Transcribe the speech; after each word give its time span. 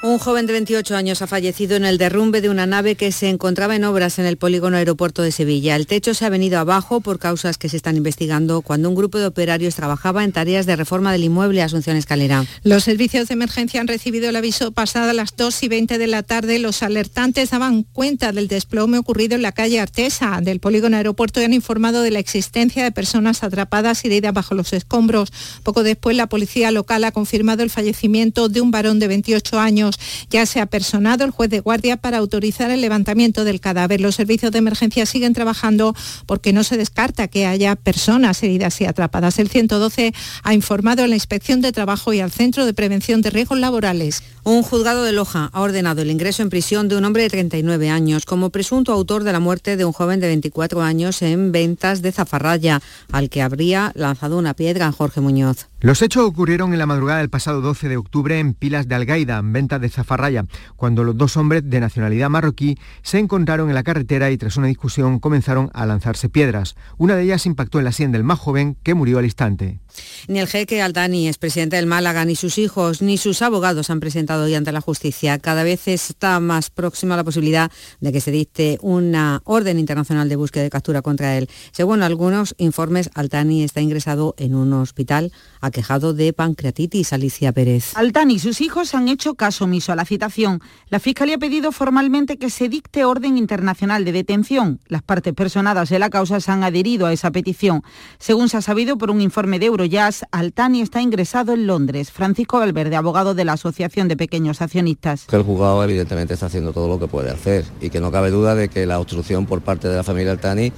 Un 0.00 0.18
joven 0.18 0.46
de 0.46 0.52
28 0.52 0.94
años 0.94 1.22
ha 1.22 1.26
fallecido 1.26 1.74
en 1.74 1.84
el 1.84 1.98
derrumbe 1.98 2.40
de 2.40 2.48
una 2.48 2.66
nave 2.66 2.94
que 2.94 3.10
se 3.10 3.28
encontraba 3.28 3.74
en 3.74 3.82
obras 3.82 4.20
en 4.20 4.26
el 4.26 4.36
polígono 4.36 4.76
aeropuerto 4.76 5.22
de 5.22 5.32
Sevilla. 5.32 5.74
El 5.74 5.88
techo 5.88 6.14
se 6.14 6.24
ha 6.24 6.28
venido 6.28 6.60
abajo 6.60 7.00
por 7.00 7.18
causas 7.18 7.58
que 7.58 7.68
se 7.68 7.76
están 7.76 7.96
investigando 7.96 8.62
cuando 8.62 8.88
un 8.88 8.94
grupo 8.94 9.18
de 9.18 9.26
operarios 9.26 9.74
trabajaba 9.74 10.22
en 10.22 10.30
tareas 10.30 10.66
de 10.66 10.76
reforma 10.76 11.10
del 11.10 11.24
inmueble 11.24 11.62
Asunción 11.62 11.96
Escalera. 11.96 12.44
Los 12.62 12.84
servicios 12.84 13.26
de 13.26 13.34
emergencia 13.34 13.80
han 13.80 13.88
recibido 13.88 14.28
el 14.28 14.36
aviso 14.36 14.70
pasada 14.70 15.12
las 15.12 15.34
2 15.34 15.64
y 15.64 15.68
20 15.68 15.98
de 15.98 16.06
la 16.06 16.22
tarde. 16.22 16.60
Los 16.60 16.84
alertantes 16.84 17.50
daban 17.50 17.82
cuenta 17.82 18.30
del 18.30 18.46
desplome 18.46 18.98
ocurrido 18.98 19.34
en 19.34 19.42
la 19.42 19.50
calle 19.50 19.80
Artesa 19.80 20.38
del 20.40 20.60
polígono 20.60 20.96
aeropuerto 20.96 21.40
y 21.40 21.44
han 21.44 21.54
informado 21.54 22.02
de 22.02 22.12
la 22.12 22.20
existencia 22.20 22.84
de 22.84 22.92
personas 22.92 23.42
atrapadas 23.42 24.04
y 24.04 24.06
heridas 24.06 24.32
bajo 24.32 24.54
los 24.54 24.72
escombros. 24.72 25.32
Poco 25.64 25.82
después 25.82 26.16
la 26.16 26.28
policía 26.28 26.70
local 26.70 27.02
ha 27.02 27.10
confirmado 27.10 27.64
el 27.64 27.70
fallecimiento 27.70 28.48
de 28.48 28.60
un 28.60 28.70
varón 28.70 29.00
de 29.00 29.08
28 29.08 29.58
años 29.58 29.87
ya 30.30 30.46
se 30.46 30.60
ha 30.60 30.66
personado 30.66 31.24
el 31.24 31.30
juez 31.30 31.50
de 31.50 31.60
guardia 31.60 31.96
para 31.96 32.18
autorizar 32.18 32.70
el 32.70 32.80
levantamiento 32.80 33.44
del 33.44 33.60
cadáver. 33.60 34.00
Los 34.00 34.14
servicios 34.14 34.52
de 34.52 34.58
emergencia 34.58 35.06
siguen 35.06 35.32
trabajando 35.32 35.94
porque 36.26 36.52
no 36.52 36.64
se 36.64 36.76
descarta 36.76 37.28
que 37.28 37.46
haya 37.46 37.76
personas 37.76 38.42
heridas 38.42 38.80
y 38.80 38.86
atrapadas. 38.86 39.38
El 39.38 39.48
112 39.48 40.12
ha 40.42 40.54
informado 40.54 41.04
a 41.04 41.08
la 41.08 41.14
Inspección 41.14 41.60
de 41.60 41.72
Trabajo 41.72 42.12
y 42.12 42.20
al 42.20 42.30
Centro 42.30 42.66
de 42.66 42.74
Prevención 42.74 43.22
de 43.22 43.30
Riesgos 43.30 43.58
Laborales. 43.58 44.22
Un 44.48 44.62
juzgado 44.62 45.04
de 45.04 45.12
Loja 45.12 45.50
ha 45.52 45.60
ordenado 45.60 46.00
el 46.00 46.10
ingreso 46.10 46.42
en 46.42 46.48
prisión 46.48 46.88
de 46.88 46.96
un 46.96 47.04
hombre 47.04 47.22
de 47.22 47.28
39 47.28 47.90
años 47.90 48.24
como 48.24 48.48
presunto 48.48 48.94
autor 48.94 49.22
de 49.22 49.34
la 49.34 49.40
muerte 49.40 49.76
de 49.76 49.84
un 49.84 49.92
joven 49.92 50.20
de 50.20 50.26
24 50.28 50.80
años 50.80 51.20
en 51.20 51.52
ventas 51.52 52.00
de 52.00 52.12
Zafarraya, 52.12 52.80
al 53.12 53.28
que 53.28 53.42
habría 53.42 53.92
lanzado 53.94 54.38
una 54.38 54.54
piedra 54.54 54.90
Jorge 54.90 55.20
Muñoz. 55.20 55.68
Los 55.80 56.00
hechos 56.00 56.24
ocurrieron 56.24 56.72
en 56.72 56.78
la 56.78 56.86
madrugada 56.86 57.20
del 57.20 57.28
pasado 57.28 57.60
12 57.60 57.90
de 57.90 57.98
octubre 57.98 58.38
en 58.38 58.54
Pilas 58.54 58.88
de 58.88 58.94
Algaida, 58.94 59.36
en 59.36 59.52
venta 59.52 59.78
de 59.78 59.90
Zafarraya, 59.90 60.46
cuando 60.76 61.04
los 61.04 61.18
dos 61.18 61.36
hombres 61.36 61.68
de 61.68 61.78
nacionalidad 61.78 62.30
marroquí 62.30 62.78
se 63.02 63.18
encontraron 63.18 63.68
en 63.68 63.74
la 63.74 63.82
carretera 63.82 64.30
y 64.30 64.38
tras 64.38 64.56
una 64.56 64.68
discusión 64.68 65.20
comenzaron 65.20 65.70
a 65.74 65.84
lanzarse 65.84 66.30
piedras. 66.30 66.74
Una 66.96 67.16
de 67.16 67.24
ellas 67.24 67.44
impactó 67.44 67.78
en 67.78 67.84
la 67.84 67.92
sien 67.92 68.12
del 68.12 68.24
más 68.24 68.38
joven, 68.38 68.78
que 68.82 68.94
murió 68.94 69.18
al 69.18 69.26
instante. 69.26 69.78
Ni 70.26 70.38
el 70.40 70.48
jeque 70.48 70.82
Altani, 70.82 71.30
presidente 71.38 71.76
del 71.76 71.86
Málaga, 71.86 72.24
ni 72.24 72.34
sus 72.34 72.58
hijos, 72.58 73.02
ni 73.02 73.18
sus 73.18 73.42
abogados 73.42 73.90
han 73.90 74.00
presentado 74.00 74.37
hoy 74.44 74.54
ante 74.54 74.72
la 74.72 74.80
justicia. 74.80 75.38
Cada 75.38 75.62
vez 75.62 75.88
está 75.88 76.40
más 76.40 76.70
próxima 76.70 77.16
la 77.16 77.24
posibilidad 77.24 77.70
de 78.00 78.12
que 78.12 78.20
se 78.20 78.30
dicte 78.30 78.78
una 78.80 79.40
orden 79.44 79.78
internacional 79.78 80.28
de 80.28 80.36
búsqueda 80.36 80.64
de 80.64 80.70
captura 80.70 81.02
contra 81.02 81.36
él. 81.36 81.48
Según 81.72 82.02
algunos 82.02 82.54
informes, 82.58 83.10
Altani 83.14 83.64
está 83.64 83.80
ingresado 83.80 84.34
en 84.38 84.54
un 84.54 84.72
hospital 84.72 85.32
aquejado 85.60 86.14
de 86.14 86.32
pancreatitis. 86.32 87.12
Alicia 87.12 87.52
Pérez. 87.52 87.96
Altani 87.96 88.34
y 88.34 88.38
sus 88.38 88.60
hijos 88.60 88.94
han 88.94 89.08
hecho 89.08 89.34
caso 89.34 89.64
omiso 89.64 89.92
a 89.92 89.96
la 89.96 90.04
citación. 90.04 90.60
La 90.88 91.00
Fiscalía 91.00 91.36
ha 91.36 91.38
pedido 91.38 91.72
formalmente 91.72 92.38
que 92.38 92.50
se 92.50 92.68
dicte 92.68 93.04
orden 93.04 93.36
internacional 93.36 94.04
de 94.04 94.12
detención. 94.12 94.80
Las 94.86 95.02
partes 95.02 95.34
personadas 95.34 95.88
de 95.88 95.98
la 95.98 96.10
causa 96.10 96.40
se 96.40 96.50
han 96.50 96.64
adherido 96.64 97.06
a 97.06 97.12
esa 97.12 97.30
petición. 97.30 97.82
Según 98.18 98.48
se 98.48 98.56
ha 98.56 98.62
sabido 98.62 98.98
por 98.98 99.10
un 99.10 99.20
informe 99.20 99.58
de 99.58 99.66
Eurojazz, 99.66 100.22
Altani 100.30 100.80
está 100.80 101.02
ingresado 101.02 101.52
en 101.52 101.66
Londres. 101.66 102.10
Francisco 102.12 102.58
Valverde, 102.58 102.96
abogado 102.96 103.34
de 103.34 103.44
la 103.44 103.54
Asociación 103.54 104.08
de 104.08 104.16
Pequeños 104.16 104.27
Accionistas. 104.60 105.26
El 105.32 105.42
juzgado 105.42 105.82
evidentemente 105.84 106.34
está 106.34 106.46
haciendo 106.46 106.72
todo 106.72 106.88
lo 106.88 106.98
que 106.98 107.06
puede 107.06 107.30
hacer 107.30 107.64
y 107.80 107.90
que 107.90 108.00
no 108.00 108.12
cabe 108.12 108.30
duda 108.30 108.54
de 108.54 108.68
que 108.68 108.86
la 108.86 108.98
obstrucción 108.98 109.46
por 109.46 109.60
parte 109.60 109.88
de 109.88 109.96
la 109.96 110.04
familia 110.04 110.32
Altani 110.32 110.72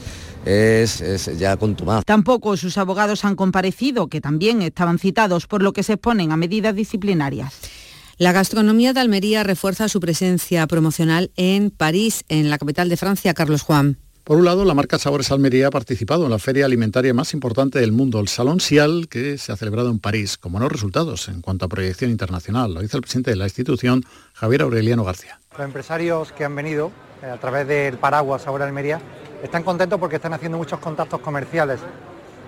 es, 0.44 1.00
es, 1.00 1.38
ya 1.38 1.56
contumaz. 1.56 2.04
Tampoco 2.04 2.56
sus 2.56 2.78
abogados 2.78 3.24
han 3.24 3.36
comparecido, 3.36 4.08
que 4.08 4.20
también 4.20 4.62
estaban 4.62 4.98
citados, 4.98 5.46
por 5.46 5.62
lo 5.62 5.72
que 5.72 5.82
se 5.82 5.94
exponen 5.94 6.32
a 6.32 6.36
medidas 6.36 6.74
disciplinarias. 6.74 7.54
La 8.16 8.32
gastronomía 8.32 8.92
de 8.92 9.00
Almería 9.00 9.44
refuerza 9.44 9.88
su 9.88 9.98
presencia 10.00 10.66
promocional 10.66 11.30
en 11.36 11.70
París, 11.70 12.24
en 12.28 12.50
la 12.50 12.58
capital 12.58 12.88
de 12.88 12.96
Francia, 12.96 13.34
Carlos 13.34 13.62
Juan. 13.62 13.98
Por 14.24 14.36
un 14.36 14.44
lado, 14.44 14.64
la 14.64 14.74
marca 14.74 14.98
Sabores 14.98 15.32
Almería 15.32 15.68
ha 15.68 15.70
participado 15.70 16.24
en 16.24 16.30
la 16.30 16.38
feria 16.38 16.66
alimentaria 16.66 17.14
más 17.14 17.32
importante 17.32 17.80
del 17.80 17.90
mundo, 17.90 18.20
el 18.20 18.28
Salón 18.28 18.60
Sial, 18.60 19.08
que 19.08 19.38
se 19.38 19.50
ha 19.50 19.56
celebrado 19.56 19.90
en 19.90 19.98
París, 19.98 20.36
con 20.36 20.52
buenos 20.52 20.70
resultados 20.70 21.28
en 21.28 21.40
cuanto 21.40 21.64
a 21.64 21.68
proyección 21.68 22.10
internacional. 22.10 22.74
Lo 22.74 22.80
dice 22.80 22.96
el 22.96 23.02
presidente 23.02 23.30
de 23.30 23.36
la 23.36 23.44
institución, 23.44 24.04
Javier 24.34 24.62
Aureliano 24.62 25.04
García. 25.04 25.40
Los 25.52 25.60
empresarios 25.60 26.32
que 26.32 26.44
han 26.44 26.54
venido 26.54 26.92
eh, 27.22 27.26
a 27.26 27.38
través 27.38 27.66
del 27.66 27.96
paraguas 27.96 28.42
Sabores 28.42 28.66
Almería 28.66 29.00
están 29.42 29.62
contentos 29.62 29.98
porque 29.98 30.16
están 30.16 30.34
haciendo 30.34 30.58
muchos 30.58 30.78
contactos 30.78 31.20
comerciales 31.20 31.80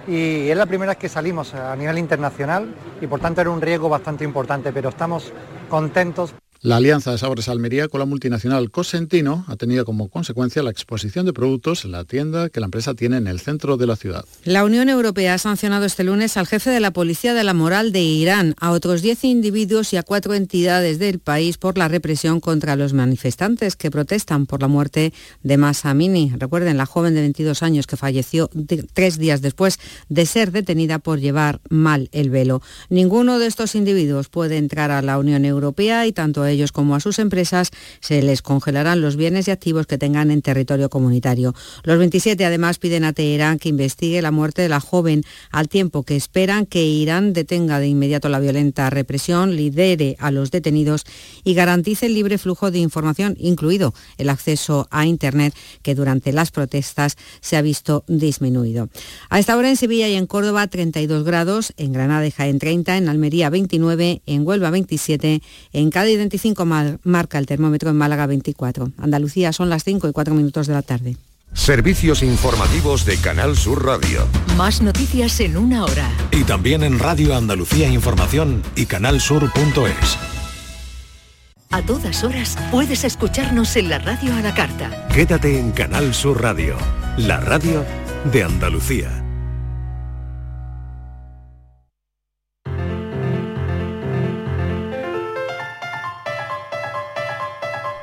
y 0.06 0.48
es 0.48 0.56
la 0.56 0.66
primera 0.66 0.92
vez 0.92 0.98
que 0.98 1.08
salimos 1.08 1.54
a 1.54 1.74
nivel 1.76 1.98
internacional 1.98 2.74
y 3.00 3.06
por 3.06 3.20
tanto 3.20 3.40
era 3.40 3.50
un 3.50 3.60
riesgo 3.60 3.88
bastante 3.88 4.24
importante, 4.24 4.72
pero 4.72 4.90
estamos 4.90 5.32
contentos 5.68 6.34
la 6.62 6.76
alianza 6.76 7.10
de 7.10 7.18
Sabores 7.18 7.48
Almería 7.48 7.88
con 7.88 7.98
la 7.98 8.06
multinacional 8.06 8.70
Cosentino 8.70 9.44
ha 9.48 9.56
tenido 9.56 9.84
como 9.84 10.08
consecuencia 10.08 10.62
la 10.62 10.70
exposición 10.70 11.26
de 11.26 11.32
productos 11.32 11.84
en 11.84 11.90
la 11.90 12.04
tienda 12.04 12.50
que 12.50 12.60
la 12.60 12.66
empresa 12.66 12.94
tiene 12.94 13.16
en 13.16 13.26
el 13.26 13.40
centro 13.40 13.76
de 13.76 13.88
la 13.88 13.96
ciudad. 13.96 14.24
La 14.44 14.64
Unión 14.64 14.88
Europea 14.88 15.34
ha 15.34 15.38
sancionado 15.38 15.86
este 15.86 16.04
lunes 16.04 16.36
al 16.36 16.46
jefe 16.46 16.70
de 16.70 16.78
la 16.78 16.92
Policía 16.92 17.34
de 17.34 17.42
la 17.42 17.52
Moral 17.52 17.90
de 17.90 18.02
Irán, 18.02 18.54
a 18.60 18.70
otros 18.70 19.02
10 19.02 19.24
individuos 19.24 19.92
y 19.92 19.96
a 19.96 20.04
cuatro 20.04 20.34
entidades 20.34 21.00
del 21.00 21.18
país 21.18 21.58
por 21.58 21.78
la 21.78 21.88
represión 21.88 22.38
contra 22.38 22.76
los 22.76 22.92
manifestantes 22.92 23.74
que 23.74 23.90
protestan 23.90 24.46
por 24.46 24.62
la 24.62 24.68
muerte 24.68 25.12
de 25.42 25.56
Masa 25.56 25.90
Amini. 25.90 26.32
Recuerden, 26.36 26.76
la 26.76 26.86
joven 26.86 27.16
de 27.16 27.22
22 27.22 27.64
años 27.64 27.88
que 27.88 27.96
falleció 27.96 28.48
tres 28.92 29.18
días 29.18 29.42
después 29.42 29.80
de 30.08 30.26
ser 30.26 30.52
detenida 30.52 31.00
por 31.00 31.18
llevar 31.18 31.60
mal 31.70 32.08
el 32.12 32.30
velo. 32.30 32.62
Ninguno 32.88 33.40
de 33.40 33.48
estos 33.48 33.74
individuos 33.74 34.28
puede 34.28 34.58
entrar 34.58 34.92
a 34.92 35.02
la 35.02 35.18
Unión 35.18 35.44
Europea 35.44 36.06
y 36.06 36.12
tanto 36.12 36.51
ellos 36.52 36.72
como 36.72 36.94
a 36.94 37.00
sus 37.00 37.18
empresas 37.18 37.70
se 38.00 38.22
les 38.22 38.42
congelarán 38.42 39.00
los 39.00 39.16
bienes 39.16 39.48
y 39.48 39.50
activos 39.50 39.86
que 39.86 39.98
tengan 39.98 40.30
en 40.30 40.42
territorio 40.42 40.88
comunitario. 40.90 41.54
Los 41.82 41.98
27 41.98 42.44
además 42.44 42.78
piden 42.78 43.04
a 43.04 43.12
Teherán 43.12 43.58
que 43.58 43.68
investigue 43.68 44.22
la 44.22 44.30
muerte 44.30 44.62
de 44.62 44.68
la 44.68 44.80
joven 44.80 45.24
al 45.50 45.68
tiempo 45.68 46.02
que 46.02 46.16
esperan 46.16 46.66
que 46.66 46.84
Irán 46.84 47.32
detenga 47.32 47.78
de 47.78 47.88
inmediato 47.88 48.28
la 48.28 48.40
violenta 48.40 48.90
represión, 48.90 49.56
lidere 49.56 50.16
a 50.18 50.30
los 50.30 50.50
detenidos 50.50 51.04
y 51.44 51.54
garantice 51.54 52.06
el 52.06 52.14
libre 52.14 52.38
flujo 52.38 52.70
de 52.70 52.78
información, 52.78 53.36
incluido 53.38 53.94
el 54.18 54.28
acceso 54.28 54.88
a 54.90 55.06
Internet, 55.06 55.54
que 55.82 55.94
durante 55.94 56.32
las 56.32 56.50
protestas 56.50 57.16
se 57.40 57.56
ha 57.56 57.62
visto 57.62 58.04
disminuido. 58.06 58.88
A 59.30 59.38
esta 59.38 59.56
hora 59.56 59.68
en 59.68 59.76
Sevilla 59.76 60.08
y 60.08 60.14
en 60.14 60.26
Córdoba 60.26 60.66
32 60.66 61.24
grados, 61.24 61.72
en 61.76 61.92
Granada 61.92 62.26
y 62.26 62.30
Jaén 62.30 62.58
30, 62.58 62.96
en 62.96 63.08
Almería 63.08 63.50
29, 63.50 64.22
en 64.26 64.46
Huelva 64.46 64.70
27, 64.70 65.42
en 65.72 65.90
Cádiz 65.90 66.18
25 66.42 66.98
marca 67.04 67.38
el 67.38 67.46
termómetro 67.46 67.90
en 67.90 67.96
Málaga 67.96 68.26
24. 68.26 68.90
Andalucía 68.98 69.52
son 69.52 69.70
las 69.70 69.84
5 69.84 70.08
y 70.08 70.12
4 70.12 70.34
minutos 70.34 70.66
de 70.66 70.72
la 70.74 70.82
tarde. 70.82 71.16
Servicios 71.52 72.22
informativos 72.22 73.04
de 73.04 73.16
Canal 73.18 73.56
Sur 73.56 73.84
Radio. 73.84 74.26
Más 74.56 74.82
noticias 74.82 75.38
en 75.40 75.56
una 75.56 75.84
hora. 75.84 76.10
Y 76.32 76.44
también 76.44 76.82
en 76.82 76.98
Radio 76.98 77.36
Andalucía 77.36 77.88
Información 77.88 78.62
y 78.74 78.86
canalsur.es. 78.86 80.18
A 81.70 81.82
todas 81.82 82.24
horas 82.24 82.58
puedes 82.70 83.04
escucharnos 83.04 83.76
en 83.76 83.88
la 83.88 83.98
radio 83.98 84.34
a 84.34 84.40
la 84.40 84.54
carta. 84.54 85.06
Quédate 85.14 85.58
en 85.58 85.70
Canal 85.72 86.12
Sur 86.12 86.42
Radio, 86.42 86.76
la 87.16 87.38
radio 87.38 87.84
de 88.32 88.42
Andalucía. 88.42 89.21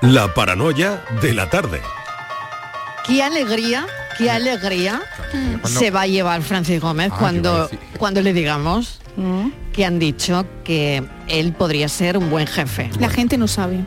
La 0.02 0.34
paranoia 0.34 1.02
de 1.22 1.34
la 1.34 1.50
tarde. 1.50 1.82
Qué 3.06 3.22
alegría, 3.24 3.86
qué 4.18 4.30
alegría 4.32 5.02
se 5.66 5.92
va 5.92 6.02
a 6.02 6.08
llevar 6.08 6.42
Francis 6.42 6.80
Gómez 6.80 7.12
Ah, 7.14 7.18
cuando, 7.20 7.70
cuando 7.98 8.22
le 8.22 8.34
digamos 8.34 9.00
que 9.74 9.86
han 9.86 10.00
dicho 10.00 10.46
que 10.64 11.04
él 11.28 11.52
podría 11.54 11.90
ser 11.90 12.18
un 12.18 12.30
buen 12.30 12.48
jefe. 12.48 12.90
La 13.00 13.10
gente 13.10 13.38
no 13.38 13.48
sabe. 13.48 13.80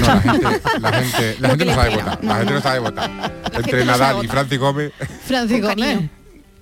No, 0.00 0.06
la 0.06 0.20
gente, 0.20 0.60
la 0.80 0.92
gente, 0.92 1.36
la 1.40 1.48
Lo 1.48 1.56
gente 1.56 1.58
que 1.58 1.64
no 1.64 1.74
sabe 1.74 1.90
votar. 1.96 2.18
La 2.24 2.36
gente 2.36 2.52
no 2.54 2.60
sabe 2.60 2.78
votar. 2.80 3.10
Entre 3.54 3.84
Nadal 3.84 4.24
y. 4.24 4.28
Francis 4.28 4.58
Gómez. 4.58 4.92
Francis 5.26 5.62
Gómez. 5.62 6.10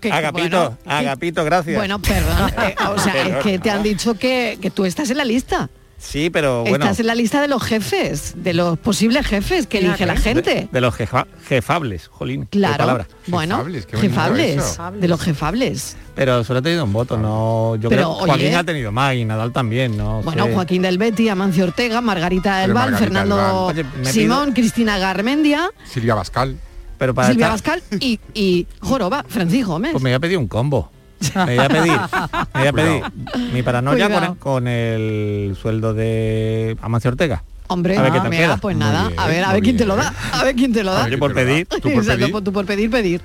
que- 0.00 0.12
Agapito, 0.12 0.58
bueno, 0.58 0.78
Agapito, 0.86 1.44
gracias. 1.44 1.76
Bueno, 1.76 1.98
perdón. 2.00 2.50
eh, 2.62 2.74
o 2.94 2.98
sea, 2.98 3.20
es 3.22 3.36
que 3.44 3.58
te 3.58 3.70
han 3.70 3.82
dicho 3.82 4.14
que, 4.14 4.58
que 4.62 4.70
tú 4.70 4.84
estás 4.84 5.10
en 5.10 5.16
la 5.18 5.24
lista. 5.24 5.68
Sí, 6.02 6.30
pero 6.30 6.62
bueno. 6.62 6.84
Estás 6.84 6.98
en 7.00 7.06
la 7.06 7.14
lista 7.14 7.40
de 7.40 7.46
los 7.48 7.62
jefes, 7.62 8.34
de 8.36 8.52
los 8.54 8.76
posibles 8.78 9.24
jefes 9.26 9.66
que 9.68 9.78
elige 9.78 10.04
la 10.04 10.16
gente. 10.16 10.54
De, 10.54 10.68
de 10.70 10.80
los 10.80 10.94
jefa- 10.94 11.26
jefables, 11.46 12.08
jolín. 12.08 12.42
qué 12.50 12.58
Claro. 12.58 12.76
palabra. 12.78 13.06
Bueno, 13.28 13.64
Jefables, 13.98 14.78
de 15.00 15.08
los 15.08 15.20
jefables. 15.20 15.96
Pero 16.14 16.42
solo 16.44 16.58
ha 16.58 16.62
tenido 16.62 16.84
un 16.84 16.92
voto, 16.92 17.16
no. 17.16 17.76
Yo 17.76 17.88
Pero, 17.88 18.02
creo 18.02 18.18
que 18.18 18.24
Joaquín 18.26 18.46
oye- 18.48 18.56
ha 18.56 18.64
tenido 18.64 18.92
más 18.92 19.14
y 19.14 19.24
Nadal 19.24 19.52
también, 19.52 19.96
¿no? 19.96 20.22
Bueno, 20.22 20.44
sé. 20.46 20.54
Joaquín 20.54 20.82
del 20.82 20.98
Betty, 20.98 21.28
Amancio 21.28 21.64
Ortega, 21.64 22.00
Margarita 22.00 22.58
del 22.58 22.70
Pero 22.70 22.74
Val, 22.74 22.90
Margarita 22.90 23.20
Fernando. 23.20 23.64
Oye, 23.66 23.84
Simón, 24.02 24.52
Cristina 24.52 24.98
Garmendia. 24.98 25.70
Silvia 25.84 26.14
Bascal. 26.16 26.56
Pero 26.98 27.14
para 27.14 27.28
Silvia 27.28 27.54
estar- 27.54 27.80
Bascal 27.80 28.00
y, 28.00 28.20
y 28.34 28.66
Joroba, 28.80 29.24
Francisco 29.28 29.72
Gómez. 29.72 29.92
Pues 29.92 30.02
me 30.04 30.10
voy 30.10 30.14
a 30.16 30.20
pedir 30.20 30.36
un 30.38 30.48
combo. 30.48 30.90
Me 31.34 31.56
voy 31.56 31.64
a 31.64 31.68
pedir, 31.68 31.92
me 32.54 32.60
voy 32.60 32.66
a 32.68 32.72
pedir 32.72 33.02
mi 33.52 33.62
paranoia 33.62 34.08
con 34.08 34.22
el, 34.24 34.36
con 34.38 34.68
el 34.68 35.56
sueldo 35.60 35.94
de 35.94 36.76
Amancio 36.82 37.10
Ortega. 37.10 37.42
Hombre, 37.68 37.96
A 37.96 38.02
ver 38.02 38.12
qué 38.12 38.18
tal 38.20 38.28
mira, 38.28 38.42
queda. 38.42 38.56
pues 38.58 38.76
nada, 38.76 39.10
a 39.16 39.26
ver, 39.28 39.44
a 39.44 39.52
ver 39.54 39.62
quién 39.62 39.76
te 39.78 39.86
lo 39.86 39.96
da, 39.96 40.12
a 40.32 40.44
ver 40.44 40.54
quién 40.54 40.72
te 40.74 40.84
lo 40.84 40.92
da. 40.92 41.08
Yo 41.08 41.18
por 41.20 41.32
pedir. 41.32 41.66
Exacto, 41.70 42.26
pues 42.30 42.44
tú 42.44 42.52
por 42.52 42.66
pedir, 42.66 42.90
pedir. 42.90 43.22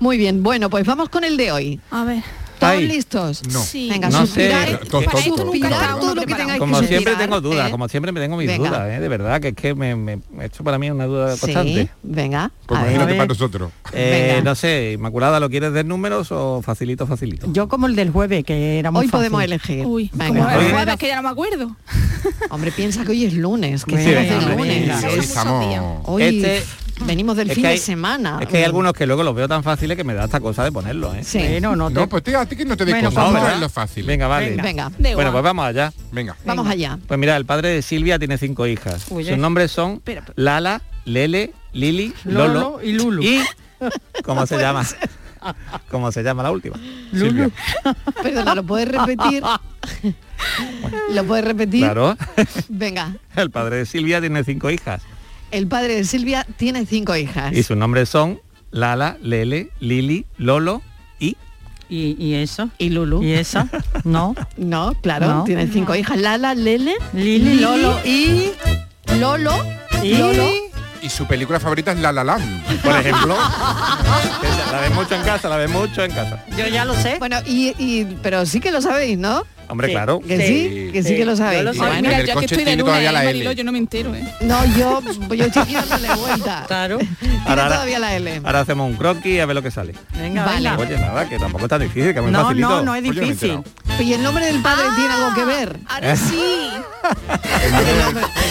Muy 0.00 0.16
bien, 0.18 0.42
bueno, 0.42 0.68
pues 0.68 0.84
vamos 0.84 1.08
con 1.10 1.22
el 1.22 1.36
de 1.36 1.52
hoy. 1.52 1.80
A 1.92 2.02
ver. 2.04 2.22
¿Todos 2.64 2.78
Ay. 2.78 2.88
listos? 2.88 3.42
No. 3.52 3.62
Sí. 3.62 3.88
Venga, 3.90 4.08
No 4.10 4.26
sé. 4.26 4.50
Todo 4.90 5.02
Para 5.02 5.18
esto 5.18 5.36
suspirad 5.36 5.44
nunca 5.44 5.68
está 5.68 5.88
todo 5.88 5.96
uno 6.04 6.14
lo 6.14 6.20
que 6.20 6.26
preparado. 6.26 6.38
tengáis 6.38 6.58
Como 6.60 6.80
que 6.80 6.86
siempre 6.88 7.14
tengo 7.16 7.40
dudas, 7.40 7.68
¿eh? 7.68 7.70
como 7.70 7.88
siempre 7.88 8.12
me 8.12 8.20
tengo 8.20 8.36
mis 8.36 8.46
Venga. 8.46 8.68
dudas, 8.68 8.90
¿eh? 8.92 9.00
de 9.00 9.08
verdad, 9.08 9.40
que 9.40 9.48
es 9.48 9.54
que 9.54 9.74
me, 9.74 9.96
me- 9.96 10.18
esto 10.42 10.64
para 10.64 10.78
mí 10.78 10.86
es 10.86 10.92
una 10.92 11.06
duda 11.06 11.34
Sí, 11.34 11.40
constante. 11.40 11.88
venga. 12.02 12.50
Pues 12.66 12.80
ver. 12.80 12.90
imagínate 12.90 13.14
para 13.16 13.26
nosotros. 13.26 13.70
Eh, 13.92 14.32
Venga. 14.36 14.50
no 14.50 14.54
sé, 14.54 14.92
Inmaculada, 14.94 15.40
¿lo 15.40 15.50
quieres 15.50 15.72
de 15.72 15.84
números 15.84 16.32
o 16.32 16.62
facilito, 16.62 17.06
facilito? 17.06 17.46
Yo 17.52 17.68
como 17.68 17.86
el 17.86 17.96
del 17.96 18.10
jueves, 18.10 18.44
que 18.44 18.78
era 18.78 18.90
muy 18.90 19.02
Hoy 19.06 19.08
podemos 19.08 19.42
elegir. 19.42 19.84
Uy, 19.86 20.10
Venga. 20.14 20.44
como 20.46 20.60
el 20.60 20.70
jueves 20.72 20.96
que 20.96 21.06
ya 21.08 21.16
no 21.16 21.22
me 21.22 21.28
acuerdo. 21.30 21.76
Hombre, 22.50 22.72
piensa 22.72 23.04
que 23.04 23.10
hoy 23.12 23.24
es 23.24 23.34
lunes, 23.34 23.84
que 23.84 23.96
de 23.96 24.34
hombre, 24.34 24.56
lunes. 24.56 25.00
Sí, 25.00 25.38
hoy 26.04 26.22
Este- 26.22 26.62
venimos 27.00 27.36
del 27.36 27.50
es 27.50 27.54
fin 27.54 27.64
que 27.64 27.70
de 27.70 27.78
semana. 27.78 28.38
Es 28.40 28.48
que 28.48 28.58
hay 28.58 28.64
algunos 28.64 28.92
que 28.92 29.06
luego 29.06 29.22
los 29.22 29.34
veo 29.34 29.48
tan 29.48 29.62
fáciles 29.62 29.96
que 29.96 30.04
me 30.04 30.14
da 30.14 30.24
esta 30.24 30.40
cosa 30.40 30.64
de 30.64 30.72
ponerlos, 30.72 31.14
¿eh? 31.16 31.24
Sí. 31.24 31.60
No 31.60 31.88
te... 31.88 31.94
No, 31.94 32.08
pues 32.08 32.22
tío, 32.22 32.38
a 32.38 32.46
ti 32.46 32.56
que 32.56 32.64
no 32.64 32.76
te 32.76 32.84
Bueno, 32.84 33.10
cosas, 33.10 33.30
pues 33.30 33.42
no 33.54 33.60
lo 33.60 33.68
fácil. 33.68 34.06
Venga, 34.06 34.26
vale. 34.26 34.50
Venga. 34.56 34.90
Venga, 34.98 35.14
Bueno, 35.14 35.32
pues 35.32 35.44
vamos 35.44 35.66
allá. 35.66 35.92
Venga. 36.12 36.36
vamos 36.44 36.66
allá. 36.66 36.98
Pues 37.06 37.18
mira, 37.18 37.36
el 37.36 37.46
padre 37.46 37.70
de 37.70 37.82
Silvia 37.82 38.18
tiene 38.18 38.38
cinco 38.38 38.66
hijas. 38.66 39.06
Uy, 39.10 39.24
Sus 39.24 39.34
eh. 39.34 39.36
nombres 39.36 39.70
son. 39.72 40.02
Lala, 40.36 40.82
Lele, 41.04 41.52
Lili, 41.72 42.14
Lolo, 42.24 42.54
Lolo 42.54 42.82
y 42.82 42.92
Lulu. 42.92 43.22
y 43.22 43.40
¿cómo 44.22 44.46
se 44.46 44.58
llama? 44.58 44.84
¿Cómo 45.90 46.10
se 46.10 46.22
llama 46.22 46.42
la 46.42 46.50
última? 46.50 46.76
Lulu. 47.12 47.50
Perdona, 48.22 48.54
¿lo 48.54 48.62
puedes 48.62 48.88
repetir? 48.88 49.42
¿Lo 51.10 51.24
puedes 51.24 51.44
repetir? 51.44 51.80
Claro. 51.82 52.16
Venga. 52.68 53.16
El 53.36 53.50
padre 53.50 53.76
de 53.76 53.86
Silvia 53.86 54.20
tiene 54.20 54.42
cinco 54.44 54.70
hijas 54.70 55.02
El 55.50 55.66
padre 55.68 55.96
de 55.96 56.04
Silvia 56.04 56.46
tiene 56.56 56.86
cinco 56.86 57.14
hijas. 57.16 57.52
y 57.52 57.62
sus 57.62 57.76
nombres 57.76 58.08
son 58.08 58.40
Lala, 58.70 59.16
Lele, 59.22 59.70
Lili, 59.80 60.26
Lolo 60.36 60.82
y 61.20 61.36
¿Y, 61.88 62.16
y 62.18 62.34
eso? 62.34 62.70
¿Y 62.78 62.90
Lulu? 62.90 63.22
¿Y 63.22 63.32
esa? 63.34 63.68
No. 64.04 64.34
No, 64.56 64.94
claro, 65.02 65.26
No. 65.26 65.44
tiene 65.44 65.66
cinco 65.68 65.94
hijas. 65.94 66.18
Lala, 66.18 66.54
Lele, 66.54 66.94
Lili, 67.12 67.56
Lolo 67.60 67.98
y... 68.04 68.50
Lolo, 69.18 69.52
y... 70.02 70.16
Lolo. 70.16 70.44
Y 71.02 71.08
su 71.10 71.26
película 71.26 71.60
favorita 71.60 71.92
es 71.92 71.98
La 72.00 72.10
La 72.12 72.24
Land. 72.24 72.80
por 72.82 72.96
ejemplo. 73.00 73.36
la 74.72 74.80
ves 74.80 74.94
mucho 74.94 75.14
en 75.14 75.22
casa, 75.22 75.48
la 75.50 75.56
ves 75.58 75.70
mucho 75.70 76.02
en 76.02 76.10
casa. 76.10 76.44
Yo 76.56 76.66
ya 76.66 76.84
lo 76.86 76.94
sé. 76.94 77.16
Bueno, 77.18 77.36
y, 77.46 77.74
y- 77.78 78.16
pero 78.22 78.46
sí 78.46 78.58
que 78.60 78.72
lo 78.72 78.80
sabéis, 78.80 79.18
¿no? 79.18 79.42
Hombre, 79.68 79.88
Sí. 79.88 79.92
claro. 79.94 80.20
Que 80.20 80.36
sí, 80.38 80.46
Sí. 80.46 80.92
que 80.92 81.02
sí, 81.02 81.08
Sí. 81.10 81.16
que 81.16 81.24
lo 81.24 81.32
Yo 81.32 81.36
sabéis. 81.36 81.64
lo. 81.64 81.70
Ay, 81.70 81.78
Bueno, 81.78 81.94
Mira, 82.02 82.20
yo 82.24 82.38
que 82.38 82.44
estoy 82.46 82.64
de 82.64 82.72
luna, 82.76 82.84
todavía 82.84 83.08
eh, 83.08 83.12
la 83.12 83.20
L. 83.22 83.26
Mariló, 83.32 83.52
yo 83.52 83.64
no 83.64 83.72
me 83.72 83.78
entero, 83.78 84.14
¿eh? 84.14 84.24
no, 84.42 84.64
yo, 84.76 85.00
yo 85.34 85.44
estoy 85.46 85.72
dándole 85.72 86.08
vuelta. 86.14 86.64
Claro. 86.68 86.98
Ahora- 87.46 87.68
todavía 87.68 87.98
la 87.98 88.16
L. 88.16 88.40
Ahora 88.44 88.60
hacemos 88.60 88.90
un 88.90 88.96
croquis 88.96 89.40
a 89.40 89.46
ver 89.46 89.54
lo 89.56 89.62
que 89.62 89.70
sale. 89.70 89.94
Venga, 90.18 90.44
Vale. 90.44 90.70
venga. 90.70 90.76
Oye, 90.82 90.98
nada, 90.98 91.28
que 91.28 91.38
tampoco 91.38 91.64
es 91.64 91.70
tan 91.70 91.80
difícil, 91.80 92.12
que 92.12 92.18
es 92.18 92.22
muy 92.22 92.30
No, 92.32 92.42
facilito. 92.42 92.68
no, 92.68 92.82
no 92.82 92.94
es 92.94 93.02
yo 93.04 93.12
no 93.14 93.20
difícil. 93.20 93.60
¿Y 94.00 94.12
el 94.12 94.22
nombre 94.22 94.46
del 94.46 94.60
padre 94.60 94.84
tiene 94.96 95.14
algo 95.14 95.34
que 95.34 95.44
ver? 95.44 95.78
Ahora 95.88 96.16
sí. 96.16 96.70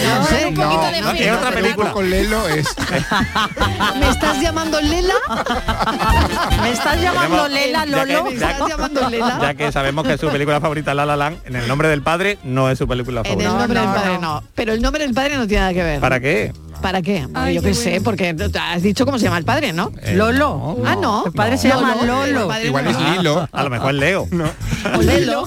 No 0.05 0.25
sé. 0.25 0.45
un 0.47 0.53
poquito 0.55 0.91
de 0.91 1.01
no, 1.01 1.07
fe. 1.11 1.17
que 1.17 1.31
otra 1.31 1.51
película. 1.51 1.91
Con 1.91 2.09
Lelo 2.09 2.47
es... 2.47 2.67
¿Me 3.99 4.09
estás 4.09 4.39
llamando 4.41 4.79
Lela? 4.81 5.13
¿Me 6.61 6.71
estás 6.71 7.01
llamando 7.01 7.47
Lela, 7.47 7.85
ya 7.85 8.05
que- 8.05 8.13
Lolo? 8.13 8.25
¿Me 8.25 8.33
estás 8.35 8.59
llamando 8.69 9.09
Lela? 9.09 9.39
Ya 9.41 9.53
que 9.53 9.71
sabemos 9.71 10.05
que 10.07 10.17
su 10.17 10.29
película 10.29 10.59
favorita 10.61 10.91
es 10.91 10.97
La 10.97 11.02
La 11.05 11.15
Land, 11.15 11.37
en 11.45 11.55
el 11.55 11.67
nombre 11.67 11.87
del 11.87 12.01
padre 12.01 12.37
no 12.43 12.69
es 12.69 12.77
su 12.77 12.87
película 12.87 13.21
En 13.21 13.25
favorita. 13.39 13.51
el 13.51 13.57
nombre 13.57 13.75
No, 13.75 13.81
del 13.81 13.89
no, 13.89 13.95
padre 13.95 14.13
no. 14.19 14.21
no. 14.41 14.43
Pero 14.55 14.73
el 14.73 14.81
nombre 14.81 15.03
del 15.05 15.13
padre 15.13 15.37
no 15.37 15.47
tiene 15.47 15.61
nada 15.61 15.73
que 15.73 15.83
ver. 15.83 15.99
¿Para 15.99 16.19
qué? 16.19 16.53
¿Para 16.81 17.01
qué? 17.01 17.25
Ay, 17.33 17.55
yo 17.55 17.61
qué 17.61 17.69
qué 17.69 17.73
sé, 17.75 17.89
bueno. 17.91 18.03
porque 18.03 18.35
has 18.59 18.81
dicho 18.83 19.05
cómo 19.05 19.17
se 19.17 19.23
llama 19.23 19.37
el 19.37 19.45
padre, 19.45 19.71
¿no? 19.71 19.93
Eh, 20.01 20.15
Lolo. 20.15 20.77
Ah, 20.85 20.97
no. 20.99 21.25
El 21.27 21.31
padre 21.31 21.57
se 21.57 21.69
llama 21.69 21.95
Lolo. 22.03 22.47
Padre 22.49 22.67
Igual 22.67 22.83
no. 22.85 22.89
es 22.91 22.99
Lilo. 23.17 23.47
A 23.53 23.63
lo 23.63 23.69
mejor 23.69 23.93
Leo. 23.93 24.27
O 24.97 25.01
Lelo. 25.01 25.45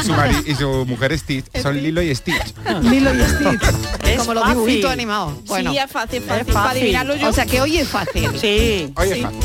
Y 0.00 0.04
su, 0.06 0.12
mari- 0.14 0.44
y 0.46 0.54
su 0.54 0.86
mujer 0.86 1.18
Stitch. 1.18 1.44
Son 1.60 1.76
Lilo 1.76 2.00
y 2.00 2.14
Stitch. 2.14 2.54
Lilo 2.82 3.12
y 3.14 3.20
Stitch. 3.20 3.62
Es 4.06 4.18
como 4.20 4.32
los 4.34 4.42
fácil. 4.44 4.56
dibujitos 4.60 4.90
animados. 4.90 5.34
Bueno. 5.44 5.72
Sí, 5.72 5.78
es 5.78 5.90
fácil, 5.90 6.22
Es 6.22 6.28
fácil. 6.28 6.52
fácil. 6.54 6.80
Adivinarlo 6.80 7.16
yo. 7.16 7.28
O 7.28 7.32
sea 7.34 7.44
que 7.44 7.60
hoy 7.60 7.76
es 7.76 7.88
fácil. 7.88 8.30
Sí. 8.40 8.90
Oye, 8.96 9.14
Sí. 9.16 9.20
fácil. 9.22 9.40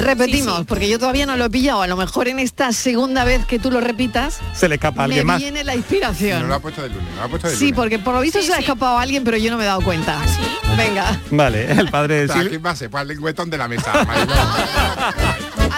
Repetimos, 0.00 0.54
Sí, 0.54 0.60
sí. 0.60 0.66
porque 0.66 0.88
yo 0.88 0.98
todavía 0.98 1.26
no 1.26 1.36
lo 1.36 1.44
he 1.44 1.50
pillado. 1.50 1.82
A 1.82 1.86
lo 1.86 1.96
mejor 1.98 2.28
en 2.28 2.38
esta 2.38 2.72
segunda 2.72 3.24
vez 3.24 3.44
que 3.44 3.58
tú 3.58 3.70
lo 3.70 3.80
repitas, 3.82 4.38
Se 4.54 4.66
le 4.68 4.76
escapa 4.76 5.05
a 5.06 5.08
me 5.08 5.14
alguien 5.14 5.26
más. 5.26 5.38
viene 5.38 5.64
la 5.64 5.72
No 5.72 5.78
inspiración. 5.78 6.48
lo 6.48 6.54
ha 6.54 6.60
puesto 6.60 6.82
de 6.82 6.88
lunes, 6.90 7.08
no 7.10 7.16
lo 7.16 7.22
ha 7.22 7.28
puesto 7.28 7.48
de 7.48 7.54
Sí, 7.56 7.64
lunes. 7.64 7.76
porque 7.76 7.98
por 7.98 8.14
lo 8.14 8.20
visto 8.20 8.40
Sí, 8.40 8.46
se 8.46 8.52
ha 8.52 8.56
sí. 8.56 8.62
escapado 8.62 8.98
alguien, 8.98 9.24
pero 9.24 9.36
yo 9.38 9.50
no 9.50 9.56
me 9.56 9.64
he 9.64 9.66
dado 9.66 9.80
cuenta. 9.82 10.20
¿Ah, 10.20 10.26
sí? 10.28 10.40
Venga, 10.76 11.18
Vale, 11.30 11.70
el 11.72 11.88
padre 11.90 12.16
de 12.16 12.24
O 12.24 12.26
sea, 12.26 12.34
Silvia. 12.36 12.50
¿quién 12.50 12.66
va 12.66 12.70
a 12.70 12.76
ser? 12.76 12.90
Pues 12.90 13.02
el 13.02 13.08
lengüetón 13.08 13.48
de 13.50 13.58
la 13.58 13.68
mesa. 13.68 13.92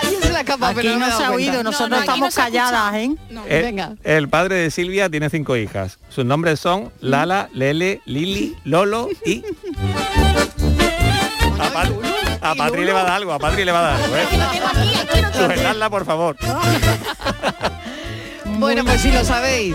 Alguien 0.00 0.20
se 0.22 0.30
la 0.30 0.38
ha 0.38 0.40
escapado, 0.42 0.72
Aquí 0.72 0.80
pero 0.82 0.98
no, 0.98 1.00
no 1.00 1.06
se 1.06 1.12
ha 1.24 1.28
cuenta. 1.30 1.32
oído, 1.34 1.62
nosotros 1.62 1.90
no, 1.90 1.96
estamos 2.00 2.20
no 2.20 2.26
escucha. 2.28 2.44
calladas, 2.44 2.94
¿eh? 2.94 3.10
No. 3.30 3.44
El, 3.46 3.62
Venga. 3.62 3.94
el 4.04 4.28
padre 4.28 4.56
de 4.56 4.70
Silvia 4.70 5.08
tiene 5.08 5.30
cinco 5.30 5.56
hijas. 5.56 5.98
Sus 6.08 6.24
nombres 6.24 6.60
son 6.60 6.90
Lala, 7.00 7.48
Lele, 7.52 8.00
Lili, 8.06 8.56
Lolo 8.64 9.08
y... 9.24 9.42
A, 11.60 11.70
Pat- 11.70 11.92
a 12.40 12.54
Patri 12.54 12.84
le 12.84 12.92
va 12.92 13.00
a 13.00 13.04
dar 13.04 13.12
algo, 13.14 13.32
a 13.32 13.38
Patri 13.38 13.64
le 13.64 13.72
va 13.72 13.80
a 13.80 13.82
dar 13.92 14.02
algo, 14.02 14.16
¿eh? 14.16 14.26
Sujetadla, 15.36 15.90
por 15.90 16.04
favor. 16.06 16.36
Bueno, 18.58 18.84
pues 18.84 19.00
si 19.00 19.12
lo 19.12 19.24
sabéis, 19.24 19.74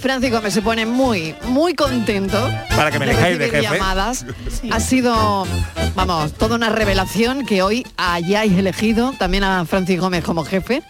Francisco 0.00 0.40
me 0.42 0.50
se 0.50 0.62
pone 0.62 0.86
muy, 0.86 1.34
muy 1.46 1.74
contento. 1.74 2.38
Para 2.76 2.90
que 2.90 2.98
me 2.98 3.06
de 3.06 3.38
de 3.38 3.50
jefe. 3.50 3.62
llamadas. 3.62 4.26
Ha 4.70 4.80
sido, 4.80 5.46
vamos, 5.94 6.32
toda 6.34 6.56
una 6.56 6.68
revelación 6.68 7.46
que 7.46 7.62
hoy 7.62 7.86
hayáis 7.96 8.52
elegido 8.52 9.14
también 9.18 9.44
a 9.44 9.64
Francis 9.64 9.98
Gómez 10.00 10.24
como 10.24 10.44
jefe. 10.44 10.82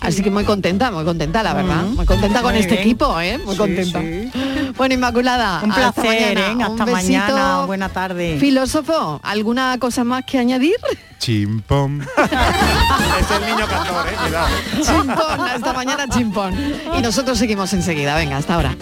Así 0.00 0.22
que 0.22 0.30
muy 0.30 0.44
contenta, 0.44 0.90
muy 0.90 1.04
contenta, 1.04 1.42
la 1.42 1.54
verdad. 1.54 1.82
Mm. 1.84 1.96
Muy 1.96 2.06
contenta 2.06 2.42
con 2.42 2.52
Muy 2.52 2.60
este 2.60 2.72
bien. 2.74 2.82
equipo, 2.86 3.20
¿eh? 3.20 3.38
Muy 3.38 3.52
Sí, 3.54 3.58
contenta. 3.58 4.00
sí. 4.00 4.30
Bueno, 4.76 4.94
Inmaculada. 4.94 5.60
Un 5.62 5.72
hasta 5.72 5.92
placer, 5.92 6.34
mañana. 6.36 6.40
¿eh? 6.50 6.54
Un 6.54 6.62
Hasta 6.80 6.84
besito. 6.84 7.12
mañana. 7.18 7.64
Buena 7.66 7.88
tarde. 7.88 8.36
Filósofo, 8.38 9.20
¿alguna 9.22 9.76
cosa 9.78 10.04
más 10.04 10.24
que 10.24 10.38
añadir? 10.38 10.76
Chimpón. 11.18 12.06
Es 13.20 13.30
el 13.30 13.42
niño 13.46 13.66
cantor, 13.68 14.06
¿eh? 14.08 14.16
Cuidado. 14.22 14.48
Chimpón, 14.82 15.40
hasta 15.48 15.72
mañana, 15.74 16.06
chimpón. 16.08 16.54
Y 16.96 17.02
nosotros 17.02 17.36
seguimos 17.38 17.72
enseguida. 17.74 18.14
Venga, 18.16 18.38
hasta 18.38 18.54
ahora. 18.54 18.74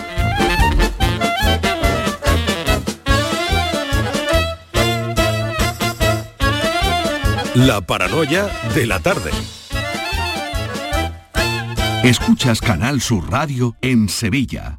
La 7.54 7.80
paranoia 7.80 8.48
de 8.74 8.86
la 8.86 9.00
tarde. 9.00 9.30
Escuchas 12.04 12.60
Canal 12.60 13.00
Sur 13.00 13.30
Radio 13.30 13.74
en 13.82 14.08
Sevilla. 14.08 14.78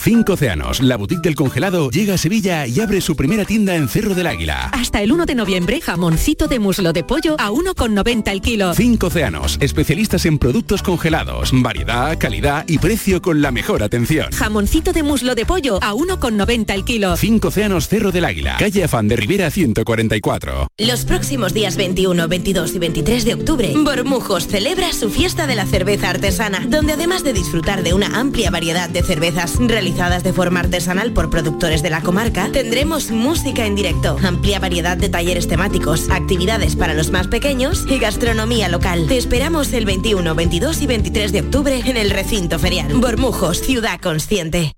Cinco 0.00 0.34
Océanos, 0.34 0.80
la 0.80 0.96
boutique 0.96 1.22
del 1.22 1.34
congelado, 1.34 1.90
llega 1.90 2.14
a 2.14 2.18
Sevilla 2.18 2.68
y 2.68 2.78
abre 2.78 3.00
su 3.00 3.16
primera 3.16 3.44
tienda 3.44 3.74
en 3.74 3.88
Cerro 3.88 4.14
del 4.14 4.28
Águila. 4.28 4.70
Hasta 4.72 5.02
el 5.02 5.10
1 5.10 5.26
de 5.26 5.34
noviembre, 5.34 5.80
jamoncito 5.80 6.46
de 6.46 6.60
muslo 6.60 6.92
de 6.92 7.02
pollo 7.02 7.34
a 7.36 7.50
1,90 7.50 8.30
el 8.30 8.40
kilo. 8.40 8.74
Cinco 8.74 9.08
Océanos, 9.08 9.58
especialistas 9.60 10.24
en 10.24 10.38
productos 10.38 10.84
congelados, 10.84 11.50
variedad, 11.52 12.16
calidad 12.16 12.64
y 12.68 12.78
precio 12.78 13.20
con 13.20 13.42
la 13.42 13.50
mejor 13.50 13.82
atención. 13.82 14.30
Jamoncito 14.30 14.92
de 14.92 15.02
muslo 15.02 15.34
de 15.34 15.44
pollo 15.44 15.80
a 15.82 15.94
1,90 15.94 16.74
el 16.74 16.84
kilo. 16.84 17.16
Cinco 17.16 17.48
Océanos 17.48 17.88
Cerro 17.88 18.12
del 18.12 18.24
Águila, 18.24 18.56
calle 18.56 18.84
Afán 18.84 19.08
de 19.08 19.16
Rivera 19.16 19.50
144. 19.50 20.68
Los 20.78 21.06
próximos 21.06 21.52
días 21.52 21.76
21, 21.76 22.28
22 22.28 22.72
y 22.72 22.78
23 22.78 23.24
de 23.24 23.34
octubre, 23.34 23.74
Bormujos 23.76 24.46
celebra 24.46 24.92
su 24.92 25.10
fiesta 25.10 25.48
de 25.48 25.56
la 25.56 25.66
cerveza 25.66 26.08
artesana, 26.10 26.64
donde 26.68 26.92
además 26.92 27.24
de 27.24 27.32
disfrutar 27.32 27.82
de 27.82 27.94
una 27.94 28.18
amplia 28.18 28.52
variedad 28.52 28.88
de 28.88 29.02
cervezas 29.02 29.56
realizadas 29.58 29.87
de 29.88 30.32
forma 30.34 30.60
artesanal 30.60 31.12
por 31.12 31.30
productores 31.30 31.82
de 31.82 31.88
la 31.88 32.02
comarca, 32.02 32.50
tendremos 32.52 33.10
música 33.10 33.64
en 33.64 33.74
directo, 33.74 34.18
amplia 34.22 34.60
variedad 34.60 34.98
de 34.98 35.08
talleres 35.08 35.48
temáticos, 35.48 36.10
actividades 36.10 36.76
para 36.76 36.92
los 36.92 37.10
más 37.10 37.26
pequeños 37.26 37.86
y 37.88 37.98
gastronomía 37.98 38.68
local. 38.68 39.06
Te 39.08 39.16
esperamos 39.16 39.72
el 39.72 39.86
21, 39.86 40.34
22 40.34 40.82
y 40.82 40.86
23 40.86 41.32
de 41.32 41.40
octubre 41.40 41.82
en 41.86 41.96
el 41.96 42.10
recinto 42.10 42.58
ferial. 42.58 42.92
Bormujos, 42.94 43.60
ciudad 43.62 43.98
consciente. 44.00 44.77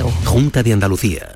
Junta 0.00 0.62
de 0.62 0.72
Andalucía. 0.72 1.34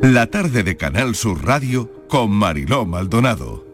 La 0.00 0.26
tarde 0.26 0.62
de 0.62 0.76
Canal 0.76 1.14
Sur 1.14 1.44
Radio 1.44 1.90
con 2.08 2.30
Mariló 2.30 2.84
Maldonado. 2.86 3.64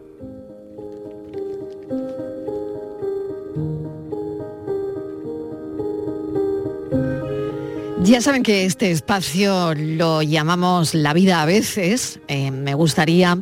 Ya 8.03 8.19
saben 8.19 8.41
que 8.41 8.65
este 8.65 8.91
espacio 8.91 9.75
lo 9.75 10.23
llamamos 10.23 10.95
la 10.95 11.13
vida 11.13 11.41
a 11.41 11.45
veces. 11.45 12.19
Eh, 12.27 12.49
me 12.49 12.73
gustaría 12.73 13.37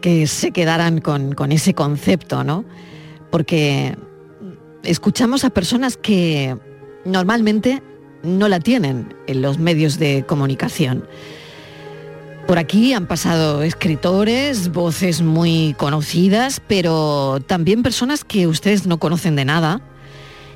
que 0.00 0.26
se 0.26 0.50
quedaran 0.50 1.00
con, 1.00 1.32
con 1.32 1.52
ese 1.52 1.74
concepto, 1.74 2.44
¿no? 2.44 2.64
Porque 3.30 3.96
escuchamos 4.82 5.44
a 5.44 5.50
personas 5.50 5.96
que 5.96 6.56
normalmente 7.04 7.82
no 8.22 8.48
la 8.48 8.60
tienen 8.60 9.14
en 9.26 9.42
los 9.42 9.58
medios 9.58 9.98
de 9.98 10.24
comunicación. 10.26 11.06
Por 12.46 12.58
aquí 12.58 12.94
han 12.94 13.06
pasado 13.06 13.62
escritores, 13.62 14.72
voces 14.72 15.22
muy 15.22 15.74
conocidas, 15.78 16.60
pero 16.66 17.38
también 17.46 17.82
personas 17.82 18.24
que 18.24 18.46
ustedes 18.46 18.86
no 18.86 18.98
conocen 18.98 19.36
de 19.36 19.44
nada 19.44 19.80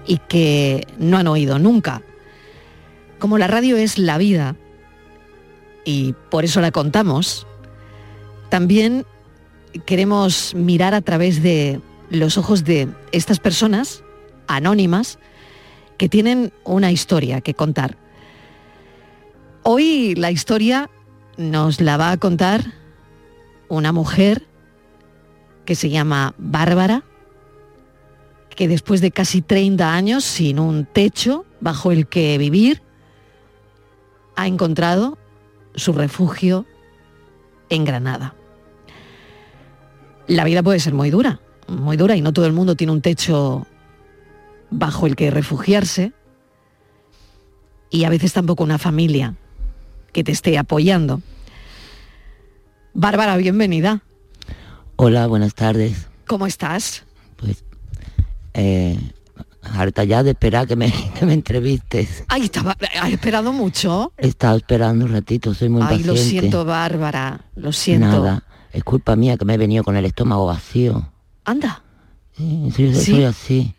y 0.07 0.19
que 0.29 0.87
no 0.99 1.19
han 1.19 1.29
oído 1.29 1.59
nunca. 1.59 2.03
Como 3.19 3.39
la 3.39 3.47
radio 3.47 3.77
es 3.77 3.97
la 3.99 4.19
vida 4.19 4.57
y 5.85 6.15
por 6.31 6.45
eso 6.45 6.61
la 6.61 6.73
contamos, 6.73 7.47
también 8.49 9.07
queremos 9.87 10.55
mirar 10.55 10.95
a 10.95 11.01
través 11.01 11.43
de 11.43 11.81
los 12.11 12.39
ojos 12.39 12.65
de 12.65 12.89
estas 13.13 13.39
personas 13.41 14.03
anónimas 14.47 15.19
que 15.99 16.09
tienen 16.09 16.53
una 16.65 16.93
historia 16.93 17.41
que 17.41 17.55
contar. 17.55 17.97
Hoy 19.63 20.15
la 20.15 20.31
historia 20.31 20.91
nos 21.37 21.81
la 21.81 21.97
va 21.97 22.11
a 22.11 22.17
contar 22.17 22.65
una 23.69 23.93
mujer 23.93 24.47
que 25.65 25.75
se 25.75 25.91
llama 25.91 26.35
Bárbara, 26.39 27.05
que 28.51 28.69
después 28.69 29.01
de 29.01 29.11
casi 29.11 29.41
30 29.43 29.95
años 29.95 30.25
sin 30.25 30.59
un 30.59 30.85
techo 30.85 31.45
bajo 31.61 31.91
el 31.91 32.07
que 32.07 32.39
vivir, 32.39 32.83
ha 34.37 34.47
encontrado 34.47 35.19
su 35.75 35.93
refugio 35.93 36.67
en 37.71 37.85
Granada. 37.85 38.35
La 40.27 40.45
vida 40.45 40.63
puede 40.63 40.81
ser 40.81 40.95
muy 40.95 41.11
dura, 41.11 41.41
muy 41.69 41.97
dura 41.97 42.17
y 42.17 42.21
no 42.23 42.33
todo 42.33 42.47
el 42.47 42.53
mundo 42.53 42.77
tiene 42.77 42.93
un 42.93 43.03
techo 43.03 43.67
bajo 44.71 45.07
el 45.07 45.17
que 45.17 45.31
refugiarse 45.31 46.13
y 47.91 48.05
a 48.05 48.09
veces 48.11 48.33
tampoco 48.33 48.65
una 48.65 48.79
familia 48.79 49.35
que 50.13 50.25
te 50.25 50.33
esté 50.33 50.57
apoyando. 50.59 51.21
Bárbara, 52.95 53.37
bienvenida. 53.37 54.03
Hola, 54.97 55.27
buenas 55.27 55.55
tardes. 55.55 56.09
¿Cómo 56.27 56.47
estás? 56.47 57.05
Pues 57.37 57.65
eh, 58.55 58.99
harta 59.63 60.05
ya 60.05 60.23
de 60.23 60.31
esperar 60.31 60.67
que 60.67 60.77
me, 60.77 60.93
que 61.19 61.27
me 61.27 61.35
entrevistes. 61.35 62.25
Ay, 62.29 62.45
estaba, 62.45 62.77
¿has 63.01 63.11
esperado 63.13 63.53
mucho? 63.53 64.13
He 64.17 64.29
estado 64.29 64.57
esperando 64.57 65.05
un 65.05 65.13
ratito, 65.13 65.53
soy 65.53 65.69
muy 65.69 65.83
Ay, 65.83 65.99
paciente. 65.99 66.07
lo 66.09 66.17
siento, 66.17 66.65
Bárbara, 66.65 67.41
lo 67.57 67.73
siento. 67.73 68.07
Nada, 68.07 68.45
es 68.75 68.83
culpa 68.85 69.15
mía 69.15 69.37
que 69.37 69.45
me 69.45 69.55
he 69.55 69.59
venido 69.59 69.85
con 69.85 69.97
el 69.97 70.05
estómago 70.05 70.47
vacío. 70.47 71.09
Anda. 71.45 71.83
Sí, 72.37 72.71
soy, 72.75 72.95
¿Sí? 72.95 73.13
soy 73.13 73.25
así. 73.25 73.75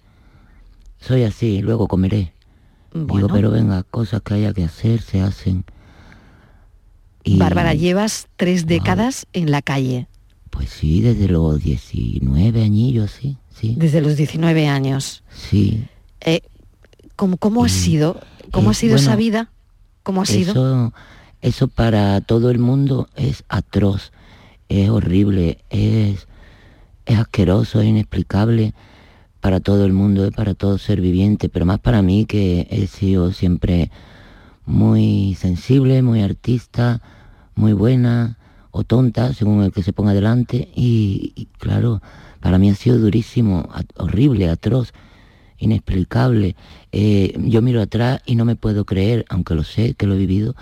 Soy 0.99 1.23
así, 1.23 1.61
luego 1.61 1.87
comeré. 1.87 2.33
Digo, 2.93 3.05
Bueno. 3.07 3.27
pero 3.27 3.51
venga, 3.51 3.83
cosas 3.83 4.21
que 4.21 4.35
haya 4.35 4.53
que 4.53 4.63
hacer 4.63 5.01
se 5.01 5.19
hacen. 5.21 5.65
Y, 7.25 7.37
Bárbara, 7.37 7.73
llevas 7.73 8.27
tres 8.37 8.65
décadas 8.67 9.27
en 9.33 9.51
la 9.51 9.61
calle, 9.61 10.07
Pues 10.49 10.69
sí, 10.69 11.01
desde 11.01 11.27
los 11.27 11.61
19 11.61 12.63
añillos, 12.63 13.11
sí, 13.11 13.37
sí. 13.53 13.75
desde 13.77 13.99
los 13.99 14.15
19 14.15 14.69
años. 14.69 15.23
Sí. 15.29 15.85
Eh, 16.21 16.39
¿Cómo, 17.17 17.35
cómo 17.35 17.65
ha 17.65 17.69
sido? 17.69 18.21
¿Cómo 18.51 18.69
eh, 18.69 18.71
ha 18.71 18.73
sido 18.73 18.95
esa 18.95 19.17
vida? 19.17 19.51
¿Cómo 20.03 20.21
ha 20.21 20.25
sido? 20.25 20.93
Eso 21.41 21.67
para 21.67 22.21
todo 22.21 22.49
el 22.49 22.59
mundo 22.59 23.09
es 23.15 23.43
atroz, 23.49 24.13
es 24.83 24.89
horrible, 24.89 25.59
es, 25.69 26.27
es 27.05 27.19
asqueroso, 27.19 27.81
es 27.81 27.87
inexplicable 27.87 28.73
para 29.39 29.59
todo 29.59 29.85
el 29.85 29.93
mundo, 29.93 30.29
para 30.31 30.53
todo 30.53 30.77
ser 30.77 31.01
viviente, 31.01 31.49
pero 31.49 31.65
más 31.65 31.79
para 31.79 32.01
mí 32.01 32.25
que 32.25 32.67
he 32.69 32.87
sido 32.87 33.31
siempre 33.31 33.91
muy 34.65 35.35
sensible, 35.39 36.01
muy 36.01 36.21
artista, 36.21 37.01
muy 37.53 37.73
buena 37.73 38.37
o 38.71 38.83
tonta, 38.83 39.33
según 39.33 39.63
el 39.63 39.71
que 39.71 39.83
se 39.83 39.93
ponga 39.93 40.13
delante, 40.13 40.69
y, 40.75 41.33
y 41.35 41.45
claro, 41.57 42.01
para 42.41 42.57
mí 42.57 42.69
ha 42.69 42.75
sido 42.75 42.97
durísimo, 42.97 43.69
horrible, 43.95 44.49
atroz, 44.49 44.93
inexplicable. 45.57 46.55
Eh, 46.91 47.33
yo 47.39 47.61
miro 47.61 47.81
atrás 47.81 48.21
y 48.25 48.35
no 48.35 48.45
me 48.45 48.55
puedo 48.55 48.85
creer, 48.85 49.25
aunque 49.29 49.55
lo 49.55 49.63
sé, 49.63 49.93
que 49.93 50.07
lo 50.07 50.15
he 50.15 50.17
vivido, 50.17 50.55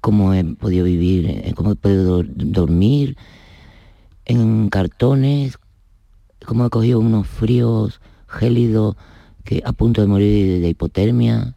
cómo 0.00 0.32
he 0.34 0.44
podido 0.44 0.84
vivir, 0.84 1.26
eh, 1.26 1.52
cómo 1.54 1.72
he 1.72 1.76
podido 1.76 2.04
dor- 2.22 2.28
dormir 2.34 3.16
en 4.24 4.68
cartones, 4.68 5.58
cómo 6.46 6.66
he 6.66 6.70
cogido 6.70 7.00
unos 7.00 7.26
fríos 7.26 8.00
gélidos 8.28 8.96
que 9.44 9.62
a 9.64 9.72
punto 9.72 10.00
de 10.00 10.06
morir 10.06 10.60
de 10.60 10.68
hipotermia, 10.68 11.54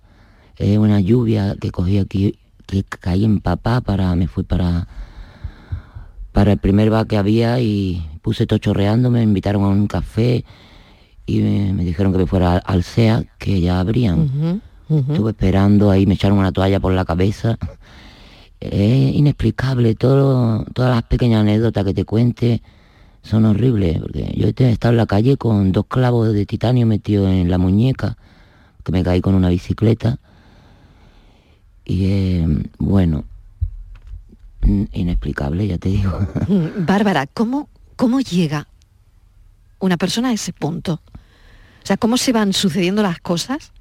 eh, 0.57 0.77
una 0.77 0.99
lluvia 0.99 1.55
que 1.59 1.71
cogí 1.71 1.97
aquí, 1.99 2.39
que 2.65 2.83
caí 2.83 3.25
en 3.25 3.39
papá 3.39 3.81
para, 3.81 4.15
me 4.15 4.27
fui 4.27 4.43
para 4.43 4.87
para 6.31 6.53
el 6.53 6.57
primer 6.57 6.89
bar 6.89 7.05
que 7.05 7.17
había 7.17 7.59
y 7.59 8.03
puse 8.23 8.47
todo 8.47 8.57
chorreando, 8.57 9.11
me 9.11 9.21
invitaron 9.21 9.63
a 9.65 9.67
un 9.67 9.85
café 9.85 10.43
y 11.27 11.39
me, 11.41 11.73
me 11.73 11.83
dijeron 11.85 12.11
que 12.11 12.17
me 12.17 12.25
fuera 12.25 12.53
al- 12.55 12.63
al 12.65 12.83
SEA, 12.83 13.23
que 13.37 13.61
ya 13.61 13.79
abrían. 13.79 14.31
Estuve 15.11 15.29
esperando 15.31 15.91
ahí, 15.91 16.07
me 16.07 16.15
echaron 16.15 16.39
una 16.39 16.51
toalla 16.51 16.79
por 16.79 16.91
la 16.93 17.05
cabeza. 17.05 17.57
Es 18.71 19.15
inexplicable, 19.15 19.95
todo, 19.95 20.63
todas 20.73 20.95
las 20.95 21.03
pequeñas 21.03 21.41
anécdotas 21.41 21.83
que 21.83 21.93
te 21.93 22.05
cuente 22.05 22.61
son 23.21 23.45
horribles, 23.45 23.99
porque 23.99 24.33
yo 24.35 24.47
he 24.47 24.71
estado 24.71 24.91
en 24.91 24.97
la 24.97 25.05
calle 25.05 25.37
con 25.37 25.71
dos 25.71 25.85
clavos 25.87 26.33
de 26.33 26.45
titanio 26.45 26.85
metidos 26.85 27.29
en 27.29 27.49
la 27.49 27.57
muñeca, 27.57 28.17
que 28.83 28.91
me 28.91 29.03
caí 29.03 29.21
con 29.21 29.35
una 29.35 29.49
bicicleta. 29.49 30.19
Y 31.85 32.05
eh, 32.05 32.47
bueno, 32.77 33.25
inexplicable, 34.91 35.67
ya 35.67 35.77
te 35.77 35.89
digo. 35.89 36.17
Mm, 36.47 36.85
Bárbara, 36.85 37.27
¿cómo, 37.27 37.69
¿cómo 37.95 38.19
llega 38.19 38.67
una 39.79 39.97
persona 39.97 40.29
a 40.29 40.33
ese 40.33 40.53
punto? 40.53 41.01
O 41.83 41.85
sea, 41.85 41.97
¿cómo 41.97 42.17
se 42.17 42.31
van 42.31 42.53
sucediendo 42.53 43.01
las 43.03 43.19
cosas 43.19 43.71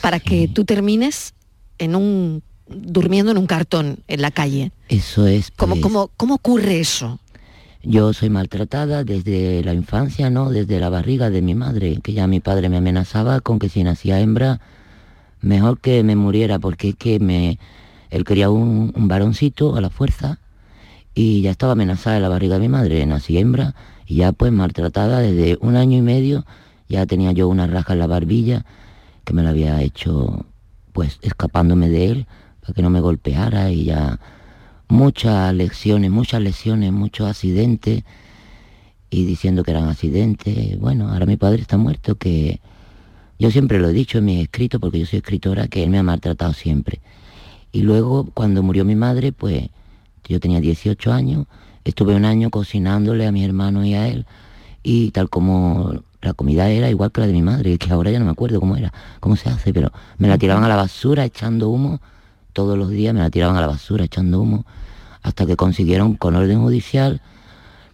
para 0.00 0.20
que 0.20 0.48
tú 0.48 0.64
termines 0.64 1.34
en 1.78 1.96
un 1.96 2.42
durmiendo 2.68 3.32
en 3.32 3.38
un 3.38 3.46
cartón 3.46 3.98
en 4.08 4.22
la 4.22 4.30
calle? 4.30 4.72
Eso 4.88 5.26
es. 5.26 5.50
¿Cómo, 5.56 5.74
pues, 5.74 5.82
cómo, 5.82 6.10
cómo 6.16 6.34
ocurre 6.34 6.80
eso? 6.80 7.18
Yo 7.82 8.12
soy 8.12 8.30
maltratada 8.30 9.04
desde 9.04 9.62
la 9.62 9.72
infancia, 9.72 10.30
¿no? 10.30 10.50
Desde 10.50 10.80
la 10.80 10.88
barriga 10.88 11.30
de 11.30 11.42
mi 11.42 11.54
madre, 11.54 12.00
que 12.02 12.12
ya 12.12 12.26
mi 12.26 12.40
padre 12.40 12.68
me 12.68 12.76
amenazaba 12.76 13.40
con 13.40 13.58
que 13.58 13.68
si 13.68 13.84
nacía 13.84 14.20
hembra, 14.20 14.60
mejor 15.40 15.80
que 15.80 16.02
me 16.02 16.16
muriera, 16.16 16.58
porque 16.58 16.90
es 16.90 16.96
que 16.96 17.20
me, 17.20 17.58
él 18.10 18.24
quería 18.24 18.50
un, 18.50 18.92
un 18.94 19.08
varoncito 19.08 19.76
a 19.76 19.80
la 19.80 19.90
fuerza 19.90 20.38
y 21.14 21.42
ya 21.42 21.50
estaba 21.50 21.72
amenazada 21.72 22.16
en 22.16 22.22
la 22.22 22.28
barriga 22.28 22.54
de 22.54 22.60
mi 22.60 22.68
madre, 22.68 23.04
nací 23.06 23.38
hembra 23.38 23.74
y 24.06 24.16
ya 24.16 24.32
pues 24.32 24.52
maltratada 24.52 25.20
desde 25.20 25.58
un 25.60 25.76
año 25.76 25.98
y 25.98 26.02
medio, 26.02 26.46
ya 26.88 27.06
tenía 27.06 27.32
yo 27.32 27.48
una 27.48 27.66
raja 27.66 27.92
en 27.92 27.98
la 28.00 28.06
barbilla 28.06 28.64
que 29.24 29.34
me 29.34 29.42
la 29.42 29.50
había 29.50 29.82
hecho 29.82 30.46
pues 30.92 31.18
escapándome 31.22 31.88
de 31.88 32.06
él 32.06 32.26
que 32.74 32.82
no 32.82 32.90
me 32.90 33.00
golpeara 33.00 33.70
y 33.70 33.84
ya 33.84 34.18
muchas 34.88 35.54
lecciones, 35.54 36.10
muchas 36.10 36.40
lesiones, 36.40 36.92
muchos 36.92 37.28
accidentes 37.28 38.04
y 39.10 39.24
diciendo 39.24 39.64
que 39.64 39.70
eran 39.70 39.88
accidentes. 39.88 40.78
Bueno, 40.78 41.08
ahora 41.08 41.26
mi 41.26 41.36
padre 41.36 41.62
está 41.62 41.76
muerto, 41.76 42.16
que 42.16 42.60
yo 43.38 43.50
siempre 43.50 43.78
lo 43.78 43.88
he 43.88 43.92
dicho 43.92 44.18
en 44.18 44.24
mis 44.26 44.42
escritos, 44.42 44.80
porque 44.80 44.98
yo 44.98 45.06
soy 45.06 45.18
escritora, 45.18 45.68
que 45.68 45.82
él 45.82 45.90
me 45.90 45.98
ha 45.98 46.02
maltratado 46.02 46.52
siempre. 46.52 47.00
Y 47.72 47.82
luego, 47.82 48.28
cuando 48.34 48.62
murió 48.62 48.84
mi 48.84 48.96
madre, 48.96 49.32
pues 49.32 49.68
yo 50.28 50.40
tenía 50.40 50.60
18 50.60 51.12
años, 51.12 51.46
estuve 51.84 52.14
un 52.14 52.24
año 52.24 52.50
cocinándole 52.50 53.26
a 53.26 53.32
mi 53.32 53.44
hermano 53.44 53.84
y 53.84 53.94
a 53.94 54.08
él, 54.08 54.26
y 54.82 55.10
tal 55.10 55.30
como 55.30 56.02
la 56.20 56.34
comida 56.34 56.68
era 56.68 56.90
igual 56.90 57.12
que 57.12 57.20
la 57.20 57.26
de 57.26 57.32
mi 57.32 57.42
madre, 57.42 57.78
que 57.78 57.90
ahora 57.90 58.10
ya 58.10 58.18
no 58.18 58.24
me 58.24 58.32
acuerdo 58.32 58.60
cómo 58.60 58.76
era, 58.76 58.92
cómo 59.20 59.36
se 59.36 59.48
hace, 59.48 59.72
pero 59.72 59.92
me 60.18 60.28
la 60.28 60.38
tiraban 60.38 60.64
a 60.64 60.68
la 60.68 60.76
basura 60.76 61.24
echando 61.24 61.68
humo, 61.68 62.00
todos 62.58 62.76
los 62.76 62.90
días 62.90 63.14
me 63.14 63.20
la 63.20 63.30
tiraban 63.30 63.56
a 63.56 63.60
la 63.60 63.68
basura 63.68 64.02
echando 64.02 64.40
humo, 64.40 64.66
hasta 65.22 65.46
que 65.46 65.54
consiguieron 65.54 66.16
con 66.16 66.34
orden 66.34 66.60
judicial, 66.60 67.20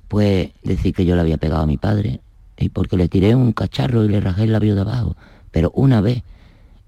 pues 0.08 0.52
decir 0.62 0.94
que 0.94 1.04
yo 1.04 1.16
le 1.16 1.20
había 1.20 1.36
pegado 1.36 1.60
a 1.60 1.66
mi 1.66 1.76
padre, 1.76 2.22
y 2.56 2.70
porque 2.70 2.96
le 2.96 3.08
tiré 3.08 3.34
un 3.34 3.52
cacharro 3.52 4.06
y 4.06 4.08
le 4.08 4.20
rajé 4.22 4.44
el 4.44 4.52
labio 4.52 4.74
de 4.74 4.80
abajo, 4.80 5.16
pero 5.50 5.70
una 5.74 6.00
vez 6.00 6.22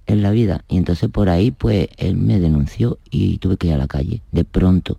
en 0.06 0.22
la 0.22 0.30
vida, 0.30 0.64
y 0.68 0.78
entonces 0.78 1.10
por 1.10 1.28
ahí 1.28 1.50
pues 1.50 1.88
él 1.98 2.16
me 2.16 2.40
denunció 2.40 2.98
y 3.10 3.36
tuve 3.36 3.58
que 3.58 3.66
ir 3.66 3.74
a 3.74 3.76
la 3.76 3.88
calle, 3.88 4.22
de 4.32 4.44
pronto. 4.46 4.96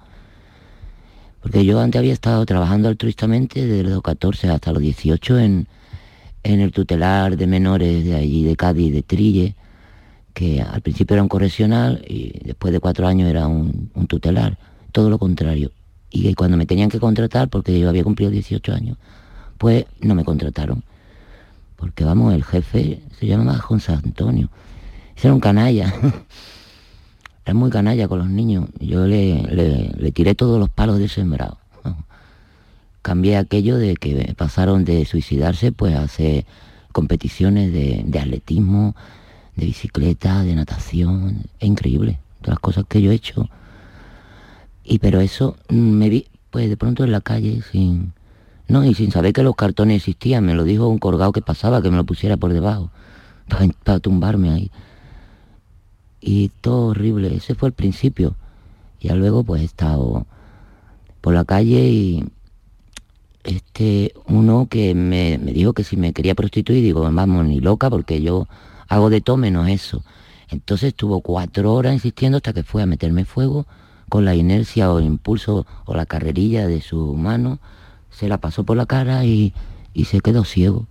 Porque 1.41 1.65
yo 1.65 1.79
antes 1.79 1.97
había 1.97 2.13
estado 2.13 2.45
trabajando 2.45 2.89
altruistamente 2.89 3.65
desde 3.65 3.89
los 3.89 4.03
14 4.03 4.49
hasta 4.51 4.71
los 4.71 4.83
18 4.83 5.39
en, 5.39 5.67
en 6.43 6.59
el 6.59 6.71
tutelar 6.71 7.37
de 7.37 7.47
menores 7.47 8.05
de 8.05 8.13
allí, 8.13 8.43
de 8.43 8.55
Cádiz, 8.55 8.93
de 8.93 9.01
Trille, 9.01 9.55
que 10.37 10.61
al 10.61 10.81
principio 10.81 11.15
era 11.15 11.23
un 11.23 11.29
correccional 11.29 12.05
y 12.07 12.31
después 12.45 12.71
de 12.71 12.79
cuatro 12.79 13.07
años 13.07 13.27
era 13.27 13.47
un, 13.47 13.89
tutelar, 14.07 14.59
todo 14.91 15.09
lo 15.09 15.17
contrario. 15.17 15.71
Y 16.11 16.31
cuando 16.35 16.57
me 16.57 16.67
tenían 16.67 16.89
que 16.91 16.99
contratar, 16.99 17.49
porque 17.49 17.79
yo 17.79 17.89
había 17.89 18.03
cumplido 18.03 18.29
18 18.29 18.71
años, 18.71 18.97
pues 19.57 19.85
no 19.99 20.13
me 20.13 20.23
contrataron. 20.23 20.83
Porque 21.75 22.03
vamos, 22.03 22.35
el 22.35 22.43
jefe 22.43 23.01
se 23.19 23.25
llamaba 23.25 23.57
José 23.57 23.93
Antonio. 23.93 24.49
Ese 25.15 25.25
era 25.27 25.33
un 25.33 25.39
canalla. 25.39 25.91
Era 27.43 27.53
muy 27.55 27.71
canalla 27.71 28.07
con 28.07 28.19
los 28.19 28.29
niños. 28.29 28.65
Yo 28.79 29.07
le, 29.07 29.41
le- 29.41 30.11
tiré 30.11 30.35
todos 30.35 30.59
los 30.59 30.69
palos 30.69 30.99
del 30.99 31.09
sembrado. 31.09 31.57
Cambié 33.01 33.37
aquello 33.37 33.77
de 33.77 33.95
que 33.95 34.35
pasaron 34.37 34.85
de 34.85 35.03
suicidarse 35.05 35.71
pues 35.71 35.95
a 35.95 36.03
hacer 36.03 36.45
competiciones 36.91 37.71
de, 37.73 38.03
de 38.05 38.19
atletismo, 38.19 38.95
de 39.57 39.65
bicicleta, 39.65 40.43
de 40.43 40.55
natación. 40.55 41.41
Es 41.59 41.67
increíble. 41.67 42.19
Todas 42.41 42.55
las 42.55 42.59
cosas 42.59 42.85
que 42.87 43.01
yo 43.01 43.11
he 43.11 43.15
hecho. 43.15 43.49
Y 44.83 44.99
pero 44.99 45.19
eso 45.19 45.57
mm, 45.69 45.75
me 45.75 46.09
vi 46.09 46.27
pues 46.49 46.69
de 46.69 46.77
pronto 46.77 47.03
en 47.03 47.11
la 47.11 47.21
calle 47.21 47.61
sin... 47.71 48.13
No, 48.69 48.83
y 48.83 48.93
sin 48.93 49.11
saber 49.11 49.33
que 49.33 49.43
los 49.43 49.55
cartones 49.55 49.97
existían. 49.97 50.45
Me 50.45 50.53
lo 50.53 50.63
dijo 50.63 50.87
un 50.87 50.99
colgado 50.99 51.31
que 51.31 51.41
pasaba, 51.41 51.81
que 51.81 51.89
me 51.89 51.97
lo 51.97 52.03
pusiera 52.05 52.37
por 52.37 52.53
debajo. 52.53 52.91
Para, 53.83 53.99
tumbarme 53.99 54.51
ahí 54.51 54.71
y 56.21 56.49
todo 56.61 56.87
horrible. 56.87 57.35
Ese 57.35 57.55
fue 57.55 57.69
el 57.69 57.73
principio. 57.73 58.35
Ya 58.99 59.15
luego 59.15 59.43
pues 59.43 59.61
he 59.61 59.65
estado 59.65 60.25
por 61.21 61.33
la 61.33 61.45
calle 61.45 61.89
y 61.89 62.25
este 63.43 64.13
uno 64.25 64.67
que 64.69 64.93
me, 64.93 65.37
me 65.37 65.53
dijo 65.53 65.73
que 65.73 65.83
si 65.85 65.95
me 65.95 66.11
quería 66.11 66.35
prostituir, 66.35 66.83
digo, 66.83 67.09
vamos, 67.09 67.45
ni 67.45 67.61
loca, 67.61 67.89
porque 67.89 68.21
yo 68.21 68.47
hago 68.87 69.09
de 69.09 69.21
todo 69.21 69.37
menos 69.37 69.67
eso. 69.67 70.03
Entonces 70.49 70.89
estuvo 70.89 71.21
cuatro 71.21 71.73
horas 71.73 71.93
insistiendo 71.93 72.37
hasta 72.37 72.53
que 72.53 72.63
fue 72.63 72.81
a 72.81 72.85
meterme 72.85 73.25
fuego 73.25 73.67
con 74.09 74.25
la 74.25 74.35
inercia 74.35 74.91
o 74.91 74.99
el 74.99 75.05
impulso 75.05 75.65
o 75.85 75.93
la 75.93 76.05
carrerilla 76.05 76.67
de 76.67 76.81
su 76.81 77.13
mano, 77.15 77.59
se 78.09 78.29
la 78.29 78.39
pasó 78.39 78.63
por 78.63 78.77
la 78.77 78.85
cara 78.85 79.25
y, 79.25 79.53
y 79.93 80.05
se 80.05 80.21
quedó 80.21 80.45
ciego. 80.45 80.87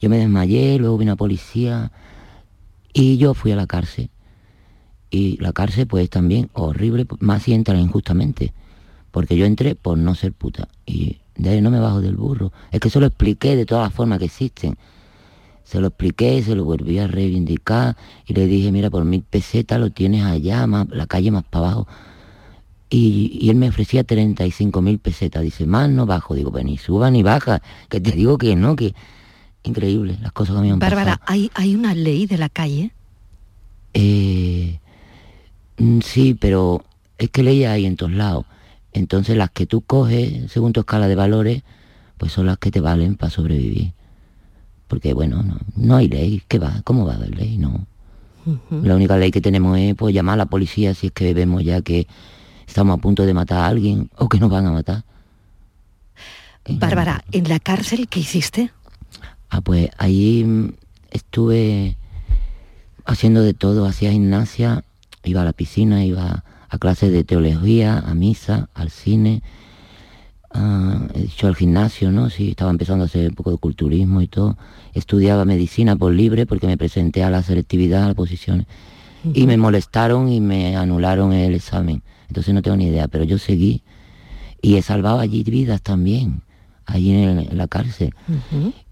Yo 0.00 0.08
me 0.08 0.18
desmayé, 0.18 0.78
luego 0.78 0.98
vino 0.98 1.12
la 1.12 1.16
policía 1.16 1.92
y 2.92 3.18
yo 3.18 3.34
fui 3.34 3.52
a 3.52 3.56
la 3.56 3.66
cárcel. 3.66 4.10
Y 5.10 5.36
la 5.42 5.52
cárcel 5.52 5.86
pues 5.86 6.08
también 6.08 6.48
horrible, 6.54 7.06
más 7.20 7.42
si 7.42 7.52
entran 7.52 7.78
injustamente. 7.78 8.52
Porque 9.10 9.36
yo 9.36 9.44
entré 9.44 9.74
por 9.74 9.98
no 9.98 10.14
ser 10.14 10.32
puta. 10.32 10.68
Y 10.86 11.18
de 11.36 11.50
ahí 11.50 11.60
no 11.60 11.70
me 11.70 11.78
bajo 11.78 12.00
del 12.00 12.16
burro. 12.16 12.50
Es 12.70 12.80
que 12.80 12.88
se 12.88 12.98
lo 12.98 13.06
expliqué 13.06 13.56
de 13.56 13.66
todas 13.66 13.84
las 13.84 13.94
formas 13.94 14.18
que 14.18 14.24
existen. 14.24 14.78
Se 15.64 15.80
lo 15.80 15.88
expliqué, 15.88 16.42
se 16.42 16.54
lo 16.54 16.64
volví 16.64 16.98
a 16.98 17.06
reivindicar 17.06 17.96
y 18.26 18.34
le 18.34 18.46
dije, 18.46 18.72
mira, 18.72 18.90
por 18.90 19.04
mil 19.04 19.22
pesetas 19.22 19.80
lo 19.80 19.90
tienes 19.90 20.24
allá, 20.24 20.66
más, 20.66 20.88
la 20.90 21.06
calle 21.06 21.30
más 21.30 21.44
para 21.44 21.66
abajo. 21.66 21.88
Y, 22.90 23.38
y 23.40 23.48
él 23.48 23.56
me 23.56 23.68
ofrecía 23.68 24.04
35 24.04 24.82
mil 24.82 24.98
pesetas. 24.98 25.42
Dice, 25.42 25.64
más 25.64 25.88
no 25.88 26.04
bajo. 26.04 26.34
Digo, 26.34 26.52
pues 26.52 26.64
ni 26.64 26.76
suba 26.76 27.10
ni 27.10 27.22
baja, 27.22 27.62
que 27.88 28.00
te 28.00 28.12
digo 28.12 28.36
que 28.36 28.54
no, 28.54 28.76
que 28.76 28.94
increíble 29.62 30.18
las 30.20 30.32
cosas 30.32 30.56
que 30.56 30.62
me 30.62 30.70
han 30.72 30.78
Bárbara, 30.78 31.16
pasado. 31.16 31.32
¿hay, 31.32 31.50
¿hay 31.54 31.74
una 31.74 31.94
ley 31.94 32.26
de 32.26 32.38
la 32.38 32.48
calle? 32.48 32.92
Eh, 33.94 34.78
mm, 35.78 36.00
sí, 36.00 36.34
pero 36.34 36.84
es 37.18 37.30
que 37.30 37.42
leyes 37.42 37.68
hay 37.68 37.86
en 37.86 37.96
todos 37.96 38.12
lados. 38.12 38.46
Entonces 38.92 39.36
las 39.36 39.50
que 39.50 39.66
tú 39.66 39.82
coges 39.82 40.50
según 40.50 40.72
tu 40.72 40.80
escala 40.80 41.08
de 41.08 41.14
valores, 41.14 41.62
pues 42.18 42.32
son 42.32 42.46
las 42.46 42.58
que 42.58 42.70
te 42.70 42.80
valen 42.80 43.16
para 43.16 43.30
sobrevivir. 43.30 43.92
Porque 44.92 45.14
bueno, 45.14 45.42
no, 45.42 45.56
no 45.74 45.96
hay 45.96 46.06
ley. 46.06 46.42
¿Qué 46.48 46.58
va? 46.58 46.82
¿Cómo 46.84 47.06
va 47.06 47.14
a 47.14 47.16
haber 47.16 47.34
ley? 47.34 47.56
No. 47.56 47.86
La 48.70 48.94
única 48.94 49.16
ley 49.16 49.30
que 49.30 49.40
tenemos 49.40 49.78
es 49.78 49.94
pues, 49.94 50.14
llamar 50.14 50.34
a 50.34 50.36
la 50.36 50.44
policía 50.44 50.92
si 50.92 51.06
es 51.06 51.12
que 51.14 51.32
vemos 51.32 51.64
ya 51.64 51.80
que 51.80 52.06
estamos 52.66 52.98
a 52.98 53.00
punto 53.00 53.24
de 53.24 53.32
matar 53.32 53.60
a 53.60 53.68
alguien 53.68 54.10
o 54.18 54.28
que 54.28 54.38
nos 54.38 54.50
van 54.50 54.66
a 54.66 54.70
matar. 54.70 55.04
Bárbara, 56.68 57.24
¿en 57.32 57.48
la 57.48 57.58
cárcel 57.58 58.06
qué 58.06 58.20
hiciste? 58.20 58.70
Ah, 59.48 59.62
pues 59.62 59.88
ahí 59.96 60.44
mm, 60.44 60.74
estuve 61.10 61.96
haciendo 63.06 63.40
de 63.40 63.54
todo, 63.54 63.86
hacía 63.86 64.12
gimnasia, 64.12 64.84
iba 65.24 65.40
a 65.40 65.46
la 65.46 65.54
piscina, 65.54 66.04
iba 66.04 66.44
a 66.68 66.78
clases 66.78 67.12
de 67.12 67.24
teología, 67.24 67.98
a 67.98 68.14
misa, 68.14 68.68
al 68.74 68.90
cine, 68.90 69.42
ah, 70.54 70.98
he 71.14 71.22
dicho 71.22 71.46
al 71.46 71.56
gimnasio, 71.56 72.10
¿no? 72.12 72.30
Sí, 72.30 72.50
estaba 72.50 72.70
empezando 72.70 73.04
a 73.04 73.06
hacer 73.06 73.28
un 73.30 73.34
poco 73.34 73.50
de 73.50 73.58
culturismo 73.58 74.20
y 74.20 74.26
todo. 74.28 74.56
Estudiaba 74.94 75.44
medicina 75.44 75.96
por 75.96 76.12
libre 76.12 76.46
porque 76.46 76.66
me 76.66 76.76
presenté 76.76 77.22
a 77.24 77.30
la 77.30 77.42
selectividad, 77.42 78.04
a 78.04 78.06
las 78.08 78.14
posiciones. 78.14 78.66
Y 79.34 79.46
me 79.46 79.56
molestaron 79.56 80.28
y 80.32 80.40
me 80.40 80.76
anularon 80.76 81.32
el 81.32 81.54
examen. 81.54 82.02
Entonces 82.28 82.52
no 82.54 82.60
tengo 82.62 82.76
ni 82.76 82.86
idea, 82.86 83.06
pero 83.08 83.22
yo 83.24 83.38
seguí. 83.38 83.82
Y 84.60 84.76
he 84.76 84.82
salvado 84.82 85.20
allí 85.20 85.42
vidas 85.44 85.80
también, 85.82 86.42
allí 86.86 87.12
en, 87.12 87.28
el- 87.38 87.48
en 87.50 87.56
la 87.58 87.68
cárcel. 87.68 88.14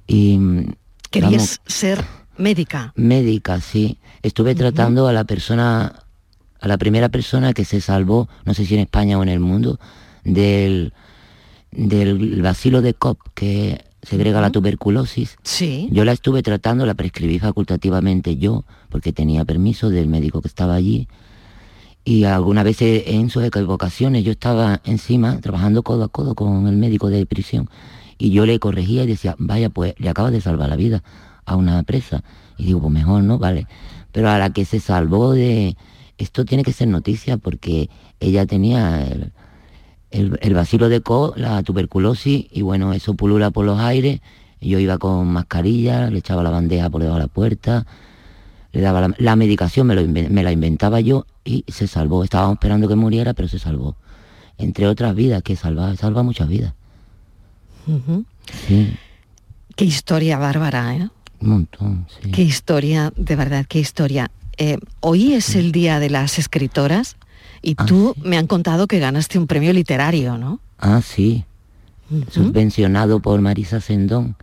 Y 0.07 0.39
mm, 0.39 0.73
Querías 1.11 1.33
vamos, 1.33 1.61
ser 1.67 2.05
médica. 2.39 2.93
médica, 2.97 3.61
sí. 3.61 3.99
Estuve 4.23 4.55
tratando 4.55 5.09
a 5.09 5.13
la 5.13 5.25
persona, 5.25 6.05
a 6.61 6.69
la 6.69 6.79
primera 6.79 7.09
persona 7.09 7.53
que 7.53 7.65
se 7.65 7.81
salvó, 7.81 8.29
no 8.45 8.55
sé 8.55 8.67
si 8.67 8.75
en 8.75 8.81
España 8.81 9.19
o 9.19 9.23
en 9.25 9.29
el 9.31 9.41
mundo, 9.41 9.81
del, 10.25 10.93
del 11.73 12.43
bacilo 12.43 12.83
de 12.83 12.95
COP, 12.95 13.19
que 13.35 13.85
segrega 14.03 14.41
la 14.41 14.51
tuberculosis. 14.51 15.37
Sí. 15.43 15.89
Yo 15.93 16.05
la 16.05 16.13
estuve 16.13 16.43
tratando, 16.43 16.87
la 16.87 16.95
prescribí 16.95 17.39
facultativamente 17.39 18.37
yo, 18.37 18.65
porque 18.89 19.13
tenía 19.13 19.45
permiso 19.45 19.91
del 19.91 20.09
médico 20.09 20.41
que 20.41 20.49
estaba 20.49 20.75
allí. 20.75 21.09
Y 22.05 22.25
algunas 22.25 22.65
veces 22.65 23.05
en 23.07 23.29
sus 23.29 23.45
equivocaciones 23.45 24.25
yo 24.25 24.33
estaba 24.33 24.81
encima, 24.85 25.41
trabajando 25.41 25.83
codo 25.83 26.05
a 26.05 26.09
codo 26.09 26.35
con 26.35 26.67
el 26.67 26.77
médico 26.77 27.11
de 27.11 27.27
prisión. 27.27 27.69
Y 28.19 28.31
yo 28.31 28.47
le 28.47 28.59
corregía 28.59 29.05
y 29.05 29.07
decía, 29.07 29.35
vaya, 29.39 29.71
pues 29.71 29.95
le 29.99 30.09
acabas 30.09 30.33
de 30.33 30.41
salvar 30.41 30.69
la 30.69 30.77
vida 30.77 31.03
a 31.45 31.57
una 31.57 31.83
presa. 31.83 32.23
Y 32.57 32.67
digo, 32.67 32.81
pues 32.81 32.93
mejor 32.93 33.23
no, 33.23 33.39
vale. 33.39 33.67
Pero 34.13 34.29
a 34.29 34.39
la 34.39 34.51
que 34.51 34.65
se 34.65 34.81
salvó 34.81 35.33
de... 35.33 35.77
Esto 36.19 36.45
tiene 36.45 36.65
que 36.65 36.73
ser 36.73 36.89
noticia 36.89 37.39
porque 37.39 37.89
ella 38.19 38.45
tenía 38.45 39.07
el, 39.07 39.33
el, 40.11 40.39
el 40.41 40.55
bacilo 40.55 40.89
de 40.89 41.01
Co, 41.01 41.35
la 41.37 41.63
tuberculosis, 41.63 42.47
y 42.51 42.63
bueno, 42.63 42.93
eso 42.93 43.15
pulula 43.15 43.51
por 43.51 43.65
los 43.65 43.79
aires. 43.81 44.21
Yo 44.61 44.79
iba 44.79 44.99
con 44.99 45.27
mascarilla, 45.29 46.11
le 46.11 46.19
echaba 46.19 46.43
la 46.43 46.51
bandeja 46.51 46.91
por 46.91 47.01
debajo 47.01 47.19
de 47.19 47.25
la 47.25 47.33
puerta, 47.33 47.87
le 48.73 48.81
daba 48.81 49.01
la, 49.01 49.15
la 49.17 49.37
medicación, 49.37 49.87
me, 49.87 49.95
lo 49.95 50.07
me 50.07 50.43
la 50.43 50.53
inventaba 50.53 51.01
yo 51.01 51.27
y 51.45 51.65
se 51.69 51.87
salvó. 51.87 52.25
Estábamos 52.25 52.55
esperando 52.57 52.87
que 52.87 52.95
muriera, 52.95 53.33
pero 53.33 53.49
se 53.49 53.59
salvó. 53.59 53.97
Entre 54.59 54.87
otras 54.87 55.15
vidas 55.15 55.43
que 55.43 55.57
salva, 55.57 55.97
salva 55.97 56.23
muchas 56.23 56.49
vidas. 56.49 56.75
Sí, 58.67 58.97
Qué 59.75 59.85
historia 59.87 60.37
bárbara, 60.37 60.95
¿eh? 60.95 61.09
un 61.41 61.49
montón, 61.49 62.07
sí. 62.23 62.31
Qué 62.31 62.43
historia, 62.43 63.13
de 63.17 63.37
verdad, 63.37 63.65
qué 63.67 63.79
historia. 63.79 64.31
Eh, 64.59 64.77
hoy 65.01 65.33
es 65.33 65.57
el 65.57 65.73
día 65.73 65.99
de 65.99 66.11
las 66.11 66.39
escritoras 66.39 67.17
y 67.63 67.75
Ah, 67.79 67.87
tú 67.87 68.15
me 68.23 68.37
han 68.39 68.47
contado 68.47 68.87
que 68.87 68.99
ganaste 68.99 69.39
un 69.39 69.47
premio 69.47 69.73
literario, 69.73 70.39
¿no? 70.39 70.61
Ah, 70.79 71.01
sí. 71.03 71.45
Subvencionado 72.31 73.21
por 73.21 73.41
Marisa 73.41 73.81
Sendón. 73.81 74.35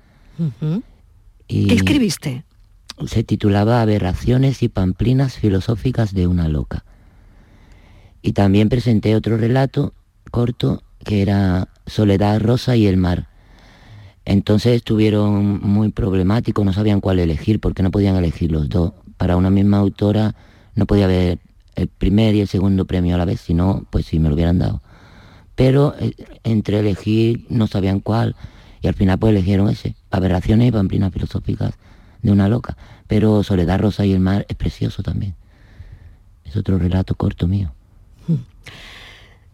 Y 1.47 1.67
¿Qué 1.67 1.75
escribiste? 1.75 2.43
se 3.05 3.23
titulaba 3.23 3.81
Aberraciones 3.81 4.63
y 4.63 4.69
pamplinas 4.69 5.35
filosóficas 5.35 6.13
de 6.13 6.25
una 6.27 6.47
loca. 6.47 6.83
Y 8.23 8.33
también 8.33 8.69
presenté 8.69 9.15
otro 9.15 9.37
relato 9.37 9.93
corto 10.31 10.81
que 11.05 11.21
era 11.21 11.67
Soledad 11.85 12.39
Rosa 12.41 12.75
y 12.75 12.87
el 12.87 12.97
mar. 12.97 13.27
Entonces 14.25 14.75
estuvieron 14.75 15.61
muy 15.61 15.89
problemáticos, 15.89 16.65
no 16.65 16.73
sabían 16.73 16.99
cuál 16.99 17.19
elegir 17.19 17.59
porque 17.59 17.83
no 17.83 17.91
podían 17.91 18.15
elegir 18.15 18.51
los 18.51 18.67
dos. 18.67 18.93
Para 19.17 19.37
una 19.37 19.49
misma 19.49 19.77
autora 19.77 20.35
no 20.75 20.85
podía 20.85 21.05
haber 21.05 21.39
el 21.77 21.87
primer 21.87 22.35
y 22.35 22.41
el 22.41 22.47
segundo 22.47 22.85
premio 22.85 23.15
a 23.15 23.17
la 23.17 23.25
vez, 23.25 23.39
si 23.39 23.53
no, 23.53 23.85
pues 23.89 24.05
sí 24.07 24.19
me 24.19 24.27
lo 24.29 24.35
hubieran 24.35 24.59
dado. 24.59 24.81
Pero 25.55 25.95
eh, 25.99 26.13
entre 26.43 26.79
elegir 26.79 27.45
no 27.49 27.67
sabían 27.67 27.99
cuál 28.01 28.35
y 28.81 28.87
al 28.87 28.93
final 28.93 29.17
pues 29.17 29.31
eligieron 29.33 29.69
ese, 29.69 29.95
Aberraciones 30.11 30.67
y 30.67 30.71
pamplinas 30.71 31.13
filosóficas 31.13 31.73
de 32.21 32.31
una 32.31 32.49
loca. 32.49 32.75
Pero 33.07 33.43
Soledad 33.43 33.79
Rosa 33.79 34.05
y 34.05 34.11
el 34.11 34.19
mar 34.19 34.45
es 34.49 34.55
precioso 34.57 35.01
también. 35.03 35.35
Es 36.45 36.55
otro 36.57 36.77
relato 36.77 37.15
corto 37.15 37.47
mío. 37.47 37.73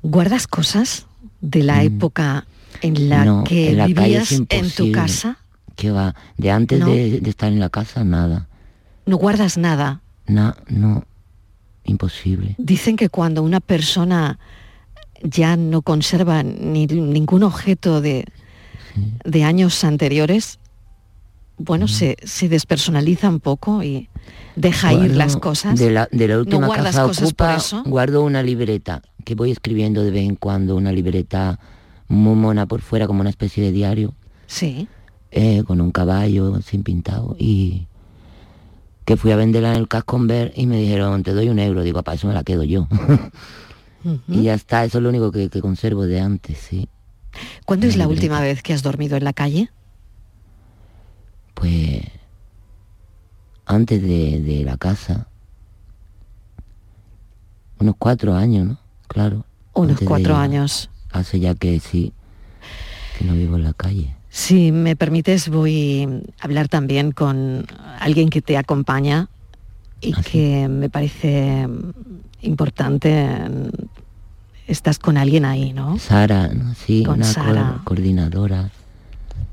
¿Guardas 0.01 0.47
cosas 0.47 1.05
de 1.41 1.63
la 1.63 1.83
época 1.83 2.45
en 2.81 3.09
la. 3.09 3.25
No, 3.25 3.43
que 3.43 3.71
en 3.71 3.77
la 3.77 3.85
vivías 3.87 4.31
en 4.31 4.47
tu 4.71 4.91
casa? 4.91 5.37
¿Qué 5.75 5.91
va? 5.91 6.15
De 6.37 6.51
antes 6.51 6.79
No. 6.79 6.87
de, 6.87 7.19
de 7.19 7.29
estar 7.29 7.51
en 7.51 7.59
la 7.59 7.69
casa, 7.69 8.03
nada. 8.03 8.47
No 9.05 9.17
guardas 9.17 9.57
nada. 9.57 10.01
Na- 10.27 10.55
no, 10.67 11.03
imposible. 11.85 12.55
Dicen 12.57 12.95
que 12.95 13.09
cuando 13.09 13.43
una 13.43 13.59
persona 13.59 14.39
ya 15.21 15.55
no 15.55 15.81
conserva 15.81 16.43
ni 16.43 16.85
ningún 16.87 17.43
objeto 17.43 18.01
de, 18.01 18.25
de 19.23 19.43
años 19.43 19.83
anteriores, 19.83 20.59
bueno, 21.57 21.87
se, 21.87 22.17
se 22.23 22.49
despersonaliza 22.49 23.29
un 23.29 23.39
poco 23.39 23.83
y 23.83 24.09
deja 24.55 24.91
ir 24.93 25.15
las 25.15 25.37
cosas. 25.37 25.77
De 25.79 25.91
la, 25.91 26.09
de 26.11 26.27
la 26.27 26.39
última 26.39 26.67
¿No 26.67 26.73
casa 26.73 27.05
ocupa, 27.05 27.55
eso? 27.55 27.83
guardo 27.85 28.23
una 28.23 28.41
libreta 28.43 29.01
que 29.23 29.35
voy 29.35 29.51
escribiendo 29.51 30.03
de 30.03 30.11
vez 30.11 30.23
en 30.27 30.35
cuando, 30.35 30.75
una 30.75 30.91
libreta 30.91 31.59
muy 32.07 32.35
mona 32.35 32.65
por 32.65 32.81
fuera, 32.81 33.07
como 33.07 33.21
una 33.21 33.29
especie 33.29 33.63
de 33.63 33.71
diario, 33.71 34.13
Sí. 34.47 34.87
eh, 35.31 35.63
con 35.65 35.79
un 35.79 35.91
caballo 35.91 36.59
sin 36.61 36.83
pintado. 36.83 37.35
Y 37.39 37.87
que 39.05 39.17
fui 39.17 39.31
a 39.31 39.35
venderla 39.35 39.71
en 39.73 39.79
el 39.79 39.87
Casconver 39.87 40.53
y 40.55 40.65
me 40.65 40.77
dijeron, 40.77 41.23
te 41.23 41.33
doy 41.33 41.49
un 41.49 41.59
euro. 41.59 41.81
Digo, 41.83 42.03
para 42.03 42.15
eso 42.15 42.27
me 42.27 42.33
la 42.33 42.43
quedo 42.43 42.63
yo. 42.63 42.87
y 44.27 44.43
ya 44.43 44.53
está, 44.53 44.85
eso 44.85 44.99
es 44.99 45.03
lo 45.03 45.09
único 45.09 45.31
que, 45.31 45.49
que 45.49 45.61
conservo 45.61 46.05
de 46.05 46.19
antes, 46.19 46.57
sí. 46.57 46.87
¿Cuándo 47.65 47.87
es 47.87 47.97
la 47.97 48.03
libreta. 48.03 48.21
última 48.21 48.41
vez 48.41 48.61
que 48.61 48.73
has 48.73 48.83
dormido 48.83 49.17
en 49.17 49.23
la 49.23 49.33
calle? 49.33 49.69
Pues 51.53 52.01
antes 53.65 54.01
de, 54.01 54.41
de 54.41 54.63
la 54.63 54.77
casa, 54.77 55.27
unos 57.79 57.95
cuatro 57.97 58.35
años, 58.35 58.67
¿no? 58.67 58.77
Claro. 59.07 59.45
Unos 59.73 59.99
de 59.99 60.05
cuatro 60.05 60.35
años. 60.35 60.89
Hace 61.11 61.39
ya 61.39 61.55
que 61.55 61.79
sí, 61.79 62.13
que 63.17 63.25
no 63.25 63.33
vivo 63.33 63.55
en 63.55 63.63
la 63.63 63.73
calle. 63.73 64.15
Si 64.35 64.71
me 64.71 64.95
permites, 64.95 65.47
voy 65.49 66.07
a 66.39 66.43
hablar 66.43 66.67
también 66.67 67.11
con 67.11 67.67
alguien 67.99 68.29
que 68.31 68.41
te 68.41 68.57
acompaña 68.57 69.27
y 70.01 70.11
que 70.13 70.67
me 70.67 70.89
parece 70.89 71.67
importante. 72.41 73.27
Estás 74.65 74.97
con 74.97 75.17
alguien 75.17 75.45
ahí, 75.45 75.71
¿no? 75.71 75.99
Sara, 75.99 76.47
¿no? 76.47 76.73
sí, 76.73 77.03
Con 77.03 77.17
una 77.17 77.27
co- 77.27 77.31
Sara. 77.33 77.81
coordinadora. 77.83 78.71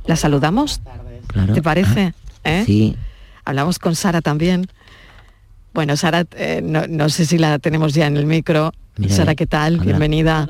¿La 0.06 0.16
saludamos? 0.16 0.80
Claro. 1.26 1.52
¿Te 1.52 1.60
parece? 1.62 2.14
¿Eh? 2.44 2.62
Sí, 2.64 2.96
Hablamos 3.44 3.78
con 3.78 3.94
Sara 3.94 4.22
también. 4.22 4.66
Bueno, 5.74 5.94
Sara, 5.98 6.24
eh, 6.36 6.62
no, 6.64 6.86
no 6.88 7.10
sé 7.10 7.26
si 7.26 7.36
la 7.36 7.58
tenemos 7.58 7.92
ya 7.92 8.06
en 8.06 8.16
el 8.16 8.24
micro. 8.24 8.72
Mira, 8.96 9.14
Sara, 9.14 9.34
¿qué 9.34 9.46
tal? 9.46 9.78
Bienvenida. 9.80 10.48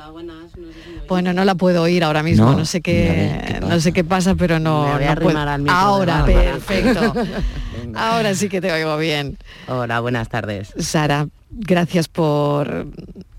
Bueno, 1.11 1.33
no 1.33 1.45
la 1.45 1.57
puedo 1.57 1.83
oír 1.83 2.05
ahora 2.05 2.23
mismo, 2.23 2.53
no, 2.53 2.59
No, 2.59 2.65
sé 2.65 2.81
qué, 2.81 3.41
ver, 3.43 3.55
¿qué 3.55 3.67
no 3.67 3.81
sé 3.81 3.93
qué 3.93 4.05
pasa, 4.05 4.37
pero 4.37 4.61
no, 4.61 4.85
Me 4.85 4.93
voy 4.95 5.05
a 5.05 5.15
no 5.17 5.21
puedo. 5.21 5.29
arrimar 5.31 5.49
al 5.49 5.63
micro 5.63 5.75
de 5.75 5.81
Ahora, 5.83 6.25
perfecto. 6.25 7.15
Ahora 7.97 8.33
sí 8.37 8.49
que 8.49 8.61
te 8.61 8.71
oigo 8.71 8.97
bien. 8.97 9.37
Hola, 9.67 9.99
buenas 9.99 10.29
tardes. 10.29 10.73
Sara, 10.79 11.27
gracias 11.51 12.07
por 12.07 12.87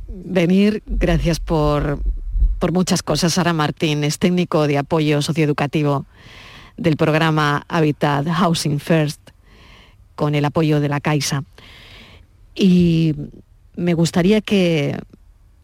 venir, 0.09 0.83
gracias 0.85 1.39
por, 1.39 1.99
por 2.59 2.73
muchas 2.73 3.03
cosas. 3.03 3.35
Sara 3.35 3.53
Martín 3.53 4.03
es 4.03 4.19
técnico 4.19 4.67
de 4.67 4.77
apoyo 4.77 5.21
socioeducativo 5.21 6.05
del 6.75 6.97
programa 6.97 7.63
Habitat 7.69 8.27
Housing 8.27 8.81
First 8.81 9.21
con 10.15 10.35
el 10.35 10.43
apoyo 10.43 10.81
de 10.81 10.89
la 10.89 10.99
Caixa. 10.99 11.45
Y 12.53 13.15
me 13.77 13.93
gustaría 13.93 14.41
que 14.41 14.99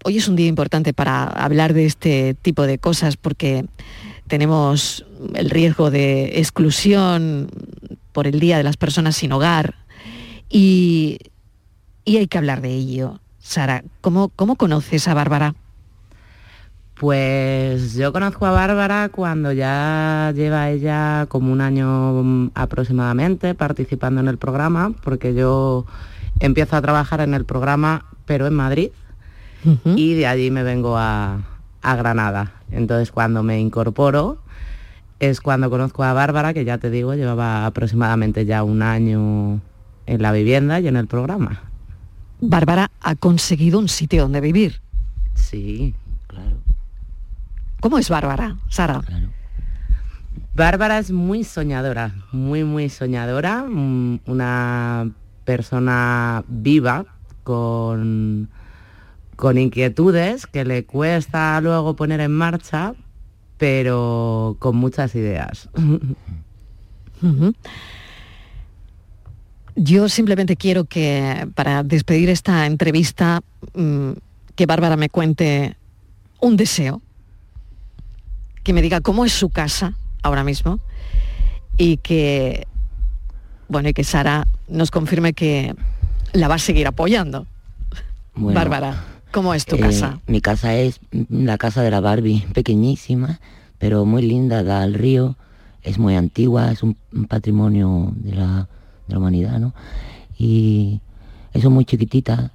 hoy 0.04 0.18
es 0.18 0.28
un 0.28 0.36
día 0.36 0.48
importante 0.48 0.94
para 0.94 1.26
hablar 1.26 1.74
de 1.74 1.86
este 1.86 2.34
tipo 2.34 2.66
de 2.66 2.78
cosas 2.78 3.18
porque 3.18 3.66
tenemos 4.28 5.06
el 5.34 5.50
riesgo 5.50 5.92
de 5.92 6.40
exclusión 6.40 7.50
por 8.12 8.28
el 8.28 8.40
Día 8.40 8.58
de 8.58 8.64
las 8.64 8.78
Personas 8.78 9.16
sin 9.16 9.32
Hogar 9.32 9.76
y, 10.50 11.20
y 12.06 12.18
hay 12.18 12.28
que 12.28 12.38
hablar 12.38 12.62
de 12.62 12.74
ello. 12.74 13.20
Sara, 13.40 13.84
¿cómo, 14.02 14.30
cómo 14.30 14.56
conoces 14.56 15.08
a 15.08 15.14
Bárbara? 15.14 15.56
Pues 17.00 17.94
yo 17.94 18.12
conozco 18.12 18.48
a 18.48 18.52
Bárbara 18.52 19.10
cuando 19.10 19.52
ya 19.52 20.34
lleva 20.36 20.72
ella 20.72 21.28
como 21.30 21.52
un 21.52 21.62
año 21.62 22.50
aproximadamente 22.56 23.54
participando 23.54 24.20
en 24.20 24.28
el 24.28 24.40
programa, 24.40 24.94
porque 25.04 25.36
yo 25.36 25.86
empiezo 26.40 26.76
a 26.76 26.82
trabajar 26.82 27.22
en 27.22 27.36
el 27.36 27.46
programa, 27.46 28.06
pero 28.26 28.48
en 28.48 28.56
Madrid, 28.56 28.90
y 29.84 30.14
de 30.14 30.28
allí 30.28 30.52
me 30.52 30.64
vengo 30.64 30.98
a, 30.98 31.42
a 31.82 31.96
Granada. 31.96 32.54
Entonces 32.72 33.12
cuando 33.12 33.44
me 33.44 33.60
incorporo 33.60 34.40
es 35.20 35.42
cuando 35.42 35.70
conozco 35.70 36.04
a 36.04 36.14
Bárbara, 36.14 36.54
que 36.54 36.66
ya 36.66 36.78
te 36.78 36.90
digo, 36.90 37.16
llevaba 37.16 37.66
aproximadamente 37.66 38.46
ya 38.46 38.64
un 38.64 38.82
año 38.82 39.62
en 40.06 40.22
la 40.22 40.32
vivienda 40.32 40.80
y 40.80 40.88
en 40.88 40.96
el 40.96 41.08
programa. 41.08 41.62
Bárbara 42.40 42.92
ha 43.02 43.16
conseguido 43.16 43.80
un 43.80 43.88
sitio 43.88 44.24
donde 44.24 44.42
vivir. 44.42 44.80
Sí, 45.34 45.96
claro. 46.28 46.58
¿Cómo 47.80 47.98
es 47.98 48.10
Bárbara, 48.10 48.58
Sara? 48.70 49.02
Bárbara 50.56 51.00
es 51.00 51.12
muy 51.12 51.44
soñadora, 51.44 52.16
muy, 52.32 52.64
muy 52.64 52.90
soñadora, 52.90 53.64
mm, 53.64 54.22
una 54.26 55.12
persona 55.46 56.44
viva 56.48 57.06
con, 57.44 58.50
con 59.38 59.58
inquietudes 59.58 60.46
que 60.48 60.66
le 60.66 60.84
cuesta 60.84 61.62
luego 61.62 61.96
poner 61.96 62.20
en 62.20 62.32
marcha, 62.32 62.96
pero 63.58 64.58
con 64.60 64.76
muchas 64.76 65.16
ideas. 65.16 65.70
Yo 69.76 70.10
simplemente 70.10 70.56
quiero 70.56 70.86
que 70.86 71.48
para 71.54 71.84
despedir 71.84 72.30
esta 72.30 72.66
entrevista, 72.66 73.42
mm, 73.76 74.14
que 74.56 74.66
Bárbara 74.66 74.98
me 74.98 75.10
cuente 75.10 75.78
un 76.42 76.58
deseo, 76.58 77.04
que 78.64 78.74
me 78.74 78.82
diga 78.82 79.02
cómo 79.02 79.24
es 79.24 79.34
su 79.34 79.50
casa 79.50 79.94
ahora 80.24 80.44
mismo 80.44 80.80
y 81.78 81.98
que, 81.98 82.66
bueno, 83.70 83.90
y 83.90 83.94
que 83.94 84.04
Sara 84.04 84.48
nos 84.68 84.90
confirme 84.90 85.34
que 85.34 85.76
la 86.34 86.48
va 86.48 86.56
a 86.56 86.60
seguir 86.60 86.88
apoyando. 86.88 87.46
Bueno, 88.34 88.60
Bárbara, 88.60 89.17
¿cómo 89.38 89.54
es 89.54 89.68
tu 89.68 89.76
eh, 89.76 89.82
casa? 89.82 90.20
Mi 90.26 90.42
casa 90.42 90.76
es 90.76 91.00
la 91.30 91.60
casa 91.60 91.84
de 91.84 91.92
la 91.92 92.00
Barbie, 92.00 92.48
pequeñísima, 92.56 93.40
pero 93.78 94.04
muy 94.04 94.24
linda, 94.24 94.64
da 94.64 94.82
al 94.82 94.96
río, 94.96 95.36
es 95.84 96.00
muy 96.00 96.16
antigua, 96.16 96.72
es 96.72 96.82
un, 96.82 96.98
un 97.14 97.26
patrimonio 97.26 98.14
de 98.16 98.34
la, 98.34 98.68
de 99.08 99.14
la 99.14 99.20
humanidad, 99.20 99.60
¿no? 99.60 99.76
Y 100.40 101.02
es 101.54 101.64
muy 101.66 101.86
chiquitita, 101.86 102.52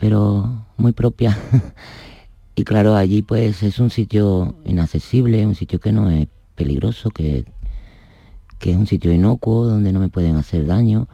pero 0.00 0.64
muy 0.78 0.92
propia. 0.92 1.36
y 2.54 2.64
claro, 2.64 2.96
allí 2.96 3.20
pues 3.20 3.62
es 3.62 3.78
un 3.78 3.90
sitio 3.90 4.54
inaccesible, 4.64 5.46
un 5.46 5.54
sitio 5.54 5.78
que 5.78 5.92
no 5.92 6.08
es 6.08 6.26
peligroso, 6.54 7.10
que, 7.10 7.44
que 8.58 8.70
es 8.70 8.78
un 8.78 8.86
sitio 8.86 9.12
inocuo, 9.12 9.66
donde 9.66 9.92
no 9.92 10.00
me 10.00 10.08
pueden 10.08 10.36
hacer 10.36 10.64
daño, 10.64 11.06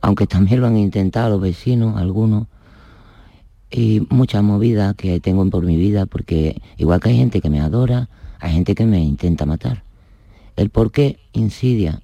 aunque 0.00 0.28
también 0.28 0.60
lo 0.60 0.68
han 0.68 0.76
intentado 0.76 1.30
los 1.30 1.40
vecinos, 1.40 1.96
algunos 1.96 2.46
y 3.70 4.06
mucha 4.10 4.42
movida 4.42 4.94
que 4.94 5.20
tengo 5.20 5.48
por 5.48 5.64
mi 5.64 5.76
vida, 5.76 6.06
porque 6.06 6.60
igual 6.76 7.00
que 7.00 7.10
hay 7.10 7.16
gente 7.16 7.40
que 7.40 7.50
me 7.50 7.60
adora, 7.60 8.08
hay 8.40 8.52
gente 8.52 8.74
que 8.74 8.86
me 8.86 9.00
intenta 9.00 9.46
matar. 9.46 9.84
El 10.56 10.70
por 10.70 10.90
qué 10.90 11.18
insidia 11.32 12.02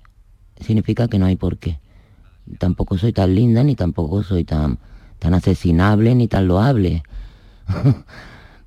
significa 0.60 1.08
que 1.08 1.18
no 1.18 1.26
hay 1.26 1.36
por 1.36 1.58
qué. 1.58 1.78
Tampoco 2.58 2.96
soy 2.96 3.12
tan 3.12 3.34
linda, 3.34 3.64
ni 3.64 3.74
tampoco 3.74 4.22
soy 4.22 4.44
tan, 4.44 4.78
tan 5.18 5.34
asesinable, 5.34 6.14
ni 6.14 6.28
tan 6.28 6.46
loable. 6.46 7.02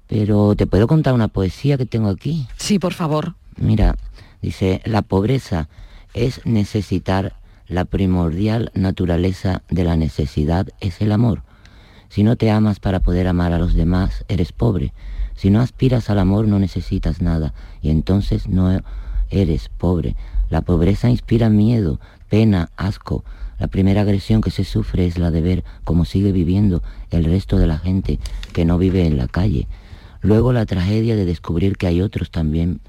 Pero 0.07 0.55
te 0.55 0.67
puedo 0.67 0.87
contar 0.87 1.13
una 1.13 1.27
poesía 1.27 1.77
que 1.77 1.85
tengo 1.85 2.09
aquí. 2.09 2.47
Sí, 2.57 2.79
por 2.79 2.93
favor. 2.93 3.35
Mira, 3.57 3.95
dice, 4.41 4.81
la 4.85 5.01
pobreza 5.01 5.69
es 6.13 6.45
necesitar 6.45 7.35
la 7.67 7.85
primordial 7.85 8.71
naturaleza 8.73 9.61
de 9.69 9.83
la 9.83 9.95
necesidad 9.95 10.67
es 10.79 11.01
el 11.01 11.11
amor. 11.11 11.43
Si 12.09 12.23
no 12.23 12.35
te 12.35 12.49
amas 12.49 12.79
para 12.79 12.99
poder 12.99 13.27
amar 13.27 13.53
a 13.53 13.59
los 13.59 13.73
demás, 13.73 14.25
eres 14.27 14.51
pobre. 14.51 14.93
Si 15.35 15.49
no 15.49 15.61
aspiras 15.61 16.09
al 16.09 16.19
amor, 16.19 16.47
no 16.47 16.59
necesitas 16.59 17.21
nada 17.21 17.53
y 17.81 17.91
entonces 17.91 18.47
no 18.47 18.81
eres 19.29 19.69
pobre. 19.69 20.15
La 20.49 20.61
pobreza 20.61 21.09
inspira 21.09 21.49
miedo, 21.49 21.99
pena, 22.27 22.71
asco. 22.75 23.23
La 23.59 23.67
primera 23.67 24.01
agresión 24.01 24.41
que 24.41 24.51
se 24.51 24.63
sufre 24.63 25.05
es 25.05 25.17
la 25.17 25.31
de 25.31 25.41
ver 25.41 25.63
cómo 25.83 26.05
sigue 26.05 26.31
viviendo 26.31 26.81
el 27.11 27.25
resto 27.25 27.57
de 27.57 27.67
la 27.67 27.77
gente 27.77 28.19
que 28.53 28.65
no 28.65 28.77
vive 28.77 29.05
en 29.05 29.17
la 29.17 29.27
calle. 29.27 29.67
Luego 30.21 30.51
la 30.51 30.65
tragedia 30.65 31.15
de 31.15 31.25
descubrir 31.25 31.77
que 31.77 31.87
hay 31.87 32.01
otros 32.01 32.31
también. 32.31 32.81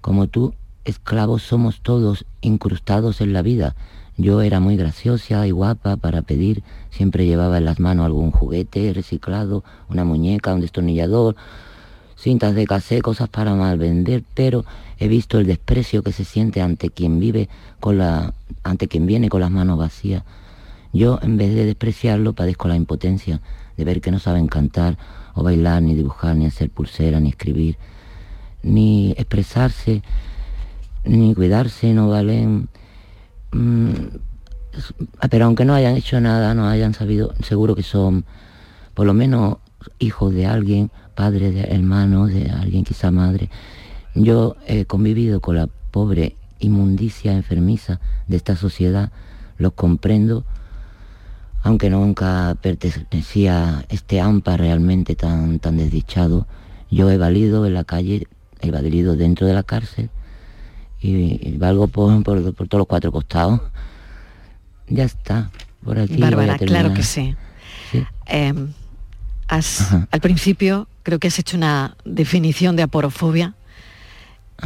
Como 0.00 0.26
tú, 0.26 0.54
esclavos 0.84 1.42
somos 1.42 1.80
todos 1.80 2.26
incrustados 2.40 3.20
en 3.20 3.32
la 3.32 3.42
vida. 3.42 3.74
Yo 4.20 4.42
era 4.42 4.58
muy 4.58 4.76
graciosa 4.76 5.46
y 5.46 5.52
guapa 5.52 5.96
para 5.96 6.22
pedir, 6.22 6.64
siempre 6.90 7.24
llevaba 7.24 7.58
en 7.58 7.64
las 7.64 7.78
manos 7.78 8.04
algún 8.04 8.32
juguete 8.32 8.92
reciclado, 8.92 9.62
una 9.88 10.04
muñeca, 10.04 10.52
un 10.52 10.60
destornillador, 10.60 11.36
cintas 12.16 12.56
de 12.56 12.66
casé, 12.66 13.00
cosas 13.00 13.28
para 13.28 13.54
mal 13.54 13.78
vender, 13.78 14.24
pero 14.34 14.64
he 14.98 15.06
visto 15.06 15.38
el 15.38 15.46
desprecio 15.46 16.02
que 16.02 16.10
se 16.10 16.24
siente 16.24 16.60
ante 16.60 16.90
quien 16.90 17.20
vive 17.20 17.48
con 17.78 17.98
la, 17.98 18.34
ante 18.64 18.88
quien 18.88 19.06
viene 19.06 19.28
con 19.28 19.40
las 19.40 19.52
manos 19.52 19.78
vacías. 19.78 20.24
Yo, 20.92 21.20
en 21.22 21.36
vez 21.36 21.54
de 21.54 21.64
despreciarlo, 21.64 22.32
padezco 22.32 22.66
la 22.66 22.74
impotencia 22.74 23.40
de 23.76 23.84
ver 23.84 24.00
que 24.00 24.10
no 24.10 24.18
saben 24.18 24.48
cantar 24.48 24.98
o 25.34 25.44
bailar, 25.44 25.80
ni 25.80 25.94
dibujar, 25.94 26.34
ni 26.34 26.46
hacer 26.46 26.70
pulsera, 26.70 27.20
ni 27.20 27.28
escribir, 27.28 27.76
ni 28.64 29.12
expresarse, 29.12 30.02
ni 31.04 31.36
cuidarse, 31.36 31.94
no 31.94 32.08
valen 32.08 32.68
pero 33.50 35.44
aunque 35.44 35.64
no 35.64 35.74
hayan 35.74 35.96
hecho 35.96 36.20
nada, 36.20 36.54
no 36.54 36.66
hayan 36.68 36.94
sabido, 36.94 37.34
seguro 37.42 37.74
que 37.74 37.82
son 37.82 38.24
por 38.94 39.06
lo 39.06 39.14
menos 39.14 39.58
hijos 39.98 40.34
de 40.34 40.46
alguien, 40.46 40.90
padres 41.14 41.54
de 41.54 41.62
hermanos, 41.62 42.30
de 42.30 42.50
alguien 42.50 42.84
quizá 42.84 43.10
madre. 43.10 43.50
Yo 44.14 44.56
he 44.66 44.84
convivido 44.84 45.40
con 45.40 45.56
la 45.56 45.68
pobre 45.90 46.36
inmundicia 46.58 47.32
enfermiza 47.32 48.00
de 48.26 48.36
esta 48.36 48.56
sociedad, 48.56 49.12
los 49.56 49.72
comprendo, 49.72 50.44
aunque 51.62 51.90
nunca 51.90 52.56
pertenecía 52.60 53.78
a 53.78 53.84
este 53.88 54.20
AMPA 54.20 54.56
realmente 54.56 55.14
tan, 55.14 55.58
tan 55.58 55.76
desdichado. 55.76 56.46
Yo 56.90 57.10
he 57.10 57.18
valido 57.18 57.66
en 57.66 57.74
la 57.74 57.84
calle, 57.84 58.26
he 58.60 58.70
valido 58.70 59.16
dentro 59.16 59.46
de 59.46 59.54
la 59.54 59.62
cárcel, 59.62 60.10
y, 61.00 61.56
valgo 61.58 61.88
por, 61.88 62.22
por, 62.22 62.68
todos 62.68 62.78
los 62.80 62.86
cuatro 62.86 63.12
costados. 63.12 63.60
Ya 64.88 65.04
está, 65.04 65.50
por 65.84 65.98
aquí. 65.98 66.16
Bárbara, 66.16 66.58
claro 66.58 66.94
que 66.94 67.02
sí. 67.02 67.36
Em, 68.26 68.72
al 69.48 70.20
principio 70.20 70.88
creo 71.02 71.18
que 71.18 71.28
has 71.28 71.38
hecho 71.38 71.56
una 71.56 71.96
definición 72.04 72.76
de 72.76 72.82
aporofobia 72.82 73.54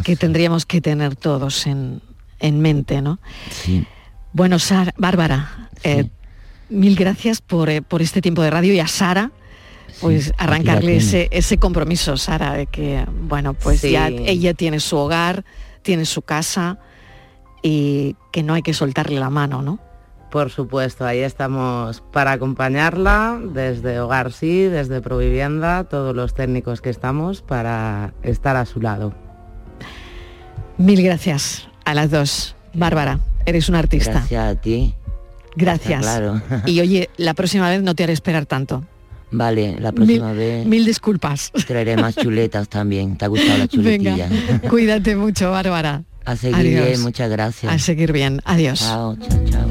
que 0.05 0.17
tendríamos 0.17 0.67
que 0.67 0.81
tener 0.81 1.17
todos 1.17 1.67
en, 1.67 2.01
mente, 2.41 3.03
¿no? 3.03 3.21
Sí. 3.51 3.87
Bueno, 4.33 4.59
Sara, 4.59 4.93
Bárbara, 4.97 5.69
eh, 5.85 6.09
mil 6.71 6.97
gracias 6.97 7.41
por, 7.41 7.69
eh, 7.69 7.83
por, 7.83 8.03
este 8.03 8.21
tiempo 8.23 8.43
de 8.43 8.51
radio 8.51 8.73
y 8.73 8.81
a 8.81 8.89
Sara, 8.89 9.31
pues 10.01 10.33
arrancarle 10.39 10.97
ese, 10.97 11.29
ese 11.31 11.59
compromiso, 11.59 12.17
Sara, 12.17 12.55
de 12.55 12.67
que, 12.67 13.05
bueno, 13.29 13.55
pues 13.55 13.83
ya 13.83 14.09
ella 14.09 14.55
tiene 14.55 14.81
su 14.81 14.97
hogar, 14.97 15.45
tiene 15.83 16.05
su 16.05 16.23
casa 16.23 16.79
y 17.63 18.17
que 18.33 18.43
no 18.43 18.55
hay 18.55 18.63
que 18.63 18.75
soltarle 18.75 19.21
la 19.21 19.31
mano, 19.31 19.63
¿no? 19.63 19.79
Por 20.31 20.51
supuesto, 20.51 21.05
ahí 21.05 21.19
estamos 21.19 22.03
para 22.11 22.33
acompañarla 22.33 23.39
desde 23.53 24.01
Hogar 24.01 24.33
Sí, 24.33 24.63
desde 24.63 25.03
Provivienda, 25.03 25.85
todos 25.85 26.17
los 26.17 26.33
técnicos 26.33 26.81
que 26.81 26.89
estamos 26.89 27.43
para 27.43 28.15
estar 28.23 28.57
a 28.57 28.65
su 28.65 28.81
lado. 28.81 29.13
Mil 30.79 31.03
gracias 31.03 31.69
a 31.85 31.93
las 31.93 32.11
dos. 32.11 32.57
Bárbara, 32.73 33.21
eres 33.45 33.69
una 33.69 33.81
artista. 33.81 34.13
Gracias 34.13 34.57
a 34.57 34.61
ti. 34.61 34.95
Gracias. 35.55 36.01
Claro. 36.01 36.41
Y 36.67 36.81
oye, 36.81 37.11
la 37.19 37.35
próxima 37.35 37.69
vez 37.69 37.83
no 37.83 37.95
te 37.95 38.05
haré 38.05 38.15
esperar 38.15 38.47
tanto. 38.47 38.85
Vale, 39.33 39.77
la 39.81 39.93
próxima 39.93 40.33
vez. 40.33 40.67
Mil 40.67 40.85
disculpas. 40.85 41.51
Traeré 41.67 41.97
más 41.97 42.15
chuletas 42.15 42.69
también. 42.69 43.17
¿Te 43.17 43.25
ha 43.25 43.29
gustado 43.29 43.59
la 43.59 43.67
chuletilla? 43.67 44.29
Venga, 44.29 44.61
cuídate 44.71 45.17
mucho, 45.17 45.51
Bárbara. 45.51 46.05
A 46.25 46.37
seguir 46.37 46.63
bien, 46.85 47.01
muchas 47.03 47.31
gracias. 47.31 47.73
A 47.73 47.79
seguir 47.79 48.13
bien. 48.13 48.41
Adiós. 48.45 48.79
Chao, 48.81 49.17
chao, 49.17 49.45
chao. 49.51 49.69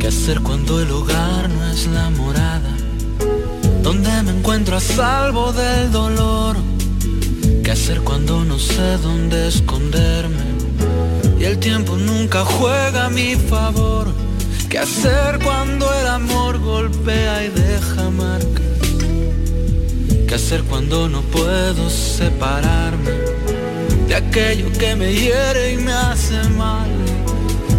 ¿Qué 0.00 0.08
hacer 0.08 0.40
cuando 0.40 0.80
el 0.80 0.90
hogar 0.90 1.48
no 1.50 1.66
es 1.70 1.86
la 1.86 2.10
morada? 2.10 2.23
Me 4.22 4.30
encuentro 4.30 4.76
a 4.76 4.80
salvo 4.80 5.52
del 5.52 5.90
dolor. 5.90 6.56
¿Qué 7.62 7.70
hacer 7.70 8.00
cuando 8.00 8.44
no 8.44 8.58
sé 8.58 8.98
dónde 8.98 9.48
esconderme? 9.48 10.44
Y 11.38 11.44
el 11.44 11.58
tiempo 11.58 11.96
nunca 11.96 12.44
juega 12.44 13.06
a 13.06 13.10
mi 13.10 13.34
favor. 13.34 14.06
¿Qué 14.68 14.78
hacer 14.78 15.38
cuando 15.42 15.92
el 15.92 16.06
amor 16.06 16.58
golpea 16.58 17.44
y 17.44 17.48
deja 17.48 18.10
marca? 18.10 18.62
¿Qué 20.28 20.34
hacer 20.34 20.62
cuando 20.64 21.08
no 21.08 21.22
puedo 21.22 21.90
separarme 21.90 23.10
de 24.08 24.14
aquello 24.14 24.70
que 24.78 24.94
me 24.96 25.12
hiere 25.12 25.72
y 25.72 25.76
me 25.78 25.92
hace 25.92 26.42
mal? 26.50 26.90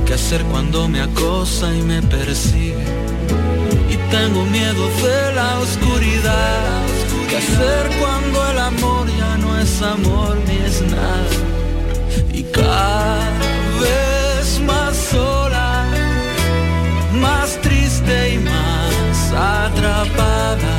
¿Qué 0.05 0.13
hacer 0.13 0.43
cuando 0.43 0.87
me 0.87 1.01
acosa 1.01 1.73
y 1.75 1.81
me 1.81 2.01
persigue? 2.01 2.94
Tengo 4.17 4.45
miedo 4.45 4.83
de 5.07 5.33
la 5.33 5.59
oscuridad. 5.59 6.83
¿Qué 7.29 7.37
hacer 7.37 7.83
cuando 7.99 8.37
el 8.51 8.59
amor 8.71 9.05
ya 9.21 9.37
no 9.37 9.49
es 9.59 9.81
amor 9.81 10.33
ni 10.47 10.57
es 10.69 10.77
nada? 10.81 11.37
Y 12.39 12.41
cada 12.43 13.29
vez 13.83 14.45
más 14.71 14.95
sola, 15.13 15.69
más 17.25 17.47
triste 17.65 18.15
y 18.35 18.37
más 18.51 19.17
atrapada. 19.59 20.75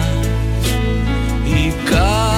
Y 1.61 1.65
cada 1.91 2.36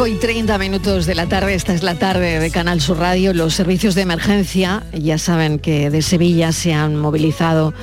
30 0.00 0.56
minutos 0.56 1.04
de 1.04 1.14
la 1.14 1.26
tarde, 1.26 1.52
esta 1.52 1.74
es 1.74 1.82
la 1.82 1.94
tarde 1.94 2.40
de 2.40 2.50
Canal 2.50 2.80
Sur 2.80 2.96
Radio. 2.96 3.34
Los 3.34 3.52
servicios 3.52 3.94
de 3.94 4.00
emergencia, 4.00 4.82
ya 4.94 5.18
saben 5.18 5.58
que 5.58 5.90
de 5.90 6.00
Sevilla 6.00 6.52
se 6.52 6.72
han 6.72 6.96
movilizado 6.96 7.74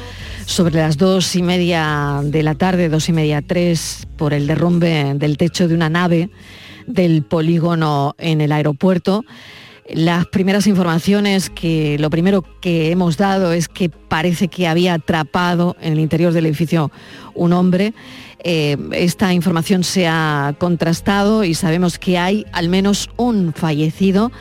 sobre 0.48 0.78
las 0.78 0.98
dos 0.98 1.36
y 1.36 1.44
media 1.44 2.22
de 2.24 2.42
la 2.42 2.56
tarde, 2.56 2.90
dos 2.90 3.08
y 3.08 3.14
media, 3.14 3.44
tres, 3.44 4.08
por 4.18 4.34
el 4.34 4.48
derrumbe 4.48 5.14
del 5.14 5.38
techo 5.38 5.68
de 5.68 5.76
una 5.76 5.90
nave 5.90 6.32
del 6.88 7.22
polígono 7.22 8.16
en 8.18 8.42
el 8.42 8.52
aeropuerto. 8.52 9.24
Las 9.88 10.26
primeras 10.26 10.66
informaciones 10.66 11.52
que 11.52 11.98
lo 12.00 12.10
primero 12.10 12.44
que 12.62 12.90
hemos 12.90 13.18
dado 13.18 13.54
es 13.54 13.68
que 13.68 13.90
parece 13.90 14.48
que 14.48 14.68
había 14.68 14.96
atrapado 14.96 15.78
en 15.82 15.94
el 15.94 16.00
interior 16.00 16.34
del 16.34 16.48
edificio 16.48 16.92
un 17.36 17.54
hombre. 17.54 17.94
Eh, 18.40 18.78
esta 18.92 19.34
información 19.34 19.84
se 19.84 20.08
ha 20.08 20.54
contrastado 20.58 21.44
y 21.44 21.54
sabemos 21.54 21.98
que 21.98 22.18
hay 22.18 22.46
al 22.52 22.70
menos 22.70 23.10
un 23.18 23.54
fallecido, 23.54 24.32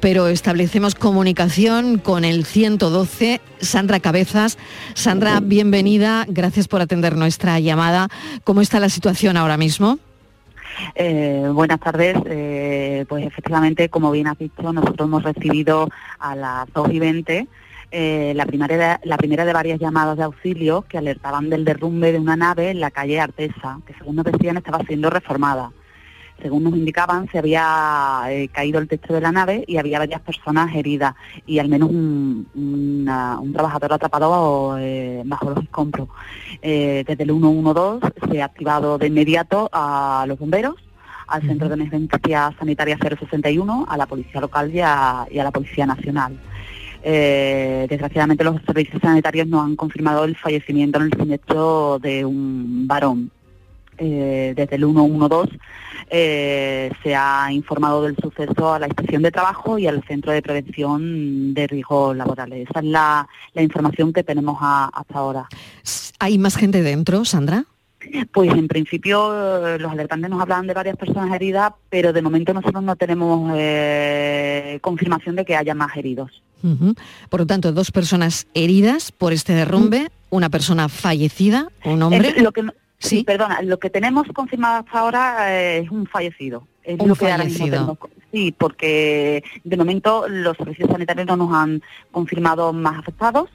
pero 0.00 0.28
establecemos 0.28 0.94
comunicación 0.94 1.98
con 1.98 2.24
el 2.24 2.44
112, 2.44 3.40
Sandra 3.60 4.00
Cabezas. 4.00 4.58
Sandra, 4.94 5.40
bienvenida, 5.40 6.26
gracias 6.28 6.68
por 6.68 6.80
atender 6.80 7.16
nuestra 7.16 7.58
llamada. 7.60 8.08
¿Cómo 8.44 8.60
está 8.60 8.80
la 8.80 8.88
situación 8.88 9.36
ahora 9.36 9.56
mismo? 9.56 9.98
Eh, 10.94 11.48
buenas 11.52 11.80
tardes. 11.80 12.16
Eh, 12.26 13.04
pues 13.08 13.26
efectivamente, 13.26 13.88
como 13.88 14.10
bien 14.10 14.28
has 14.28 14.38
visto, 14.38 14.72
nosotros 14.72 15.06
hemos 15.06 15.22
recibido 15.22 15.88
a 16.18 16.36
las 16.36 16.72
2 16.72 16.92
y 16.92 16.98
20 16.98 17.48
eh, 17.90 18.32
la, 18.36 18.46
primera 18.46 18.76
de, 18.76 19.08
la 19.08 19.16
primera 19.16 19.44
de 19.44 19.52
varias 19.52 19.78
llamadas 19.80 20.16
de 20.16 20.24
auxilio 20.24 20.82
que 20.88 20.98
alertaban 20.98 21.50
del 21.50 21.64
derrumbe 21.64 22.12
de 22.12 22.18
una 22.18 22.36
nave 22.36 22.70
en 22.70 22.80
la 22.80 22.90
calle 22.90 23.20
Artesa, 23.20 23.78
que 23.86 23.94
según 23.94 24.16
nos 24.16 24.24
decían 24.24 24.56
estaba 24.56 24.78
siendo 24.86 25.10
reformada. 25.10 25.72
Según 26.42 26.64
nos 26.64 26.74
indicaban, 26.74 27.28
se 27.30 27.38
había 27.38 28.22
eh, 28.28 28.48
caído 28.48 28.78
el 28.78 28.88
techo 28.88 29.12
de 29.12 29.20
la 29.20 29.30
nave 29.30 29.62
y 29.66 29.76
había 29.76 29.98
varias 29.98 30.22
personas 30.22 30.74
heridas 30.74 31.14
y 31.46 31.58
al 31.58 31.68
menos 31.68 31.90
un, 31.90 32.46
una- 32.54 33.38
un 33.38 33.52
trabajador 33.52 33.92
atrapado 33.92 34.76
eh, 34.78 35.22
bajo 35.26 35.50
los 35.50 35.62
escombros. 35.62 36.08
Eh, 36.62 37.04
desde 37.06 37.24
el 37.24 37.30
112 37.30 38.00
se 38.30 38.40
ha 38.40 38.46
activado 38.46 38.96
de 38.96 39.08
inmediato 39.08 39.68
a 39.70 40.24
los 40.26 40.38
bomberos, 40.38 40.76
al 41.26 41.42
Centro 41.42 41.68
de 41.68 41.74
Emergencia 41.74 42.52
Sanitaria 42.58 42.96
061, 42.98 43.84
a 43.86 43.96
la 43.98 44.06
Policía 44.06 44.40
Local 44.40 44.74
y 44.74 44.80
a, 44.80 45.26
y 45.30 45.38
a 45.38 45.44
la 45.44 45.50
Policía 45.50 45.84
Nacional. 45.84 46.40
Eh, 47.02 47.86
desgraciadamente 47.88 48.44
los 48.44 48.60
servicios 48.62 49.00
sanitarios 49.00 49.46
no 49.46 49.62
han 49.62 49.76
confirmado 49.76 50.24
el 50.24 50.36
fallecimiento 50.36 50.98
en 50.98 51.06
el 51.06 51.12
siniestro 51.18 51.98
de 51.98 52.24
un 52.24 52.86
varón. 52.86 53.30
Eh, 54.02 54.54
desde 54.56 54.76
el 54.76 54.84
112 54.84 55.58
eh, 56.08 56.90
se 57.02 57.14
ha 57.14 57.52
informado 57.52 58.02
del 58.02 58.16
suceso 58.16 58.72
a 58.72 58.78
la 58.78 58.86
inspección 58.86 59.20
de 59.20 59.30
trabajo 59.30 59.78
y 59.78 59.86
al 59.86 60.02
centro 60.04 60.32
de 60.32 60.40
prevención 60.40 61.52
de 61.52 61.66
riesgos 61.66 62.16
laborales. 62.16 62.66
Esa 62.70 62.80
es 62.80 62.86
la, 62.86 63.28
la 63.52 63.62
información 63.62 64.12
que 64.14 64.22
tenemos 64.22 64.56
a- 64.60 64.86
hasta 64.92 65.18
ahora. 65.18 65.46
¿Hay 66.18 66.38
más 66.38 66.56
gente 66.56 66.80
dentro, 66.82 67.24
Sandra? 67.26 67.64
Pues 68.32 68.50
en 68.52 68.68
principio 68.68 69.66
eh, 69.68 69.78
los 69.78 69.92
alertantes 69.92 70.30
nos 70.30 70.40
hablan 70.40 70.66
de 70.66 70.72
varias 70.72 70.96
personas 70.96 71.30
heridas, 71.34 71.72
pero 71.90 72.14
de 72.14 72.22
momento 72.22 72.54
nosotros 72.54 72.82
no 72.82 72.96
tenemos 72.96 73.52
eh, 73.54 74.78
confirmación 74.80 75.36
de 75.36 75.44
que 75.44 75.56
haya 75.56 75.74
más 75.74 75.94
heridos. 75.96 76.42
Por 77.28 77.40
lo 77.40 77.46
tanto, 77.46 77.72
dos 77.72 77.90
personas 77.90 78.46
heridas 78.54 79.12
por 79.12 79.32
este 79.32 79.52
derrumbe, 79.54 80.08
una 80.30 80.48
persona 80.50 80.88
fallecida, 80.88 81.68
un 81.84 82.02
hombre. 82.02 82.34
Es 82.36 82.42
lo 82.42 82.52
que 82.52 82.64
sí, 82.98 83.24
perdona, 83.24 83.62
lo 83.62 83.78
que 83.78 83.90
tenemos 83.90 84.26
confirmado 84.34 84.80
hasta 84.84 84.98
ahora 84.98 85.52
eh, 85.54 85.78
es 85.80 85.90
un 85.90 86.06
fallecido. 86.06 86.66
Es 86.84 86.98
Un 86.98 87.08
lo 87.08 87.14
que 87.14 87.30
ahora 87.30 87.44
mismo 87.44 87.58
fallecido. 87.58 87.96
tenemos 87.98 87.98
Sí, 88.32 88.54
porque 88.56 89.42
de 89.64 89.76
momento 89.76 90.26
los 90.28 90.56
servicios 90.56 90.88
sanitarios 90.88 91.26
no 91.26 91.36
nos 91.36 91.52
han 91.52 91.82
confirmado 92.12 92.72
más 92.72 92.96
afectados 93.00 93.50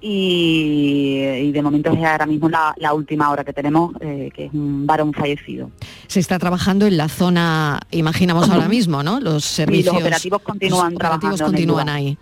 y, 0.00 1.22
y 1.42 1.52
de 1.52 1.62
momento 1.62 1.90
es 1.92 2.04
ahora 2.04 2.26
mismo 2.26 2.48
la, 2.48 2.74
la 2.76 2.92
última 2.92 3.30
hora 3.30 3.44
que 3.44 3.52
tenemos, 3.54 3.94
eh, 4.00 4.30
que 4.34 4.46
es 4.46 4.52
un 4.52 4.86
varón 4.86 5.12
fallecido. 5.14 5.70
Se 6.06 6.20
está 6.20 6.38
trabajando 6.38 6.86
en 6.86 6.96
la 6.96 7.08
zona, 7.08 7.80
imaginamos 7.92 8.50
ahora 8.50 8.68
mismo, 8.68 9.02
¿no? 9.02 9.20
Los 9.20 9.44
Sí, 9.44 9.54
servicios. 9.56 9.94
los 9.94 10.02
operativos 10.02 10.42
continúan 10.42 10.92
los 10.92 10.94
operativos 10.96 11.20
trabajando 11.36 11.44
continúan 11.46 11.86
lugar. 11.86 12.16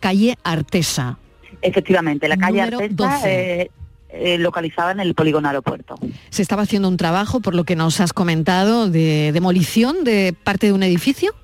Calle 0.00 0.36
Artesa. 0.44 1.18
Efectivamente, 1.62 2.28
la 2.28 2.36
calle 2.36 2.60
Número 2.70 2.78
Artesa, 2.78 2.94
12. 2.94 3.62
eh, 3.62 3.70
eh, 4.10 4.38
localizada 4.38 4.92
en 4.92 5.00
el 5.00 5.14
polígono 5.14 5.48
aeropuerto. 5.48 5.96
Se 6.30 6.42
estaba 6.42 6.62
haciendo 6.62 6.88
un 6.88 6.96
trabajo, 6.96 7.40
por 7.40 7.54
lo 7.54 7.64
que 7.64 7.76
nos 7.76 8.00
has 8.00 8.12
comentado, 8.12 8.88
de 8.88 9.30
demolición 9.32 10.04
de 10.04 10.34
parte 10.44 10.66
de 10.66 10.72
un 10.72 10.82
edificio. 10.82 11.34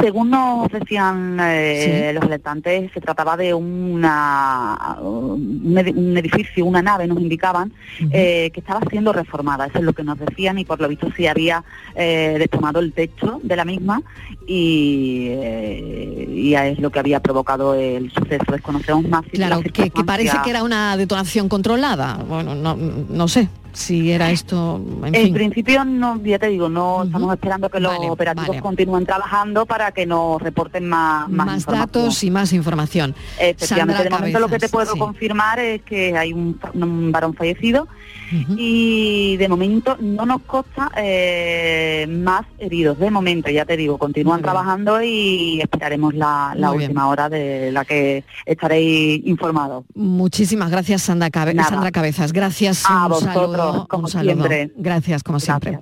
Según 0.00 0.28
nos 0.30 0.68
decían 0.70 1.38
eh, 1.40 2.12
los 2.14 2.22
alertantes, 2.24 2.90
se 2.92 3.00
trataba 3.00 3.36
de 3.38 3.54
una, 3.54 4.98
un, 5.00 5.74
edi- 5.76 5.96
un 5.96 6.16
edificio, 6.16 6.66
una 6.66 6.82
nave, 6.82 7.06
nos 7.06 7.18
indicaban, 7.20 7.72
eh, 8.10 8.50
que 8.52 8.60
estaba 8.60 8.80
siendo 8.90 9.12
reformada. 9.14 9.66
Eso 9.66 9.78
es 9.78 9.84
lo 9.84 9.94
que 9.94 10.04
nos 10.04 10.18
decían 10.18 10.58
y 10.58 10.64
por 10.66 10.78
lo 10.80 10.88
visto 10.88 11.08
sí 11.16 11.26
había 11.26 11.64
eh, 11.94 12.36
desplomado 12.38 12.80
el 12.80 12.92
techo 12.92 13.40
de 13.42 13.56
la 13.56 13.64
misma 13.64 14.02
y, 14.46 15.28
eh, 15.30 16.28
y 16.34 16.54
es 16.54 16.78
lo 16.78 16.90
que 16.90 16.98
había 16.98 17.20
provocado 17.20 17.74
el 17.74 18.10
suceso. 18.12 18.44
Desconocemos 18.52 19.08
más. 19.08 19.24
si 19.24 19.30
Claro, 19.32 19.56
la 19.56 19.62
que, 19.62 19.90
que 19.90 20.04
parece 20.04 20.36
que 20.44 20.50
era 20.50 20.62
una 20.62 20.96
detonación 20.96 21.48
controlada. 21.48 22.18
Bueno, 22.28 22.54
no, 22.54 22.76
no 22.76 23.28
sé 23.28 23.48
si 23.72 24.10
era 24.12 24.30
esto, 24.30 24.80
en 25.04 25.14
En 25.14 25.24
fin. 25.26 25.34
principio, 25.34 25.84
no, 25.84 26.20
ya 26.22 26.38
te 26.38 26.48
digo, 26.48 26.68
no 26.68 27.04
estamos 27.04 27.32
esperando 27.32 27.68
que 27.68 27.80
los 27.80 27.94
operativos 28.08 28.48
vale. 28.48 28.60
continúen 28.60 29.06
trabajando 29.06 29.66
para 29.66 29.92
que 29.92 30.06
nos 30.06 30.40
reporten 30.42 30.88
más, 30.88 31.28
más, 31.28 31.64
datos 31.66 32.22
y 32.24 32.30
más 32.30 32.52
información. 32.52 33.14
Efectivamente, 33.38 34.02
Sandra 34.02 34.04
de 34.04 34.10
momento 34.10 34.40
lo 34.40 34.48
que 34.48 34.58
te 34.58 34.68
puedo 34.68 34.92
sí. 34.92 34.98
confirmar 34.98 35.58
es 35.60 35.82
que 35.82 36.16
hay 36.16 36.32
un, 36.32 36.58
varón 37.12 37.34
fallecido 37.34 37.86
y 38.56 39.36
de 39.38 39.48
momento 39.48 39.96
no 40.00 40.26
nos 40.26 40.42
consta 40.42 40.90
eh, 40.96 42.06
más 42.08 42.44
heridos. 42.58 42.98
De 42.98 43.10
momento, 43.10 43.50
ya 43.50 43.64
te 43.64 43.76
digo, 43.76 43.96
continúan 43.98 44.42
trabajando 44.42 45.00
y 45.02 45.60
esperaremos 45.62 46.14
la, 46.14 46.52
la 46.56 46.70
bien. 46.72 46.82
última 46.82 47.08
hora 47.08 47.28
de 47.28 47.72
la 47.72 47.84
que 47.84 48.24
estaréis 48.44 49.26
informados. 49.26 49.84
Muchísimas 49.94 50.70
gracias, 50.70 51.02
Sandra, 51.02 51.30
Cabe- 51.30 51.54
Nada. 51.54 51.68
Sandra 51.70 51.90
Cabezas. 51.90 52.32
Gracias. 52.32 52.84
A 52.86 53.04
un 53.04 53.08
vosotros, 53.12 53.34
como 53.88 54.04
un 54.04 54.10
saludo. 54.10 54.34
siempre. 54.34 54.72
Gracias, 54.76 55.22
como 55.22 55.40
siempre. 55.40 55.78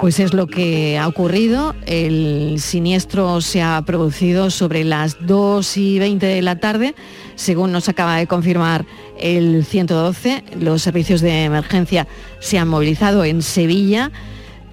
Pues 0.00 0.20
es 0.20 0.34
lo 0.34 0.46
que 0.46 0.98
ha 0.98 1.08
ocurrido. 1.08 1.74
El 1.86 2.56
siniestro 2.60 3.40
se 3.40 3.62
ha 3.62 3.82
producido 3.84 4.50
sobre 4.50 4.84
las 4.84 5.16
2 5.26 5.76
y 5.76 5.98
20 5.98 6.26
de 6.26 6.42
la 6.42 6.58
tarde, 6.58 6.94
según 7.34 7.72
nos 7.72 7.88
acaba 7.88 8.16
de 8.16 8.26
confirmar 8.26 8.86
el 9.18 9.64
112. 9.64 10.44
Los 10.60 10.82
servicios 10.82 11.20
de 11.20 11.44
emergencia 11.44 12.06
se 12.40 12.58
han 12.58 12.68
movilizado 12.68 13.24
en 13.24 13.42
Sevilla 13.42 14.10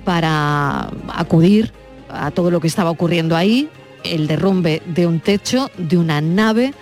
para 0.03 0.89
acudir 1.13 1.71
a 2.09 2.31
todo 2.31 2.51
lo 2.51 2.59
que 2.59 2.67
estaba 2.67 2.89
ocurriendo 2.89 3.35
ahí, 3.35 3.69
el 4.03 4.27
derrumbe 4.27 4.81
de 4.85 5.07
un 5.07 5.19
techo 5.19 5.69
de 5.77 5.97
una 5.97 6.21
nave 6.21 6.73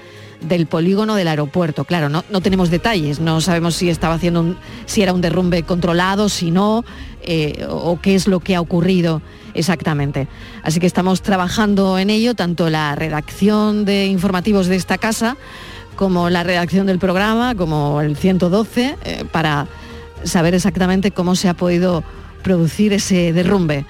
del 0.42 0.66
polígono 0.66 1.16
del 1.16 1.28
aeropuerto. 1.28 1.86
Claro, 1.86 2.10
no, 2.10 2.24
no 2.30 2.42
tenemos 2.42 2.70
detalles, 2.70 3.20
no 3.20 3.42
sabemos 3.42 3.76
si 3.76 3.90
estaba 3.90 4.16
haciendo 4.16 4.42
un, 4.42 4.58
si 4.86 5.02
era 5.02 5.14
un 5.14 5.22
derrumbe 5.22 5.64
controlado, 5.64 6.30
si 6.30 6.52
no, 6.52 6.84
eh, 7.22 7.66
o 7.70 8.00
qué 8.02 8.16
es 8.16 8.28
lo 8.28 8.40
que 8.40 8.56
ha 8.56 8.62
ocurrido 8.62 9.22
exactamente. 9.54 10.28
Así 10.64 10.80
que 10.80 10.88
estamos 10.88 11.22
trabajando 11.22 11.98
en 11.98 12.10
ello, 12.10 12.34
tanto 12.36 12.70
la 12.70 12.96
redacción 12.96 13.86
de 13.86 14.08
informativos 14.08 14.68
de 14.68 14.76
esta 14.76 14.98
casa, 14.98 15.38
como 15.96 16.30
la 16.30 16.44
redacción 16.44 16.88
del 16.88 17.00
programa, 17.00 17.54
como 17.56 18.02
el 18.02 18.16
112, 18.16 18.98
eh, 19.04 19.26
para 19.32 19.68
saber 20.24 20.56
exactamente 20.56 21.12
cómo 21.12 21.36
se 21.36 21.50
ha 21.50 21.54
podido 21.54 22.04
producir 22.44 22.94
ese 22.94 23.34
derrumbe. 23.34 23.86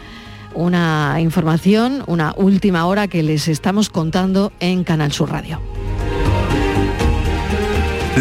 Una 0.53 1.17
información, 1.21 2.03
una 2.07 2.33
última 2.35 2.85
hora 2.85 3.07
que 3.07 3.23
les 3.23 3.47
estamos 3.47 3.89
contando 3.89 4.51
en 4.59 4.83
Canal 4.83 5.13
Sur 5.13 5.31
Radio. 5.31 5.70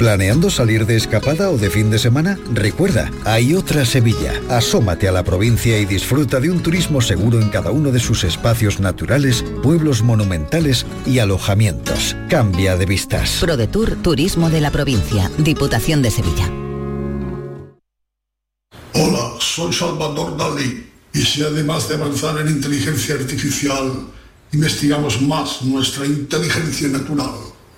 ¿Planeando 0.00 0.48
salir 0.48 0.86
de 0.86 0.96
escapada 0.96 1.50
o 1.50 1.58
de 1.58 1.68
fin 1.68 1.90
de 1.90 1.98
semana? 1.98 2.38
Recuerda, 2.54 3.10
hay 3.26 3.54
otra 3.54 3.84
Sevilla. 3.84 4.32
Asómate 4.48 5.06
a 5.08 5.12
la 5.12 5.24
provincia 5.24 5.78
y 5.78 5.84
disfruta 5.84 6.40
de 6.40 6.48
un 6.48 6.62
turismo 6.62 7.02
seguro 7.02 7.38
en 7.38 7.50
cada 7.50 7.70
uno 7.70 7.92
de 7.92 8.00
sus 8.00 8.24
espacios 8.24 8.80
naturales, 8.80 9.44
pueblos 9.62 10.02
monumentales 10.02 10.86
y 11.04 11.18
alojamientos. 11.18 12.16
Cambia 12.30 12.78
de 12.78 12.86
vistas. 12.86 13.40
ProDetour 13.42 13.96
Turismo 13.96 14.48
de 14.48 14.62
la 14.62 14.70
Provincia, 14.70 15.30
Diputación 15.36 16.00
de 16.00 16.10
Sevilla. 16.10 16.50
Hola, 18.94 19.34
soy 19.38 19.70
Salvador 19.70 20.34
Dalí. 20.34 20.82
Y 21.12 21.20
si 21.20 21.42
además 21.42 21.90
de 21.90 21.96
avanzar 21.96 22.40
en 22.40 22.48
inteligencia 22.48 23.16
artificial, 23.16 23.92
investigamos 24.50 25.20
más 25.20 25.60
nuestra 25.60 26.06
inteligencia 26.06 26.88
natural, 26.88 27.49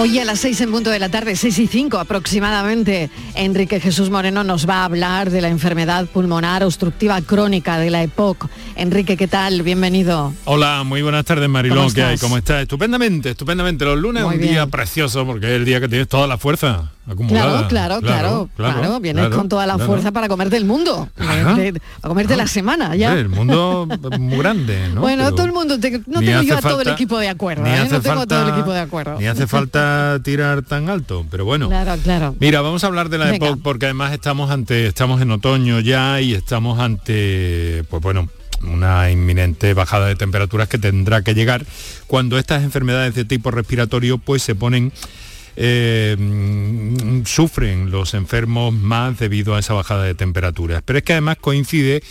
Hoy 0.00 0.20
a 0.20 0.24
las 0.24 0.38
6 0.38 0.60
en 0.60 0.70
punto 0.70 0.90
de 0.90 1.00
la 1.00 1.08
tarde, 1.08 1.34
6 1.34 1.58
y 1.58 1.66
5 1.66 1.98
aproximadamente, 1.98 3.10
Enrique 3.34 3.80
Jesús 3.80 4.10
Moreno 4.10 4.44
nos 4.44 4.68
va 4.68 4.82
a 4.82 4.84
hablar 4.84 5.30
de 5.30 5.40
la 5.40 5.48
enfermedad 5.48 6.06
pulmonar 6.06 6.62
obstructiva 6.62 7.20
crónica 7.20 7.80
de 7.80 7.90
la 7.90 8.04
EPOC. 8.04 8.48
Enrique, 8.78 9.16
¿qué 9.16 9.26
tal? 9.26 9.62
Bienvenido. 9.62 10.32
Hola, 10.44 10.84
muy 10.84 11.02
buenas 11.02 11.24
tardes 11.24 11.48
Marilón, 11.48 11.78
¿Cómo 11.78 11.94
¿qué 11.94 12.02
hay? 12.04 12.16
¿Cómo 12.18 12.38
estás? 12.38 12.62
Estupendamente, 12.62 13.30
estupendamente. 13.30 13.84
Los 13.84 13.98
lunes 13.98 14.22
Muy 14.22 14.36
es 14.36 14.40
un 14.40 14.46
día 14.48 14.66
precioso 14.68 15.26
porque 15.26 15.46
es 15.46 15.52
el 15.54 15.64
día 15.64 15.80
que 15.80 15.88
tienes 15.88 16.06
toda 16.06 16.28
la 16.28 16.38
fuerza 16.38 16.92
acumulada. 17.10 17.66
Claro, 17.66 17.68
claro, 17.68 18.00
claro, 18.00 18.50
claro, 18.56 19.00
Vienes 19.00 19.22
claro, 19.24 19.36
con 19.36 19.48
toda 19.48 19.66
la 19.66 19.78
fuerza 19.78 20.12
para 20.12 20.28
comerte 20.28 20.56
el 20.56 20.64
mundo, 20.64 21.08
para 21.16 21.72
comerte 22.02 22.36
la 22.36 22.46
semana 22.46 22.94
ya. 22.94 23.08
Hombre, 23.08 23.22
El 23.22 23.28
mundo 23.30 23.88
muy 24.16 24.38
grande, 24.38 24.88
¿no? 24.94 25.00
bueno, 25.00 25.24
Pero 25.24 25.34
todo 25.34 25.46
el 25.46 25.52
mundo, 25.52 25.80
te- 25.80 26.00
no 26.06 26.20
tengo 26.20 26.42
yo 26.42 26.56
a 26.56 26.60
todo 26.62 26.80
el 26.80 26.88
equipo 26.88 27.18
de 27.18 27.28
acuerdo, 27.30 27.64
ni 27.64 27.70
¿eh? 27.70 27.78
hace 27.78 27.94
no 27.94 28.00
tengo 28.00 28.20
a 28.20 28.26
todo 28.26 28.38
el 28.38 28.44
falta- 28.44 28.58
equipo 28.60 28.72
de 28.72 28.80
acuerdo. 28.80 29.18
Ni 29.18 29.26
hace 29.26 29.48
falta 29.48 30.20
tirar 30.22 30.62
tan 30.62 30.88
alto, 30.88 31.26
pero 31.28 31.44
bueno. 31.44 31.66
Claro, 31.68 31.96
claro. 32.04 32.36
Mira, 32.38 32.60
vamos 32.60 32.84
a 32.84 32.86
hablar 32.86 33.08
de 33.08 33.18
la 33.18 33.24
Venga. 33.32 33.44
EPOC 33.48 33.60
porque 33.60 33.86
además 33.86 34.12
estamos 34.12 34.52
ante, 34.52 34.86
estamos 34.86 35.20
en 35.20 35.32
otoño 35.32 35.80
ya 35.80 36.20
y 36.20 36.34
estamos 36.34 36.78
ante, 36.78 37.82
pues 37.90 38.00
bueno, 38.02 38.28
una 38.62 39.10
inminente 39.10 39.74
bajada 39.74 40.06
de 40.06 40.16
temperaturas 40.16 40.68
que 40.68 40.78
tendrá 40.78 41.22
que 41.22 41.34
llegar 41.34 41.64
cuando 42.06 42.38
estas 42.38 42.62
enfermedades 42.62 43.14
de 43.14 43.24
tipo 43.24 43.50
respiratorio 43.50 44.18
pues 44.18 44.42
se 44.42 44.54
ponen 44.54 44.92
eh, 45.60 46.16
mm, 46.18 47.24
sufren 47.24 47.90
los 47.90 48.14
enfermos 48.14 48.72
más 48.72 49.18
debido 49.18 49.56
a 49.56 49.58
esa 49.58 49.74
bajada 49.74 50.04
de 50.04 50.14
temperaturas. 50.14 50.82
Pero 50.84 50.98
es 50.98 51.04
que 51.04 51.14
además 51.14 51.38
coincide 51.40 52.02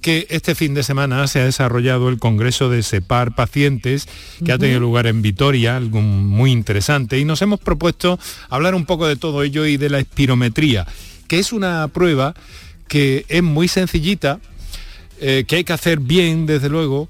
que 0.00 0.26
este 0.30 0.54
fin 0.54 0.74
de 0.74 0.82
semana 0.82 1.26
se 1.26 1.40
ha 1.40 1.44
desarrollado 1.44 2.08
el 2.08 2.18
Congreso 2.18 2.68
de 2.68 2.82
SEPAR 2.82 3.34
Pacientes, 3.34 4.08
que 4.44 4.52
ha 4.52 4.58
tenido 4.58 4.80
lugar 4.80 5.06
en 5.06 5.22
Vitoria, 5.22 5.76
algo 5.76 6.00
muy 6.00 6.52
interesante, 6.52 7.18
y 7.18 7.24
nos 7.24 7.42
hemos 7.42 7.60
propuesto 7.60 8.18
hablar 8.48 8.74
un 8.74 8.86
poco 8.86 9.06
de 9.06 9.16
todo 9.16 9.42
ello 9.42 9.66
y 9.66 9.76
de 9.76 9.90
la 9.90 9.98
espirometría, 9.98 10.86
que 11.28 11.38
es 11.38 11.52
una 11.52 11.88
prueba 11.88 12.34
que 12.88 13.24
es 13.28 13.42
muy 13.42 13.68
sencillita, 13.68 14.38
eh, 15.20 15.44
que 15.46 15.56
hay 15.56 15.64
que 15.64 15.72
hacer 15.72 16.00
bien, 16.00 16.46
desde 16.46 16.68
luego, 16.68 17.08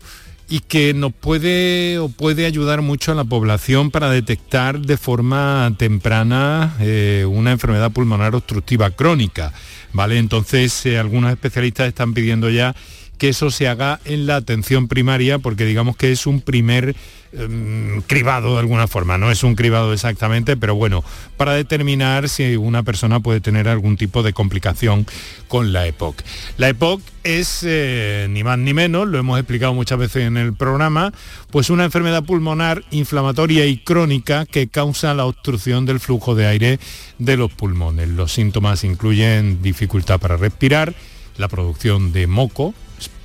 y 0.49 0.61
que 0.61 0.95
nos 0.95 1.13
puede 1.13 1.99
o 1.99 2.09
puede 2.09 2.47
ayudar 2.47 2.83
mucho 2.83 3.13
a 3.13 3.15
la 3.15 3.25
población 3.25 3.91
para 3.91 4.11
detectar 4.11 4.79
de 4.79 4.97
forma 4.97 5.75
temprana 5.77 6.77
eh, 6.81 7.27
una 7.29 7.53
enfermedad 7.53 7.91
pulmonar 7.91 8.35
obstructiva 8.35 8.91
crónica. 8.91 9.53
¿Vale? 9.93 10.19
Entonces, 10.19 10.85
eh, 10.87 10.99
algunos 10.99 11.33
especialistas 11.33 11.89
están 11.89 12.13
pidiendo 12.13 12.51
ya 12.51 12.77
que 13.19 13.29
eso 13.29 13.51
se 13.51 13.69
haga 13.69 14.01
en 14.05 14.27
la 14.27 14.37
atención 14.37 14.89
primaria, 14.89 15.39
porque 15.39 15.65
digamos 15.65 15.97
que 15.97 16.13
es 16.13 16.27
un 16.27 16.41
primer 16.41 16.95
em, 17.33 18.03
cribado 18.03 18.55
de 18.55 18.61
alguna 18.61 18.87
forma, 18.87 19.19
no 19.19 19.31
es 19.31 19.43
un 19.43 19.55
cribado 19.55 19.93
exactamente, 19.93 20.57
pero 20.57 20.75
bueno, 20.75 21.03
para 21.37 21.55
determinar 21.55 22.29
si 22.29 22.57
una 22.57 22.83
persona 22.83 23.21
puede 23.21 23.41
tener 23.41 23.69
algún 23.69 23.97
tipo 23.97 24.23
de 24.23 24.33
complicación 24.33 25.07
con 25.49 25.73
la 25.73 25.87
EPOC. 25.87 26.23
La 26.59 26.69
EPOC 26.69 27.01
es 27.25 27.61
eh, 27.67 28.27
ni 28.31 28.45
más 28.45 28.59
ni 28.59 28.75
menos, 28.75 29.09
lo 29.09 29.19
hemos 29.19 29.39
explicado 29.39 29.75
muchas 29.75 29.99
veces 29.99 30.25
en 30.25 30.37
el 30.37 30.55
programa, 30.55 31.13
pues 31.51 31.71
una 31.71 31.85
enfermedad 31.85 32.25
pulmonar 32.25 32.85
inflamatoria 32.91 33.67
y 33.67 33.79
crónica 33.79 34.47
que 34.47 34.69
causa 34.69 35.15
la 35.15 35.25
obstrucción 35.25 35.87
del 35.87 36.01
flujo 36.01 36.35
de 36.35 36.47
aire 36.47 36.79
de 37.19 37.37
los 37.37 37.51
pulmones. 37.53 38.09
Los 38.09 38.33
síntomas 38.33 38.85
incluyen 38.85 39.63
dificultad 39.63 40.21
para 40.21 40.37
respirar, 40.37 40.95
la 41.39 41.49
producción 41.49 42.13
de 42.13 42.27
moco, 42.27 42.75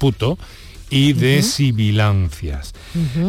esputo, 0.01 0.39
y 0.89 1.13
de 1.13 1.43
sibilancias. 1.43 2.73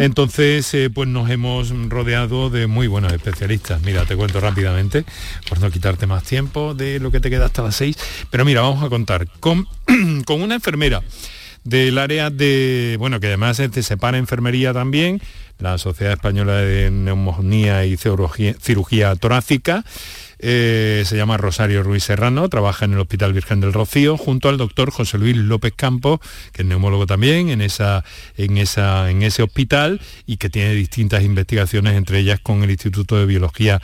Entonces, 0.00 0.72
eh, 0.74 0.90
pues 0.92 1.08
nos 1.08 1.30
hemos 1.30 1.70
rodeado 1.88 2.50
de 2.50 2.66
muy 2.66 2.88
buenos 2.88 3.12
especialistas. 3.12 3.82
Mira, 3.82 4.04
te 4.04 4.16
cuento 4.16 4.40
rápidamente, 4.40 5.04
por 5.48 5.60
no 5.60 5.70
quitarte 5.70 6.06
más 6.06 6.24
tiempo 6.24 6.74
de 6.74 6.98
lo 6.98 7.12
que 7.12 7.20
te 7.20 7.30
queda 7.30 7.44
hasta 7.46 7.62
las 7.62 7.76
seis. 7.76 7.96
Pero 8.30 8.44
mira, 8.44 8.62
vamos 8.62 8.82
a 8.82 8.88
contar 8.88 9.28
con, 9.38 9.68
con 10.24 10.42
una 10.42 10.54
enfermera 10.54 11.02
del 11.62 11.98
área 11.98 12.30
de, 12.30 12.96
bueno, 12.98 13.20
que 13.20 13.28
además 13.28 13.60
es 13.60 13.70
de 13.70 13.82
Separa 13.82 14.18
Enfermería 14.18 14.72
también, 14.72 15.20
la 15.58 15.78
Sociedad 15.78 16.14
Española 16.14 16.56
de 16.56 16.90
Neumonía 16.90 17.84
y 17.84 17.96
Cirugía, 17.96 18.56
Cirugía 18.60 19.14
Torácica, 19.14 19.84
eh, 20.42 21.04
se 21.06 21.16
llama 21.16 21.36
Rosario 21.36 21.82
Ruiz 21.84 22.02
Serrano, 22.02 22.48
trabaja 22.48 22.84
en 22.84 22.94
el 22.94 22.98
Hospital 22.98 23.32
Virgen 23.32 23.60
del 23.60 23.72
Rocío, 23.72 24.16
junto 24.16 24.48
al 24.48 24.58
doctor 24.58 24.90
José 24.90 25.16
Luis 25.16 25.36
López 25.36 25.72
Campos, 25.76 26.18
que 26.52 26.62
es 26.62 26.68
neumólogo 26.68 27.06
también 27.06 27.48
en, 27.48 27.60
esa, 27.60 28.04
en, 28.36 28.58
esa, 28.58 29.08
en 29.08 29.22
ese 29.22 29.44
hospital 29.44 30.00
y 30.26 30.38
que 30.38 30.50
tiene 30.50 30.74
distintas 30.74 31.22
investigaciones, 31.22 31.94
entre 31.94 32.18
ellas 32.18 32.40
con 32.40 32.64
el 32.64 32.70
Instituto 32.70 33.16
de 33.16 33.26
Biología 33.26 33.80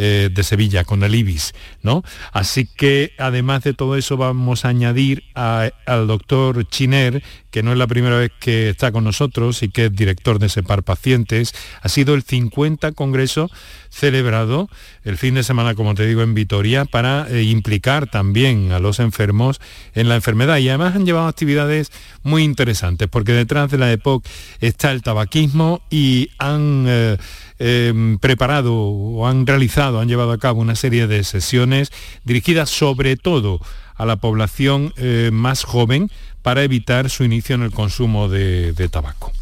eh, 0.00 0.30
de 0.32 0.42
Sevilla, 0.44 0.84
con 0.84 1.02
el 1.02 1.12
IBIS. 1.12 1.54
¿no? 1.82 2.04
Así 2.32 2.66
que 2.66 3.14
además 3.18 3.64
de 3.64 3.74
todo 3.74 3.96
eso 3.96 4.16
vamos 4.16 4.64
a 4.64 4.68
añadir 4.68 5.24
al 5.34 6.06
doctor 6.06 6.68
Chiner, 6.68 7.20
que 7.50 7.64
no 7.64 7.72
es 7.72 7.78
la 7.78 7.88
primera 7.88 8.16
vez 8.16 8.30
que 8.38 8.68
está 8.68 8.92
con 8.92 9.02
nosotros 9.02 9.60
y 9.64 9.70
que 9.70 9.86
es 9.86 9.92
director 9.92 10.38
de 10.38 10.48
SEPAR 10.48 10.84
Pacientes. 10.84 11.52
Ha 11.82 11.88
sido 11.88 12.14
el 12.14 12.22
50 12.22 12.92
Congreso 12.92 13.50
celebrado 13.90 14.68
el 15.02 15.16
fin 15.16 15.34
de 15.34 15.42
semana, 15.42 15.74
como 15.74 15.96
te 15.96 16.06
digo, 16.06 16.22
en 16.22 16.32
Vitoria, 16.32 16.84
para 16.84 17.26
eh, 17.28 17.42
implicar 17.42 18.08
también 18.08 18.70
a 18.70 18.78
los 18.78 19.00
enfermos 19.00 19.60
en 19.94 20.08
la 20.08 20.14
enfermedad. 20.14 20.58
Y 20.58 20.68
además 20.68 20.94
han 20.94 21.06
llevado 21.06 21.26
actividades 21.26 21.90
muy 22.22 22.44
interesantes, 22.44 23.08
porque 23.08 23.32
detrás 23.32 23.68
de 23.72 23.78
la 23.78 23.90
EPOC 23.90 24.24
está 24.60 24.92
el 24.92 25.02
tabaquismo 25.02 25.82
y 25.90 26.30
han... 26.38 26.84
eh, 26.86 27.16
eh, 27.58 28.16
preparado 28.20 28.74
o 28.74 29.26
han 29.26 29.46
realizado, 29.46 30.00
han 30.00 30.08
llevado 30.08 30.32
a 30.32 30.38
cabo 30.38 30.60
una 30.60 30.76
serie 30.76 31.06
de 31.06 31.24
sesiones 31.24 31.90
dirigidas 32.24 32.70
sobre 32.70 33.16
todo 33.16 33.60
a 33.94 34.06
la 34.06 34.16
población 34.16 34.92
eh, 34.96 35.30
más 35.32 35.64
joven 35.64 36.10
para 36.42 36.62
evitar 36.62 37.10
su 37.10 37.24
inicio 37.24 37.54
en 37.56 37.62
el 37.62 37.72
consumo 37.72 38.28
de 38.28 38.88
tabaco. 38.90 39.32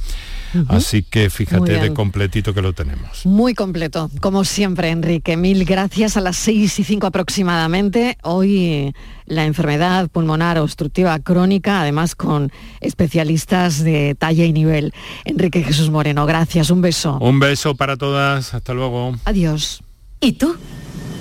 Así 0.69 1.03
que 1.03 1.31
fíjate 1.31 1.79
de 1.79 1.93
completito 1.93 2.55
que 2.55 2.63
lo 2.63 2.73
tenemos. 2.73 3.27
Muy 3.27 3.55
completo, 3.55 4.11
como 4.21 4.45
siempre, 4.45 4.91
Enrique. 4.91 5.37
Mil 5.37 5.65
gracias 5.65 6.17
a 6.17 6.21
las 6.21 6.37
6 6.37 6.79
y 6.79 6.85
5 6.85 7.07
aproximadamente. 7.07 8.19
Hoy 8.23 8.95
la 9.27 9.45
enfermedad 9.45 10.09
pulmonar 10.09 10.59
obstructiva 10.59 11.19
crónica, 11.19 11.81
además 11.81 12.15
con 12.15 12.53
especialistas 12.81 13.83
de 13.83 14.15
talla 14.15 14.45
y 14.45 14.53
nivel. 14.53 14.95
Enrique 15.25 15.63
Jesús 15.63 15.91
Moreno, 15.91 16.27
gracias, 16.27 16.71
un 16.71 16.81
beso. 16.81 17.19
Un 17.21 17.41
beso 17.41 17.75
para 17.75 17.97
todas, 17.97 18.55
hasta 18.55 18.73
luego. 18.73 19.17
Adiós. 19.25 19.83
¿Y 20.21 20.33
tú? 20.33 20.57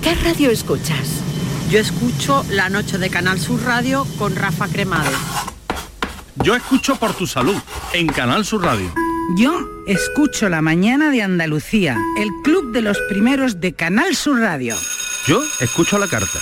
¿Qué 0.02 0.14
radio 0.14 0.50
escuchas? 0.50 1.22
Yo 1.70 1.80
escucho 1.80 2.44
La 2.50 2.68
Noche 2.68 2.96
de 2.98 3.10
Canal 3.10 3.40
Sur 3.40 3.62
Radio 3.64 4.06
con 4.18 4.36
Rafa 4.36 4.68
Cremades. 4.68 5.16
Yo 6.42 6.54
escucho 6.54 6.96
Por 6.96 7.12
tu 7.14 7.26
Salud 7.26 7.56
en 7.92 8.06
Canal 8.06 8.44
Sur 8.44 8.62
Radio. 8.62 9.05
Yo 9.34 9.68
escucho 9.86 10.48
La 10.48 10.62
Mañana 10.62 11.10
de 11.10 11.20
Andalucía, 11.20 11.98
el 12.16 12.28
club 12.44 12.72
de 12.72 12.80
los 12.80 12.96
primeros 13.08 13.60
de 13.60 13.72
Canal 13.74 14.14
Sur 14.14 14.40
Radio. 14.40 14.76
Yo 15.26 15.42
escucho 15.60 15.98
la 15.98 16.06
carta 16.06 16.38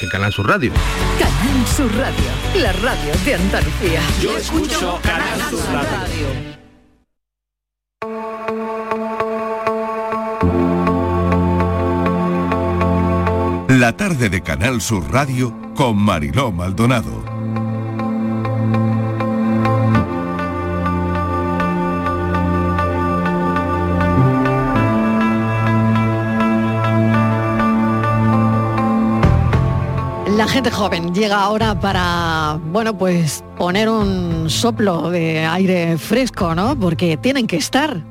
en 0.00 0.08
Canal 0.08 0.32
Sur 0.32 0.48
Radio. 0.48 0.72
Canal 1.18 1.66
Sur 1.66 1.94
Radio, 1.96 2.24
la 2.60 2.72
radio 2.72 3.14
de 3.24 3.34
Andalucía. 3.36 4.00
Yo 4.20 4.36
escucho 4.36 4.98
Canal 5.02 5.40
Sur 5.48 5.60
Radio. 5.72 6.26
La 13.68 13.96
tarde 13.96 14.28
de 14.28 14.42
Canal 14.42 14.80
Sur 14.80 15.10
Radio 15.12 15.54
con 15.74 15.96
Mariló 15.96 16.50
Maldonado. 16.50 17.33
La 30.44 30.50
gente 30.50 30.70
joven 30.70 31.14
llega 31.14 31.40
ahora 31.40 31.80
para, 31.80 32.60
bueno, 32.66 32.98
pues 32.98 33.42
poner 33.56 33.88
un 33.88 34.50
soplo 34.50 35.08
de 35.08 35.38
aire 35.46 35.96
fresco, 35.96 36.54
¿no? 36.54 36.78
Porque 36.78 37.16
tienen 37.16 37.46
que 37.46 37.56
estar. 37.56 38.04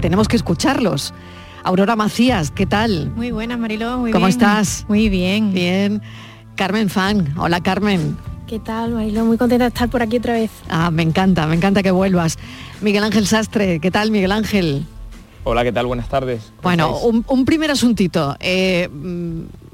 Tenemos 0.00 0.26
que 0.26 0.34
escucharlos. 0.34 1.14
Aurora 1.62 1.94
Macías, 1.94 2.50
¿qué 2.50 2.66
tal? 2.66 3.12
Muy 3.14 3.30
buena, 3.30 3.56
Mariló, 3.56 3.98
muy 3.98 4.10
¿Cómo 4.10 4.26
bien. 4.26 4.36
estás? 4.36 4.84
Muy 4.88 5.08
bien. 5.08 5.54
Bien. 5.54 6.02
Carmen 6.56 6.90
Fan, 6.90 7.32
hola 7.38 7.60
Carmen. 7.60 8.16
¿Qué 8.48 8.58
tal, 8.58 8.90
Mariló? 8.90 9.24
Muy 9.24 9.38
contenta 9.38 9.66
de 9.66 9.68
estar 9.68 9.88
por 9.88 10.02
aquí 10.02 10.16
otra 10.16 10.32
vez. 10.32 10.50
Ah, 10.68 10.90
me 10.90 11.04
encanta, 11.04 11.46
me 11.46 11.54
encanta 11.54 11.84
que 11.84 11.92
vuelvas. 11.92 12.36
Miguel 12.80 13.04
Ángel 13.04 13.28
Sastre, 13.28 13.78
¿qué 13.78 13.92
tal 13.92 14.10
Miguel 14.10 14.32
Ángel? 14.32 14.84
Hola, 15.44 15.62
¿qué 15.62 15.70
tal? 15.70 15.86
Buenas 15.86 16.08
tardes. 16.08 16.46
¿Cómo 16.56 16.62
Bueno, 16.62 16.98
un, 16.98 17.24
un 17.28 17.44
primer 17.44 17.70
asuntito. 17.70 18.34
Eh, 18.40 18.88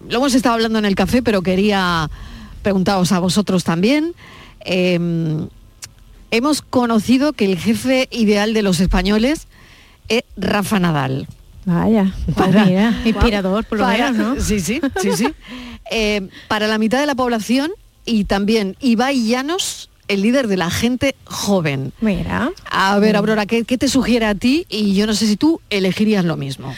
lo 0.08 0.16
hemos 0.18 0.34
estado 0.34 0.54
hablando 0.54 0.78
en 0.78 0.84
el 0.84 0.94
café, 0.94 1.22
pero 1.22 1.42
quería 1.42 2.10
preguntaros 2.62 3.12
a 3.12 3.18
vosotros 3.18 3.64
también. 3.64 4.14
Eh, 4.64 4.98
hemos 6.30 6.62
conocido 6.62 7.32
que 7.32 7.44
el 7.46 7.58
jefe 7.58 8.08
ideal 8.10 8.54
de 8.54 8.62
los 8.62 8.80
españoles 8.80 9.46
es 10.08 10.22
Rafa 10.36 10.78
Nadal. 10.78 11.26
Vaya, 11.64 12.14
pues 12.36 12.48
mira, 12.48 13.00
inspirador 13.04 13.64
por 13.64 13.78
lo 13.78 13.84
para- 13.84 14.10
menos, 14.12 14.36
¿no? 14.36 14.42
Sí, 14.42 14.60
sí, 14.60 14.80
sí, 15.00 15.12
sí. 15.12 15.28
Eh, 15.92 16.28
para 16.46 16.68
la 16.68 16.78
mitad 16.78 17.00
de 17.00 17.06
la 17.06 17.16
población 17.16 17.72
y 18.04 18.22
también 18.26 18.76
Ibai 18.78 19.26
Llanos, 19.26 19.89
el 20.10 20.22
líder 20.22 20.48
de 20.48 20.56
la 20.56 20.70
gente 20.70 21.14
joven. 21.24 21.92
Mira. 22.00 22.50
A 22.68 22.98
ver, 22.98 23.14
Aurora, 23.14 23.46
¿qué, 23.46 23.64
qué 23.64 23.78
te 23.78 23.86
sugiere 23.86 24.26
a 24.26 24.34
ti? 24.34 24.66
Y 24.68 24.94
yo 24.94 25.06
no 25.06 25.14
sé 25.14 25.26
si 25.26 25.36
tú 25.36 25.60
elegirías 25.70 26.24
lo 26.24 26.36
mismo. 26.36 26.74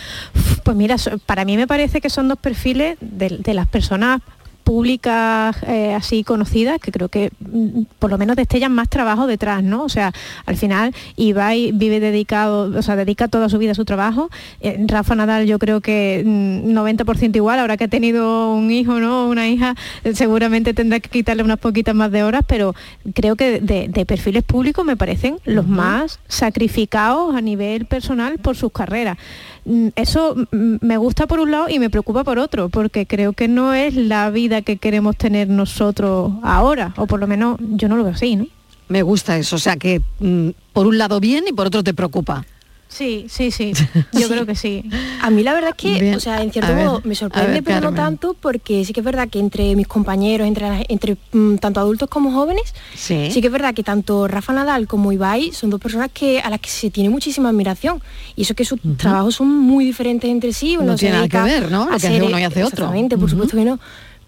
Pues 0.62 0.76
mira, 0.76 0.96
para 1.24 1.46
mí 1.46 1.56
me 1.56 1.66
parece 1.66 2.02
que 2.02 2.10
son 2.10 2.28
dos 2.28 2.38
perfiles 2.38 2.98
de, 3.00 3.38
de 3.38 3.54
las 3.54 3.66
personas 3.66 4.20
públicas 4.62 5.56
eh, 5.66 5.94
así 5.94 6.24
conocidas 6.24 6.80
que 6.80 6.92
creo 6.92 7.08
que 7.08 7.30
mm, 7.40 7.82
por 7.98 8.10
lo 8.10 8.18
menos 8.18 8.36
destellan 8.36 8.72
más 8.72 8.88
trabajo 8.88 9.26
detrás, 9.26 9.62
¿no? 9.62 9.82
O 9.84 9.88
sea, 9.88 10.12
al 10.46 10.56
final 10.56 10.94
Ibai 11.16 11.72
vive 11.72 12.00
dedicado, 12.00 12.72
o 12.76 12.82
sea, 12.82 12.96
dedica 12.96 13.28
toda 13.28 13.48
su 13.48 13.58
vida 13.58 13.72
a 13.72 13.74
su 13.74 13.84
trabajo. 13.84 14.30
Eh, 14.60 14.84
Rafa 14.86 15.14
Nadal 15.14 15.46
yo 15.46 15.58
creo 15.58 15.80
que 15.80 16.22
mm, 16.24 16.72
90% 16.72 17.36
igual, 17.36 17.58
ahora 17.58 17.76
que 17.76 17.84
ha 17.84 17.88
tenido 17.88 18.54
un 18.54 18.70
hijo, 18.70 19.00
¿no? 19.00 19.28
Una 19.28 19.48
hija, 19.48 19.74
eh, 20.04 20.14
seguramente 20.14 20.74
tendrá 20.74 21.00
que 21.00 21.10
quitarle 21.10 21.42
unas 21.42 21.58
poquitas 21.58 21.94
más 21.94 22.10
de 22.10 22.22
horas, 22.22 22.42
pero 22.46 22.74
creo 23.14 23.36
que 23.36 23.60
de, 23.60 23.88
de 23.88 24.06
perfiles 24.06 24.42
públicos 24.42 24.84
me 24.84 24.96
parecen 24.96 25.38
los 25.44 25.66
más 25.66 26.20
sacrificados 26.28 27.34
a 27.34 27.40
nivel 27.40 27.86
personal 27.86 28.38
por 28.38 28.56
sus 28.56 28.72
carreras. 28.72 29.18
Mm, 29.64 29.88
Eso 29.94 30.34
me 30.50 30.96
gusta 30.96 31.26
por 31.26 31.40
un 31.40 31.50
lado 31.50 31.68
y 31.68 31.78
me 31.78 31.90
preocupa 31.90 32.24
por 32.24 32.38
otro, 32.38 32.68
porque 32.68 33.06
creo 33.06 33.32
que 33.32 33.48
no 33.48 33.74
es 33.74 33.94
la 33.94 34.30
vida 34.30 34.62
que 34.62 34.76
queremos 34.76 35.16
tener 35.16 35.48
nosotros 35.48 36.32
ahora, 36.42 36.94
o 36.96 37.06
por 37.06 37.20
lo 37.20 37.26
menos 37.26 37.58
yo 37.60 37.88
no 37.88 37.96
lo 37.96 38.04
veo 38.04 38.12
así, 38.14 38.36
¿no? 38.36 38.46
Me 38.88 39.02
gusta 39.02 39.38
eso, 39.38 39.56
o 39.56 39.58
sea 39.58 39.76
que 39.76 40.02
mm, 40.18 40.48
por 40.72 40.86
un 40.86 40.98
lado 40.98 41.20
bien 41.20 41.44
y 41.48 41.52
por 41.52 41.66
otro 41.68 41.82
te 41.84 41.94
preocupa. 41.94 42.44
Sí, 42.92 43.24
sí, 43.30 43.50
sí, 43.50 43.72
yo 44.12 44.28
creo 44.28 44.44
que 44.44 44.54
sí. 44.54 44.84
A 45.22 45.30
mí 45.30 45.42
la 45.42 45.54
verdad 45.54 45.70
es 45.70 45.76
que, 45.76 45.98
Bien. 45.98 46.14
o 46.14 46.20
sea, 46.20 46.42
en 46.42 46.52
cierto 46.52 46.72
A 46.72 46.74
ver, 46.74 46.84
modo 46.86 47.00
me 47.04 47.14
sorprende, 47.14 47.52
ver, 47.52 47.64
pero 47.64 47.80
no 47.80 47.94
tanto, 47.94 48.36
porque 48.38 48.84
sí 48.84 48.92
que 48.92 49.00
es 49.00 49.04
verdad 49.04 49.28
que 49.30 49.38
entre 49.38 49.74
mis 49.76 49.86
compañeros, 49.86 50.46
entre, 50.46 50.84
entre 50.88 51.16
mm, 51.32 51.56
tanto 51.56 51.80
adultos 51.80 52.10
como 52.10 52.30
jóvenes, 52.32 52.74
Sí. 52.94 53.30
que 53.32 53.46
es 53.46 53.52
verdad 53.52 53.72
que 53.74 53.82
tanto 53.82 54.28
Rafa 54.28 54.52
Nadal 54.52 54.86
como 54.86 55.10
Ibai 55.10 55.52
son 55.52 55.70
dos 55.70 55.80
personas 55.80 56.10
que 56.12 56.40
a 56.40 56.50
las 56.50 56.60
que 56.60 56.68
se 56.68 56.90
tiene 56.90 57.08
muchísima 57.08 57.48
admiración. 57.48 58.02
Y 58.36 58.42
eso 58.42 58.54
que 58.54 58.64
sus 58.66 58.78
trabajos 58.98 59.36
son 59.36 59.48
muy 59.48 59.84
diferentes 59.86 60.30
entre 60.30 60.52
sí. 60.52 60.74
No 60.76 60.82
uno 60.82 60.92
se 60.98 61.06
tiene 61.06 61.16
nada 61.16 61.28
que 61.28 61.38
dedica 61.38 61.60
ver, 61.60 61.72
¿no? 61.72 61.84
Lo 61.84 61.90
que 61.90 61.96
hace 61.96 62.22
uno 62.22 62.38
y 62.38 62.42
hace 62.42 62.62
otro. 62.62 62.84
Exactamente, 62.84 63.16
por 63.16 63.30
supuesto 63.30 63.56
que 63.56 63.64
no. 63.64 63.80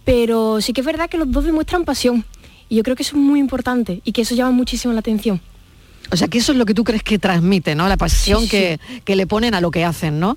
Pero 0.05 0.61
sí 0.61 0.73
que 0.73 0.81
es 0.81 0.87
verdad 0.87 1.11
que 1.11 1.19
los 1.19 1.31
dos 1.31 1.45
demuestran 1.45 1.85
pasión. 1.85 2.25
Y 2.69 2.77
yo 2.77 2.83
creo 2.83 2.97
que 2.97 3.03
eso 3.03 3.17
es 3.17 3.23
muy 3.23 3.41
importante 3.41 4.01
y 4.05 4.13
que 4.13 4.23
eso 4.23 4.35
llama 4.35 4.53
muchísimo 4.53 4.95
la 4.95 5.01
atención. 5.01 5.41
O 6.11 6.17
sea 6.17 6.29
que 6.29 6.39
eso 6.39 6.53
es 6.53 6.59
lo 6.59 6.67
que 6.67 6.75
tú 6.75 6.85
crees 6.85 7.03
que 7.03 7.19
transmite, 7.19 7.75
¿no? 7.75 7.89
La 7.89 7.97
pasión 7.97 8.41
Sí, 8.41 8.47
sí. 8.47 8.51
Que, 8.51 8.81
que 9.05 9.17
le 9.17 9.27
ponen 9.27 9.55
a 9.55 9.61
lo 9.61 9.71
que 9.71 9.85
hacen, 9.85 10.21
¿no? 10.21 10.37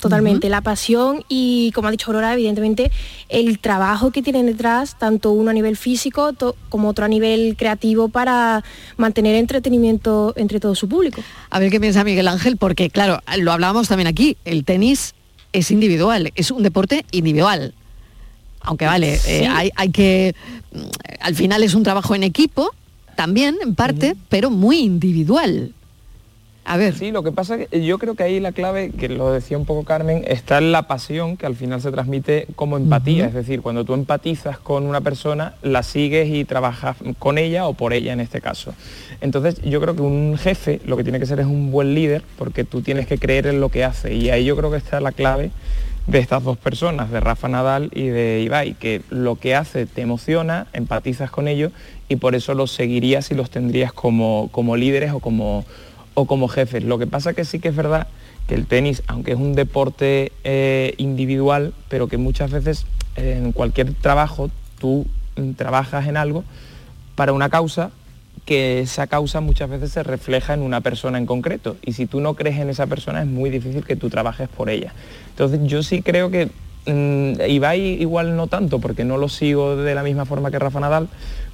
Totalmente, 0.00 0.48
la 0.48 0.62
pasión 0.62 1.24
y, 1.28 1.72
como 1.74 1.88
ha 1.88 1.90
dicho 1.90 2.06
Aurora, 2.06 2.32
evidentemente 2.32 2.90
el 3.28 3.58
trabajo 3.58 4.10
que 4.10 4.22
tienen 4.22 4.46
detrás, 4.46 4.98
tanto 4.98 5.30
uno 5.30 5.50
a 5.50 5.52
nivel 5.52 5.76
físico 5.76 6.32
como 6.70 6.88
otro 6.88 7.04
a 7.04 7.08
nivel 7.08 7.54
creativo 7.56 8.08
para 8.08 8.64
mantener 8.96 9.34
entretenimiento 9.34 10.32
entre 10.36 10.58
todo 10.58 10.74
su 10.74 10.88
público. 10.88 11.22
A 11.50 11.58
ver 11.58 11.70
qué 11.70 11.78
piensa 11.80 12.02
Miguel 12.02 12.28
Ángel, 12.28 12.56
porque 12.56 12.88
claro, 12.88 13.20
lo 13.38 13.52
hablábamos 13.52 13.88
también 13.88 14.06
aquí, 14.06 14.38
el 14.46 14.64
tenis 14.64 15.14
es 15.52 15.70
individual, 15.70 16.32
es 16.34 16.50
un 16.50 16.62
deporte 16.62 17.04
individual. 17.10 17.74
Aunque 18.62 18.86
vale, 18.86 19.20
eh, 19.26 19.46
hay, 19.48 19.70
hay 19.76 19.90
que, 19.90 20.34
mm, 20.72 20.78
al 21.20 21.34
final 21.34 21.62
es 21.62 21.74
un 21.74 21.82
trabajo 21.82 22.14
en 22.14 22.22
equipo, 22.22 22.70
también 23.14 23.56
en 23.62 23.74
parte, 23.74 24.16
pero 24.28 24.50
muy 24.50 24.78
individual. 24.78 25.74
A 26.64 26.76
ver. 26.76 26.94
Sí, 26.94 27.10
lo 27.10 27.22
que 27.22 27.32
pasa 27.32 27.56
es 27.56 27.68
que 27.68 27.84
yo 27.84 27.98
creo 27.98 28.14
que 28.14 28.22
ahí 28.22 28.38
la 28.38 28.52
clave, 28.52 28.90
que 28.90 29.08
lo 29.08 29.32
decía 29.32 29.58
un 29.58 29.64
poco 29.64 29.84
Carmen, 29.84 30.22
está 30.26 30.58
en 30.58 30.72
la 30.72 30.86
pasión 30.86 31.36
que 31.36 31.46
al 31.46 31.56
final 31.56 31.80
se 31.80 31.90
transmite 31.90 32.46
como 32.54 32.76
empatía. 32.76 33.26
Es 33.26 33.34
decir, 33.34 33.60
cuando 33.60 33.84
tú 33.84 33.94
empatizas 33.94 34.58
con 34.58 34.86
una 34.86 35.00
persona, 35.00 35.54
la 35.62 35.82
sigues 35.82 36.28
y 36.28 36.44
trabajas 36.44 36.96
con 37.18 37.38
ella 37.38 37.66
o 37.66 37.74
por 37.74 37.92
ella 37.92 38.12
en 38.12 38.20
este 38.20 38.40
caso. 38.40 38.74
Entonces 39.20 39.60
yo 39.62 39.80
creo 39.80 39.96
que 39.96 40.02
un 40.02 40.38
jefe 40.38 40.80
lo 40.84 40.96
que 40.96 41.02
tiene 41.02 41.18
que 41.18 41.26
ser 41.26 41.40
es 41.40 41.46
un 41.46 41.72
buen 41.72 41.94
líder 41.94 42.22
porque 42.38 42.64
tú 42.64 42.82
tienes 42.82 43.06
que 43.06 43.18
creer 43.18 43.46
en 43.46 43.60
lo 43.60 43.70
que 43.70 43.82
hace. 43.82 44.14
Y 44.14 44.30
ahí 44.30 44.44
yo 44.44 44.56
creo 44.56 44.70
que 44.70 44.76
está 44.76 45.00
la 45.00 45.12
clave 45.12 45.50
de 46.10 46.18
estas 46.18 46.42
dos 46.42 46.58
personas, 46.58 47.10
de 47.12 47.20
Rafa 47.20 47.48
Nadal 47.48 47.88
y 47.94 48.06
de 48.06 48.42
Ibai, 48.42 48.74
que 48.74 49.02
lo 49.10 49.36
que 49.36 49.54
hace 49.54 49.86
te 49.86 50.00
emociona, 50.00 50.66
empatizas 50.72 51.30
con 51.30 51.46
ellos 51.46 51.70
y 52.08 52.16
por 52.16 52.34
eso 52.34 52.54
los 52.54 52.72
seguirías 52.72 53.30
y 53.30 53.34
los 53.34 53.48
tendrías 53.48 53.92
como, 53.92 54.48
como 54.50 54.76
líderes 54.76 55.12
o 55.12 55.20
como, 55.20 55.64
o 56.14 56.26
como 56.26 56.48
jefes. 56.48 56.82
Lo 56.82 56.98
que 56.98 57.06
pasa 57.06 57.32
que 57.32 57.44
sí 57.44 57.60
que 57.60 57.68
es 57.68 57.76
verdad 57.76 58.08
que 58.48 58.56
el 58.56 58.66
tenis, 58.66 59.04
aunque 59.06 59.32
es 59.32 59.38
un 59.38 59.54
deporte 59.54 60.32
eh, 60.42 60.94
individual, 60.96 61.74
pero 61.88 62.08
que 62.08 62.16
muchas 62.16 62.50
veces 62.50 62.86
eh, 63.14 63.40
en 63.40 63.52
cualquier 63.52 63.94
trabajo 63.94 64.50
tú 64.80 65.06
mm, 65.36 65.52
trabajas 65.52 66.08
en 66.08 66.16
algo 66.16 66.42
para 67.14 67.32
una 67.32 67.50
causa 67.50 67.92
que 68.50 68.80
esa 68.80 69.06
causa 69.06 69.40
muchas 69.40 69.70
veces 69.70 69.92
se 69.92 70.02
refleja 70.02 70.54
en 70.54 70.62
una 70.62 70.80
persona 70.80 71.18
en 71.18 71.24
concreto 71.24 71.76
y 71.86 71.92
si 71.92 72.06
tú 72.06 72.20
no 72.20 72.34
crees 72.34 72.58
en 72.58 72.68
esa 72.68 72.88
persona 72.88 73.20
es 73.20 73.28
muy 73.28 73.48
difícil 73.48 73.84
que 73.84 73.94
tú 73.94 74.10
trabajes 74.10 74.48
por 74.48 74.70
ella. 74.70 74.92
Entonces 75.28 75.60
yo 75.62 75.84
sí 75.84 76.02
creo 76.02 76.32
que 76.32 76.50
mm, 76.84 77.48
Ibai 77.48 78.02
igual 78.02 78.34
no 78.34 78.48
tanto 78.48 78.80
porque 78.80 79.04
no 79.04 79.18
lo 79.18 79.28
sigo 79.28 79.76
de 79.76 79.94
la 79.94 80.02
misma 80.02 80.24
forma 80.24 80.50
que 80.50 80.58
Rafa 80.58 80.80
Nadal, 80.80 81.06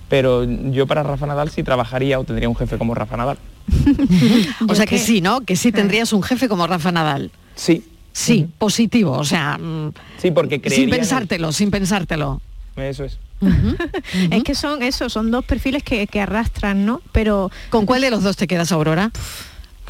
pero 0.09 0.45
yo 0.45 0.87
para 0.87 1.03
Rafa 1.03 1.27
Nadal 1.27 1.51
sí 1.51 1.63
trabajaría 1.63 2.19
o 2.19 2.25
tendría 2.25 2.49
un 2.49 2.57
jefe 2.57 2.79
como 2.79 2.95
Rafa 2.95 3.19
Nadal. 3.19 3.37
o 4.67 4.75
sea 4.75 4.87
que 4.87 4.97
sí, 4.97 5.21
¿no? 5.21 5.43
Que 5.43 5.55
sí 5.55 5.73
tendrías 5.73 6.15
un 6.15 6.23
jefe 6.23 6.49
como 6.49 6.67
Rafa 6.67 6.93
Nadal. 6.93 7.31
Sí. 7.57 7.85
Sí, 8.15 8.49
positivo, 8.57 9.13
o 9.13 9.25
sea, 9.25 9.59
mm, 9.59 9.93
Sí, 10.17 10.31
porque 10.31 10.55
sin 10.55 10.63
creería 10.63 10.85
él. 10.87 10.91
pensártelo, 10.93 11.53
sin 11.53 11.71
pensártelo. 11.71 12.41
Eso 12.75 13.05
es. 13.05 13.19
Es 14.31 14.43
que 14.45 14.55
son 14.55 14.83
eso, 14.83 15.09
son 15.09 15.31
dos 15.31 15.45
perfiles 15.45 15.83
que, 15.83 16.07
que 16.07 16.21
arrastran, 16.21 16.87
¿no? 16.87 17.03
Pero 17.13 17.51
¿Con 17.71 17.87
cuál 17.87 18.01
de 18.01 18.11
los 18.11 18.23
dos 18.23 18.37
te 18.37 18.47
quedas, 18.47 18.73
Aurora? 18.73 19.11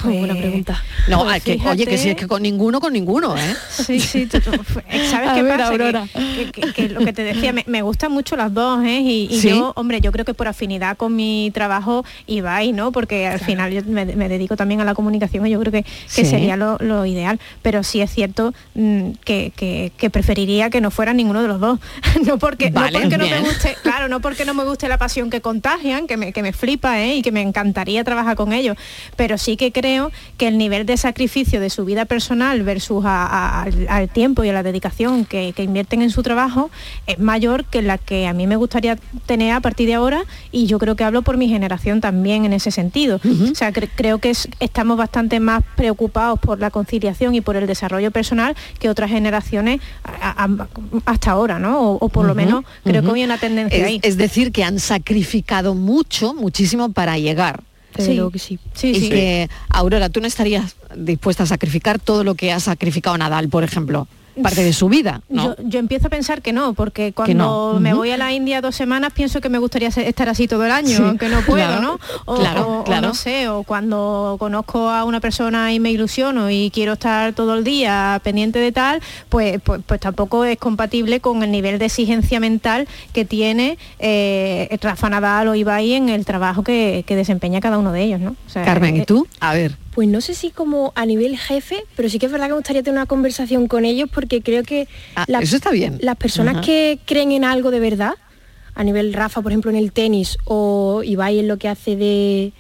Pues, 0.02 0.18
buena 0.18 0.34
pregunta. 0.34 0.82
No, 1.08 1.24
Pues 1.24 1.42
oye, 1.66 1.86
que 1.86 1.96
si 1.98 2.10
es 2.10 2.16
que 2.16 2.26
con 2.26 2.42
ninguno, 2.42 2.80
con 2.80 2.92
ninguno, 2.92 3.36
¿eh? 3.36 3.54
Sí, 3.70 3.98
sí, 3.98 4.26
tú- 4.26 4.40
tú- 4.40 4.50
¿sabes 5.10 5.30
qué 5.32 5.42
ver, 5.42 5.56
pasa? 5.58 5.70
Que- 5.70 5.82
Aurora. 5.82 6.06
Que, 6.12 6.50
que- 6.52 6.72
que 6.72 6.88
lo 6.90 7.00
que 7.00 7.12
te 7.14 7.24
decía, 7.24 7.52
me, 7.52 7.64
me 7.66 7.80
gustan 7.82 8.12
mucho 8.12 8.36
las 8.36 8.52
dos, 8.52 8.84
¿eh? 8.84 9.00
Y, 9.00 9.28
y 9.30 9.40
¿Sí? 9.40 9.48
yo, 9.48 9.72
hombre, 9.74 10.00
yo 10.02 10.12
creo 10.12 10.24
que 10.26 10.34
por 10.34 10.48
afinidad 10.48 10.96
con 10.98 11.16
mi 11.16 11.50
trabajo 11.54 12.04
iba 12.26 12.54
ahí, 12.54 12.72
¿no? 12.72 12.92
Porque 12.92 13.26
al 13.26 13.40
final 13.40 13.72
yo 13.72 13.80
me, 13.86 14.04
me 14.04 14.28
dedico 14.28 14.54
también 14.56 14.82
a 14.82 14.84
la 14.84 14.94
comunicación 14.94 15.46
y 15.46 15.50
yo 15.50 15.60
creo 15.60 15.72
que, 15.72 15.82
que 15.82 15.90
Sí. 16.08 16.26
sería 16.26 16.56
lo, 16.58 16.76
lo 16.80 17.06
ideal. 17.06 17.40
Pero 17.62 17.82
sí 17.82 18.02
es 18.02 18.10
cierto 18.12 18.52
mm, 18.74 19.12
que, 19.24 19.50
preferiría 20.12 20.68
que 20.68 20.82
no 20.82 20.90
fuera 20.90 21.14
ninguno 21.14 21.40
de 21.40 21.48
los 21.48 21.58
dos. 21.58 21.80
no 22.26 22.38
porque, 22.38 22.70
no 22.70 22.82
porque 22.92 23.16
no 23.16 23.26
me 23.26 23.40
guste, 23.40 23.76
claro, 23.82 24.08
no 24.08 24.20
porque 24.20 24.44
no 24.44 24.52
me 24.52 24.64
guste 24.64 24.88
la 24.88 24.98
pasión 24.98 25.30
que 25.30 25.40
contagian, 25.40 26.06
que 26.06 26.18
me, 26.18 26.32
que 26.34 26.42
me 26.42 26.52
flipa, 26.52 27.00
¿eh? 27.00 27.16
Y 27.16 27.22
que 27.22 27.32
me 27.32 27.40
encantaría 27.40 28.04
trabajar 28.04 28.36
con 28.36 28.52
ellos. 28.52 28.76
Pero 29.16 29.38
sí 29.38 29.56
que 29.56 29.72
creo 29.72 29.85
que 30.36 30.48
el 30.48 30.58
nivel 30.58 30.86
de 30.86 30.96
sacrificio 30.96 31.60
de 31.60 31.70
su 31.70 31.84
vida 31.84 32.04
personal 32.04 32.62
versus 32.62 33.04
a- 33.04 33.26
a- 33.26 33.62
al, 33.62 33.86
al 33.88 34.08
tiempo 34.08 34.44
y 34.44 34.48
a 34.48 34.52
la 34.52 34.62
dedicación 34.62 35.24
que, 35.24 35.52
que 35.54 35.62
invierten 35.62 36.02
en 36.02 36.10
su 36.10 36.22
trabajo 36.22 36.70
es 37.06 37.18
mayor 37.18 37.64
que 37.64 37.82
la 37.82 37.98
que 37.98 38.26
a 38.26 38.32
mí 38.32 38.46
me 38.46 38.56
gustaría 38.56 38.96
tener 39.26 39.52
a 39.52 39.60
partir 39.60 39.86
de 39.88 39.94
ahora 39.94 40.24
y 40.52 40.66
yo 40.66 40.78
creo 40.78 40.96
que 40.96 41.04
hablo 41.04 41.22
por 41.22 41.36
mi 41.36 41.48
generación 41.48 42.00
también 42.00 42.44
en 42.44 42.52
ese 42.52 42.70
sentido. 42.70 43.20
O 43.50 43.54
sea, 43.54 43.72
cre- 43.72 43.88
creo 43.94 44.18
que 44.18 44.30
es- 44.30 44.48
estamos 44.60 44.96
bastante 44.96 45.40
más 45.40 45.62
preocupados 45.76 46.38
por 46.40 46.58
la 46.60 46.70
conciliación 46.70 47.34
y 47.34 47.40
por 47.40 47.56
el 47.56 47.66
desarrollo 47.66 48.10
personal 48.10 48.56
que 48.78 48.88
otras 48.88 49.10
generaciones 49.10 49.80
a- 50.04 50.48
hasta 51.04 51.30
ahora, 51.30 51.58
¿no? 51.58 51.80
O, 51.80 51.98
o 52.04 52.08
por 52.08 52.26
lo 52.26 52.34
menos 52.34 52.64
creo 52.84 53.02
que 53.02 53.08
ujú. 53.08 53.16
hay 53.16 53.24
una 53.24 53.38
tendencia 53.38 53.78
es, 53.78 53.84
ahí. 53.84 54.00
es 54.02 54.16
decir, 54.16 54.52
que 54.52 54.64
han 54.64 54.78
sacrificado 54.80 55.74
mucho, 55.74 56.34
muchísimo 56.34 56.90
para 56.92 57.18
llegar. 57.18 57.62
Desde 57.96 58.14
luego 58.14 58.30
que 58.30 58.38
sí. 58.38 58.58
Sí, 58.74 58.90
y 58.90 59.00
sí. 59.00 59.08
que, 59.08 59.48
Aurora, 59.68 60.08
tú 60.08 60.20
no 60.20 60.26
estarías 60.26 60.76
dispuesta 60.94 61.44
a 61.44 61.46
sacrificar 61.46 61.98
todo 61.98 62.24
lo 62.24 62.34
que 62.34 62.52
ha 62.52 62.60
sacrificado 62.60 63.16
Nadal, 63.18 63.48
por 63.48 63.64
ejemplo, 63.64 64.08
parte 64.42 64.62
de 64.62 64.72
su 64.72 64.88
vida, 64.88 65.22
¿no? 65.28 65.56
Yo, 65.56 65.62
yo 65.64 65.78
empiezo 65.78 66.08
a 66.08 66.10
pensar 66.10 66.42
que 66.42 66.52
no, 66.52 66.74
porque 66.74 67.12
cuando 67.12 67.72
no. 67.74 67.80
me 67.80 67.94
voy 67.94 68.10
a 68.10 68.16
la 68.16 68.32
India 68.32 68.60
dos 68.60 68.74
semanas 68.76 69.12
pienso 69.14 69.40
que 69.40 69.48
me 69.48 69.58
gustaría 69.58 69.88
estar 69.88 70.28
así 70.28 70.46
todo 70.46 70.64
el 70.64 70.70
año, 70.72 70.96
Sí, 70.96 71.02
aunque 71.02 71.28
no 71.28 71.40
puedo, 71.40 71.64
claro, 71.66 71.80
¿no? 71.82 71.98
O, 72.26 72.36
claro, 72.36 72.66
o- 72.68 72.80
o 72.80 72.84
claro. 72.84 73.08
no 73.08 73.14
sé, 73.14 73.48
o 73.48 73.62
cuando 73.62 74.36
conozco 74.38 74.88
a 74.90 75.04
una 75.04 75.20
persona 75.20 75.72
y 75.72 75.80
me 75.80 75.90
ilusiono 75.90 76.50
y 76.50 76.70
quiero 76.72 76.94
estar 76.94 77.32
todo 77.32 77.54
el 77.54 77.64
día 77.64 78.20
pendiente 78.22 78.58
de 78.58 78.72
tal, 78.72 79.00
pues, 79.28 79.60
pues, 79.64 79.80
pues 79.86 80.00
tampoco 80.00 80.44
es 80.44 80.58
compatible 80.58 81.20
con 81.20 81.42
el 81.42 81.50
nivel 81.50 81.78
de 81.78 81.86
exigencia 81.86 82.40
mental 82.40 82.86
que 83.12 83.24
tiene 83.24 83.78
eh, 83.98 84.76
Rafa 84.82 85.08
Nadal 85.08 85.48
o 85.48 85.54
Ibai 85.54 85.94
en 85.94 86.08
el 86.08 86.24
trabajo 86.24 86.62
que, 86.62 87.04
que 87.06 87.16
desempeña 87.16 87.60
cada 87.60 87.78
uno 87.78 87.92
de 87.92 88.02
ellos, 88.02 88.20
¿no? 88.20 88.30
O 88.46 88.50
sea, 88.50 88.64
Carmen, 88.64 88.96
¿y 88.96 89.00
eh, 89.00 89.06
tú? 89.06 89.26
A 89.40 89.54
ver. 89.54 89.76
Pues 89.96 90.08
no 90.08 90.20
sé 90.20 90.34
si 90.34 90.50
como 90.50 90.92
a 90.94 91.06
nivel 91.06 91.38
jefe, 91.38 91.82
pero 91.96 92.10
sí 92.10 92.18
que 92.18 92.26
es 92.26 92.32
verdad 92.32 92.48
que 92.48 92.52
me 92.52 92.58
gustaría 92.58 92.82
tener 92.82 92.98
una 92.98 93.06
conversación 93.06 93.66
con 93.66 93.86
ellos 93.86 94.10
porque 94.12 94.42
creo 94.42 94.62
que 94.62 94.88
Ah, 95.14 95.24
la- 95.26 95.38
eso 95.40 95.56
está 95.56 95.70
bien. 95.70 95.96
las 96.02 96.16
personas 96.16 96.56
Ajá. 96.56 96.64
que 96.66 96.98
creen 97.06 97.32
en 97.32 97.44
algo 97.44 97.70
de 97.70 97.80
verdad, 97.80 98.12
a 98.74 98.84
nivel 98.84 99.14
Rafa, 99.14 99.40
por 99.40 99.52
ejemplo, 99.52 99.70
en 99.70 99.76
el 99.78 99.92
tenis, 99.92 100.36
o 100.44 101.02
Ibai 101.02 101.38
en 101.38 101.48
lo 101.48 101.56
que 101.56 101.68
hace 101.68 101.96
de, 101.96 102.52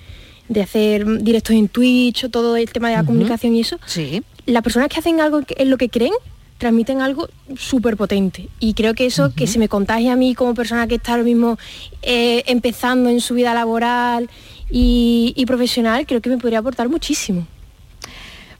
de 0.48 0.62
hacer 0.62 1.04
directos 1.22 1.54
en 1.54 1.68
Twitch, 1.68 2.24
o 2.24 2.30
todo 2.30 2.56
el 2.56 2.70
tema 2.72 2.88
de 2.88 2.96
la 2.96 3.04
comunicación 3.04 3.54
y 3.54 3.60
eso, 3.60 3.78
Sí. 3.84 4.22
las 4.46 4.62
personas 4.62 4.88
que 4.88 4.98
hacen 4.98 5.20
algo 5.20 5.42
en 5.46 5.68
lo 5.68 5.76
que 5.76 5.90
creen, 5.90 6.14
transmiten 6.56 7.02
algo 7.02 7.28
súper 7.58 7.98
potente. 7.98 8.48
Y 8.60 8.72
creo 8.72 8.94
que 8.94 9.04
eso 9.04 9.34
que 9.36 9.46
se 9.46 9.58
me 9.58 9.68
contagia 9.68 10.14
a 10.14 10.16
mí 10.16 10.34
como 10.34 10.54
persona 10.54 10.86
que 10.86 10.94
está 10.94 11.10
ahora 11.12 11.24
mismo 11.24 11.58
eh, 12.00 12.44
empezando 12.46 13.10
en 13.10 13.20
su 13.20 13.34
vida 13.34 13.52
laboral 13.52 14.30
y, 14.70 15.44
profesional, 15.46 16.06
creo 16.06 16.20
que 16.20 16.30
me 16.30 16.38
podría 16.38 16.58
aportar 16.58 16.88
muchísimo. 16.88 17.46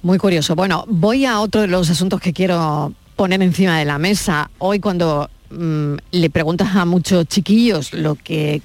Muy 0.03 0.19
curioso. 0.19 0.55
Bueno, 0.55 0.85
voy 0.89 1.25
a 1.25 1.41
otro 1.41 1.63
de 1.63 1.67
los 1.67 1.91
asuntos 1.91 2.21
que 2.21 2.33
quiero 2.33 2.93
poner 3.17 3.43
encima 3.43 3.79
de 3.79 3.85
la 3.85 3.99
mesa. 3.99 4.51
Hoy 4.59 4.79
cuando 4.79 5.29
mm, 5.51 5.95
le 6.13 6.31
preguntas 6.31 6.77
a 6.77 6.85
muchos 6.85 7.27
chiquillos 7.27 7.93
lo 7.93 8.15
que 8.15 8.63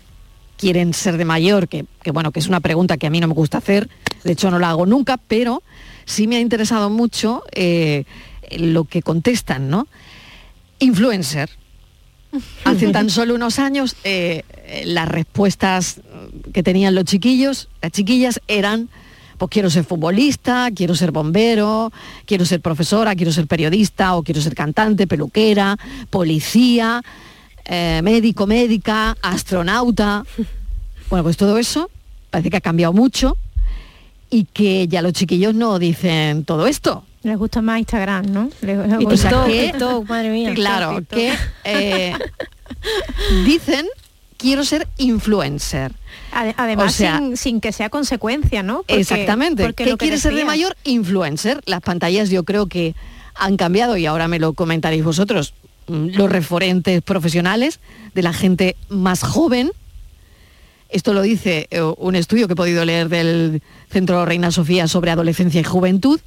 quieren 0.58 0.94
ser 0.94 1.18
de 1.18 1.26
mayor, 1.26 1.68
que, 1.68 1.86
que, 2.04 2.12
bueno, 2.12 2.32
que 2.32 2.40
es 2.40 2.48
una 2.48 2.60
pregunta 2.60 2.98
que 2.98 3.08
a 3.08 3.10
mí 3.10 3.20
no 3.20 3.28
me 3.28 3.34
gusta 3.34 3.58
hacer, 3.58 3.90
de 4.24 4.34
hecho 4.34 4.52
no 4.52 4.60
la 4.60 4.70
hago 4.70 4.86
nunca, 4.86 5.18
pero 5.18 5.64
sí 6.06 6.28
me 6.28 6.36
ha 6.36 6.40
interesado 6.40 6.90
mucho 6.90 7.44
eh, 7.54 8.04
lo 8.58 8.84
que 8.84 9.02
contestan, 9.02 9.70
¿no? 9.70 9.88
Influencer. 10.80 11.50
Hace 12.64 12.92
tan 12.92 13.10
solo 13.10 13.36
unos 13.36 13.60
años 13.60 13.96
eh, 14.04 14.44
eh, 14.66 14.84
las 14.86 15.08
respuestas 15.08 16.02
que 16.54 16.64
tenían 16.64 16.96
los 16.96 17.06
chiquillos, 17.06 17.68
las 17.82 17.92
chiquillas 17.92 18.40
eran, 18.48 18.90
pues 19.38 19.50
quiero 19.50 19.70
ser 19.70 19.84
futbolista, 19.84 20.70
quiero 20.74 20.96
ser 20.96 21.12
bombero, 21.12 21.92
quiero 22.26 22.46
ser 22.46 22.62
profesora, 22.62 23.16
quiero 23.16 23.32
ser 23.32 23.48
periodista 23.48 24.16
o 24.16 24.24
quiero 24.24 24.42
ser 24.42 24.56
cantante, 24.56 25.08
peluquera, 25.08 25.78
policía, 26.10 27.02
eh, 27.66 28.02
médico, 28.04 28.48
médica, 28.48 29.18
astronauta. 29.22 30.24
Bueno, 31.10 31.24
pues 31.24 31.38
todo 31.38 31.58
eso 31.58 31.90
parece 32.30 32.50
que 32.50 32.58
ha 32.58 32.62
cambiado 32.62 32.94
mucho 32.94 33.38
y 34.30 34.46
que 34.46 34.88
ya 34.88 35.02
los 35.02 35.14
chiquillos 35.14 35.54
no 35.54 35.78
dicen 35.78 36.46
todo 36.46 36.68
esto. 36.68 37.04
Les 37.24 37.38
gusta 37.38 37.62
más 37.62 37.80
Instagram, 37.80 38.26
¿no? 38.32 38.50
Les- 38.62 38.80
Y 39.00 39.06
TikTok, 39.06 39.46
que- 39.48 39.68
TikTok, 39.72 40.10
madre 40.10 40.30
mía. 40.32 40.54
Claro, 40.56 40.98
TikTok. 41.00 41.20
que 41.20 41.34
eh, 41.66 42.14
dicen 43.46 43.86
quiero 44.38 44.64
ser 44.66 44.88
influencer. 44.98 45.92
Ade- 46.34 46.56
Además, 46.58 46.94
O 46.94 46.98
sea- 46.98 47.18
sin, 47.20 47.38
sin 47.38 47.62
que 47.62 47.72
sea 47.72 47.90
consecuencia, 47.90 48.64
¿no? 48.64 48.78
Porque- 48.78 48.96
Exactamente. 49.02 49.64
porque 49.64 49.84
¿Qué 49.84 49.90
lo 49.92 49.98
que 49.98 50.06
quiere 50.06 50.18
ser 50.18 50.34
de 50.34 50.46
mayor? 50.46 50.76
Influencer. 50.84 51.62
Las 51.66 51.82
pantallas 51.82 52.30
yo 52.32 52.44
creo 52.44 52.66
que 52.68 52.96
han 53.36 53.56
cambiado 53.58 53.98
y 53.98 54.06
ahora 54.08 54.28
me 54.28 54.40
lo 54.40 54.54
comentaréis 54.54 55.04
vosotros. 55.04 55.54
mm, 55.88 56.10
Los 56.16 56.32
referentes 56.32 57.02
profesionales 57.04 57.80
de 58.16 58.22
la 58.24 58.34
gente 58.34 58.76
más 58.90 59.22
joven. 59.24 59.72
Esto 60.90 61.14
lo 61.14 61.22
dice 61.22 61.68
eh, 61.72 61.82
un 61.98 62.16
estudio 62.16 62.48
que 62.48 62.54
he 62.54 62.56
podido 62.56 62.84
leer 62.84 63.10
del 63.10 63.62
Centro 63.92 64.26
Reina 64.26 64.52
Sofía 64.52 64.88
sobre 64.88 65.12
adolescencia 65.12 65.62
y 65.62 65.64
juventud, 65.64 66.20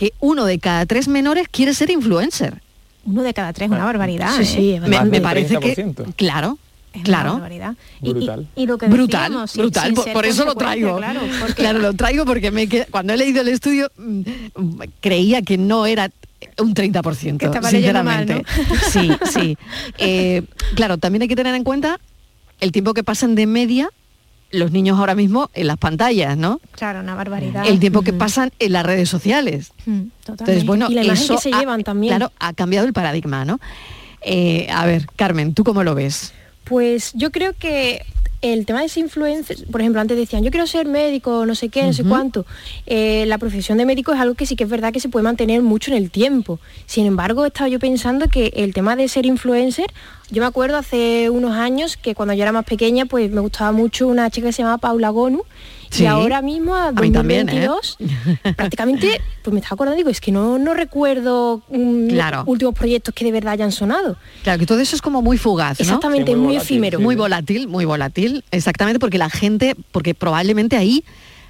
que 0.00 0.14
uno 0.20 0.46
de 0.46 0.58
cada 0.58 0.86
tres 0.86 1.08
menores 1.08 1.46
quiere 1.50 1.74
ser 1.74 1.90
influencer. 1.90 2.62
Uno 3.04 3.22
de 3.22 3.34
cada 3.34 3.52
tres, 3.52 3.68
una 3.68 3.84
barbaridad. 3.84 4.34
Sí, 4.34 4.42
¿eh? 4.42 4.46
sí, 4.46 4.70
es 4.72 4.80
Me, 4.80 5.20
parece 5.20 5.58
que, 5.58 5.76
30%. 5.76 6.14
claro, 6.16 6.56
Es 6.94 6.94
una 7.00 7.04
claro. 7.04 7.32
barbaridad. 7.34 7.74
Y- 8.00 8.08
y- 8.08 8.12
Brutal. 8.14 8.48
Y, 8.56 8.66
lo 8.66 8.78
que 8.78 8.86
brutal, 8.86 9.24
decíamos, 9.24 9.50
sin- 9.50 9.60
brutal, 9.60 9.94
sin 10.02 10.12
por, 10.14 10.24
eso 10.24 10.46
lo 10.46 10.54
traigo. 10.54 10.96
Claro, 10.96 11.20
porque 11.40 11.52
Claro, 11.54 11.80
lo 11.80 11.92
traigo 11.92 12.24
porque 12.24 12.50
me 12.50 12.66
qued- 12.66 12.86
cuando 12.90 13.12
he 13.12 13.18
leído 13.18 13.42
el 13.42 13.48
estudio 13.48 13.90
mm, 13.98 14.20
mm, 14.56 14.80
creía 15.02 15.42
que 15.42 15.58
no 15.58 15.84
era 15.84 16.10
un 16.56 16.72
30%, 16.74 17.36
Que 17.36 17.44
estaba 17.44 17.70
leyendo 17.70 18.02
mal, 18.02 18.26
sinceramente. 18.26 18.50
Sí, 18.90 19.10
sí. 19.30 19.58
Eh, 19.98 20.44
claro, 20.76 20.96
también 20.96 21.20
hay 21.20 21.28
que 21.28 21.36
tener 21.36 21.54
en 21.54 21.62
cuenta 21.64 22.00
el 22.60 22.72
tiempo 22.72 22.94
que 22.94 23.04
pasan 23.04 23.34
de 23.34 23.46
media 23.46 23.90
los 24.52 24.72
niños 24.72 24.98
ahora 24.98 25.14
mismo 25.14 25.50
en 25.54 25.66
las 25.68 25.76
pantallas, 25.78 26.36
¿no? 26.36 26.60
Claro, 26.72 27.00
una 27.00 27.14
barbaridad. 27.14 27.66
El 27.66 27.78
tiempo 27.80 28.02
que 28.02 28.12
pasan 28.12 28.50
en 28.58 28.72
las 28.72 28.84
redes 28.84 29.08
sociales. 29.08 29.72
Mm, 29.86 30.02
totalmente. 30.24 30.28
Entonces, 30.28 30.66
bueno, 30.66 30.86
Y 30.90 30.94
la 30.94 31.04
imagen 31.04 31.22
eso 31.24 31.36
que 31.36 31.40
se 31.40 31.54
ha- 31.54 31.60
llevan 31.60 31.84
también. 31.84 32.16
Claro, 32.16 32.32
ha 32.38 32.52
cambiado 32.52 32.86
el 32.86 32.92
paradigma, 32.92 33.44
¿no? 33.44 33.60
Eh, 34.22 34.66
a 34.72 34.86
ver, 34.86 35.06
Carmen, 35.16 35.54
¿tú 35.54 35.64
cómo 35.64 35.82
lo 35.84 35.94
ves? 35.94 36.32
Pues 36.64 37.12
yo 37.14 37.30
creo 37.30 37.52
que 37.58 38.04
el 38.42 38.64
tema 38.64 38.80
de 38.80 38.86
ese 38.86 39.00
influencer, 39.00 39.66
por 39.70 39.80
ejemplo, 39.80 40.00
antes 40.00 40.16
decían, 40.16 40.42
yo 40.42 40.50
quiero 40.50 40.66
ser 40.66 40.86
médico, 40.86 41.44
no 41.44 41.54
sé 41.54 41.68
qué, 41.68 41.84
no 41.84 41.92
sé 41.92 42.04
cuánto. 42.04 42.46
Eh, 42.86 43.24
la 43.26 43.36
profesión 43.36 43.76
de 43.76 43.84
médico 43.84 44.12
es 44.12 44.20
algo 44.20 44.34
que 44.34 44.46
sí 44.46 44.56
que 44.56 44.64
es 44.64 44.70
verdad 44.70 44.92
que 44.92 45.00
se 45.00 45.08
puede 45.10 45.24
mantener 45.24 45.60
mucho 45.62 45.90
en 45.90 45.98
el 45.98 46.10
tiempo. 46.10 46.58
Sin 46.86 47.06
embargo, 47.06 47.44
estaba 47.44 47.68
yo 47.68 47.78
pensando 47.78 48.28
que 48.28 48.52
el 48.56 48.72
tema 48.72 48.96
de 48.96 49.08
ser 49.08 49.26
influencer, 49.26 49.92
yo 50.30 50.40
me 50.40 50.46
acuerdo 50.46 50.78
hace 50.78 51.28
unos 51.28 51.52
años 51.52 51.96
que 51.96 52.14
cuando 52.14 52.32
yo 52.32 52.42
era 52.42 52.52
más 52.52 52.64
pequeña, 52.64 53.04
pues 53.04 53.30
me 53.30 53.40
gustaba 53.40 53.72
mucho 53.72 54.08
una 54.08 54.30
chica 54.30 54.46
que 54.46 54.52
se 54.52 54.62
llamaba 54.62 54.78
Paula 54.78 55.10
Gonu. 55.10 55.42
Sí. 55.90 56.04
Y 56.04 56.06
ahora 56.06 56.40
mismo, 56.40 56.74
a 56.76 56.92
mí 56.92 57.10
también, 57.10 57.48
¿eh? 57.48 57.66
2022, 57.66 57.98
prácticamente, 58.56 59.20
pues 59.42 59.52
me 59.52 59.58
estaba 59.60 59.74
acordando, 59.74 59.96
digo, 59.96 60.10
es 60.10 60.20
que 60.20 60.30
no, 60.32 60.58
no 60.58 60.72
recuerdo 60.74 61.62
mm, 61.68 62.08
Claro. 62.08 62.44
últimos 62.46 62.74
proyectos 62.74 63.12
que 63.14 63.24
de 63.24 63.32
verdad 63.32 63.54
hayan 63.54 63.72
sonado. 63.72 64.16
Claro, 64.44 64.58
que 64.58 64.66
todo 64.66 64.78
eso 64.80 64.94
es 64.94 65.02
como 65.02 65.20
muy 65.20 65.36
fugaz, 65.36 65.80
¿no? 65.80 65.84
Exactamente, 65.84 66.30
Sí, 66.32 66.36
muy 66.36 66.46
muy, 66.46 66.54
volátil, 66.54 66.62
efímero. 66.74 66.98
sí. 66.98 67.04
Muy 67.04 67.16
volátil, 67.16 67.68
muy 67.68 67.84
volátil, 67.84 68.44
exactamente, 68.52 68.98
porque 69.00 69.18
la 69.18 69.30
gente, 69.30 69.74
porque 69.92 70.14
probablemente 70.14 70.76
ahí 70.76 71.04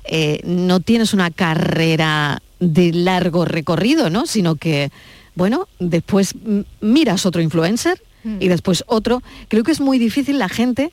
eh, 0.05 0.41
no 0.45 0.81
tienes 0.81 1.13
una 1.13 1.31
carrera 1.31 2.41
de 2.61 2.93
largo 2.93 3.45
recorrido, 3.45 4.09
¿no? 4.11 4.27
Sino 4.27 4.55
que, 4.57 4.91
bueno, 5.35 5.69
después 5.79 6.35
mm, 6.35 6.61
miras 6.81 7.27
otro 7.27 7.43
influencer 7.43 8.03
y 8.39 8.49
después 8.49 8.85
otro. 8.87 9.23
Creo 9.49 9.65
que 9.65 9.73
es 9.73 9.81
muy 9.81 9.99
difícil 9.99 10.39
la 10.39 10.51
gente 10.51 10.93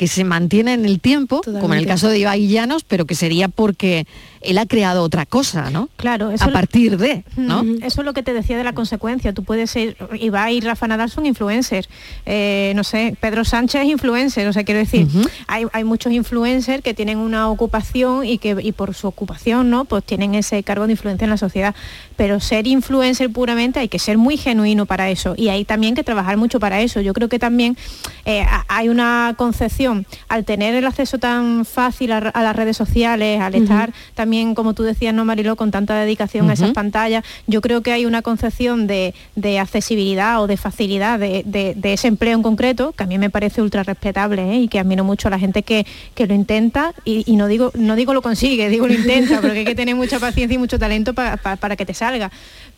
que 0.00 0.08
se 0.08 0.24
mantiene 0.24 0.72
en 0.72 0.86
el 0.86 0.98
tiempo, 0.98 1.42
como 1.60 1.74
en 1.74 1.80
el 1.80 1.86
caso 1.86 2.08
de 2.08 2.18
Ibai 2.18 2.48
Llanos, 2.48 2.84
pero 2.84 3.04
que 3.04 3.14
sería 3.14 3.48
porque 3.48 4.06
él 4.40 4.56
ha 4.56 4.64
creado 4.64 5.02
otra 5.02 5.26
cosa, 5.26 5.70
¿no? 5.70 5.90
Claro, 5.96 6.32
a 6.38 6.48
partir 6.48 6.96
de, 6.96 7.24
¿no? 7.36 7.62
Eso 7.82 8.00
es 8.00 8.06
lo 8.06 8.14
que 8.14 8.22
te 8.22 8.32
decía 8.32 8.56
de 8.56 8.64
la 8.64 8.72
consecuencia. 8.72 9.34
Tú 9.34 9.44
puedes 9.44 9.70
ser, 9.70 9.96
Ibai 10.18 10.56
y 10.56 10.60
Rafa 10.62 10.88
Nadal 10.88 11.10
son 11.10 11.26
influencers. 11.26 11.90
Eh, 12.24 12.72
no 12.74 12.84
sé, 12.84 13.14
Pedro 13.20 13.44
Sánchez 13.44 13.82
es 13.82 13.88
influencer. 13.88 14.48
O 14.48 14.52
sea, 14.54 14.64
quiero 14.64 14.78
decir, 14.78 15.06
hay, 15.46 15.66
hay 15.72 15.84
muchos 15.84 16.12
influencers 16.12 16.82
que 16.82 16.94
tienen 16.94 17.18
una 17.18 17.50
ocupación 17.50 18.24
y 18.24 18.38
que 18.38 18.56
y 18.62 18.72
por 18.72 18.94
su 18.94 19.06
ocupación, 19.06 19.68
¿no? 19.68 19.84
Pues 19.84 20.04
tienen 20.04 20.34
ese 20.34 20.62
cargo 20.62 20.86
de 20.86 20.92
influencia 20.92 21.24
en 21.24 21.30
la 21.30 21.36
sociedad. 21.36 21.74
Pero 22.16 22.40
ser 22.40 22.66
influencer 22.66 23.30
puramente 23.30 23.80
hay 23.80 23.88
que 23.88 23.98
ser 23.98 24.16
muy 24.16 24.38
genuino 24.38 24.86
para 24.86 25.10
eso. 25.10 25.34
Y 25.36 25.50
hay 25.50 25.66
también 25.66 25.94
que 25.94 26.04
trabajar 26.04 26.38
mucho 26.38 26.58
para 26.58 26.80
eso. 26.80 27.02
Yo 27.02 27.12
creo 27.12 27.28
que 27.28 27.38
también 27.38 27.76
eh, 28.24 28.46
hay 28.68 28.88
una 28.88 29.34
concepción, 29.36 29.89
al 30.28 30.44
tener 30.44 30.74
el 30.74 30.86
acceso 30.86 31.18
tan 31.18 31.64
fácil 31.64 32.12
a, 32.12 32.18
a 32.18 32.42
las 32.42 32.56
redes 32.56 32.76
sociales, 32.76 33.40
al 33.40 33.54
estar 33.54 33.92
también, 34.14 34.54
como 34.54 34.74
tú 34.74 34.82
decías, 34.82 35.14
¿no, 35.14 35.24
Mariló, 35.24 35.56
con 35.56 35.70
tanta 35.70 35.94
dedicación 36.00 36.50
a 36.50 36.54
esas 36.54 36.70
pantallas, 36.72 37.24
yo 37.46 37.60
creo 37.60 37.82
que 37.82 37.92
hay 37.92 38.06
una 38.06 38.22
concepción 38.22 38.86
de, 38.86 39.14
de 39.36 39.58
accesibilidad 39.58 40.42
o 40.42 40.46
de 40.46 40.56
facilidad 40.56 41.18
de, 41.18 41.42
de- 41.44 41.74
de 41.74 41.92
ese 41.92 42.08
empleo 42.08 42.34
en 42.36 42.42
concreto, 42.42 42.92
que 42.92 43.04
a 43.04 43.06
mí 43.06 43.18
me 43.18 43.30
parece 43.30 43.62
ultra 43.62 43.82
respetable 43.82 44.52
¿eh? 44.54 44.56
y 44.60 44.68
que 44.68 44.78
admiro 44.78 45.04
mucho 45.04 45.28
a 45.28 45.30
la 45.30 45.38
gente 45.38 45.62
que, 45.62 45.86
que 46.14 46.26
lo 46.26 46.34
intenta 46.34 46.94
y, 47.04 47.22
y 47.30 47.36
no, 47.36 47.46
digo, 47.46 47.70
no 47.74 47.96
digo 47.96 48.14
lo 48.14 48.22
consigue, 48.22 48.68
digo 48.68 48.86
lo 48.86 48.94
intenta, 48.94 49.40
porque 49.40 49.60
hay 49.60 49.64
que 49.64 49.74
tener 49.74 49.94
mucha 49.96 50.18
paciencia 50.18 50.54
y 50.54 50.58
mucho 50.58 50.78
talento 50.78 51.14
pa- 51.14 51.36
pa- 51.36 51.56
para 51.56 51.76
que 51.76 51.86
te 51.86 51.94
salga. 51.94 52.30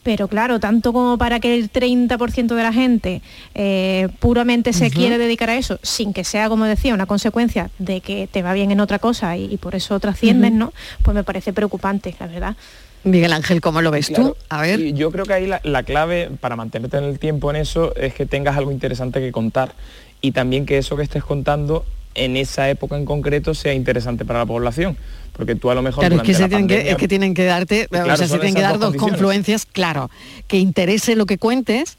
Pero 0.02 0.26
claro, 0.26 0.58
tanto 0.58 0.92
como 0.92 1.16
para 1.16 1.38
que 1.38 1.54
el 1.54 1.70
30% 1.70 2.54
de 2.56 2.62
la 2.62 2.72
gente 2.72 3.22
eh, 3.54 4.08
puramente 4.18 4.72
se 4.72 4.90
quiere 4.90 5.16
dedicar 5.18 5.48
a 5.50 5.56
eso, 5.56 5.78
sin 5.82 6.12
que 6.12 6.24
sea, 6.24 6.48
como 6.48 6.64
decía, 6.64 6.91
una 6.95 7.07
consecuencia 7.07 7.70
de 7.78 8.01
que 8.01 8.28
te 8.30 8.43
va 8.43 8.53
bien 8.53 8.70
en 8.70 8.80
otra 8.80 8.99
cosa 8.99 9.36
y, 9.36 9.53
y 9.53 9.57
por 9.57 9.74
eso 9.74 9.99
trasciendes, 10.01 10.51
Ujú. 10.51 10.59
¿no? 10.59 10.72
Pues 11.03 11.14
me 11.14 11.24
parece 11.24 11.53
preocupante, 11.53 12.14
la 12.20 12.26
verdad. 12.26 12.57
Miguel 13.05 13.32
Ángel, 13.32 13.61
¿cómo 13.61 13.82
lo 13.82 13.90
ves 13.90 14.09
Claro, 14.09 14.28
tú? 14.30 14.36
A 14.49 14.62
ver. 14.62 14.78
y 14.80 14.93
yo 14.93 15.11
creo 15.11 15.24
que 15.24 15.32
ahí 15.34 15.47
la, 15.47 15.61
la 15.64 15.82
clave 15.82 16.30
para 16.40 16.55
mantenerte 16.55 16.99
en 16.99 17.05
el 17.05 17.18
tiempo 17.18 17.51
en 17.51 17.57
eso 17.57 17.95
es 17.97 18.14
que 18.14 18.26
tengas 18.26 18.57
algo 18.57 18.70
interesante 18.70 19.18
que 19.20 19.32
contar 19.32 19.72
y 20.20 20.30
también 20.30 20.66
que 20.66 20.78
eso 20.78 20.97
que 20.97 21.03
estés 21.03 21.24
contando 21.24 21.84
en 22.14 22.36
esa 22.36 22.68
época 22.70 22.97
en 22.97 23.05
concreto 23.05 23.55
sea 23.55 23.72
interesante 23.74 24.24
para 24.24 24.38
la 24.40 24.47
población. 24.47 24.97
Porque 25.32 25.55
tú 25.57 25.70
a 25.70 25.74
lo 25.74 25.82
mejor 25.82 26.01
Claro, 26.05 26.16
es 26.16 26.22
que, 26.22 26.34
se 26.34 26.47
tienen 26.49 26.68
que, 26.68 26.74
pandemia- 26.76 26.90
es 26.93 26.97
que 26.97 27.09
tienen 27.09 27.34
que 27.34 27.45
darte, 27.45 27.88
Claro, 27.88 28.12
o 28.12 28.16
sea, 28.16 28.28
se 28.28 28.34
tienen 28.38 28.55
que 28.55 28.61
dar 28.61 28.78
dos 28.78 28.95
confluencias, 28.97 29.64
claro, 29.66 30.11
que 30.47 30.59
interese 30.59 31.16
lo 31.16 31.26
que 31.26 31.38
cuentes 31.38 31.97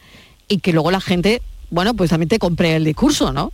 y 0.48 0.60
que 0.60 0.72
luego 0.72 0.91
la 0.91 1.02
gente, 1.02 1.41
bueno, 1.72 1.96
pues 1.96 2.12
también 2.12 2.30
te 2.30 2.38
compre 2.39 2.76
el 2.76 2.86
discurso, 2.86 3.34
¿no? 3.34 3.52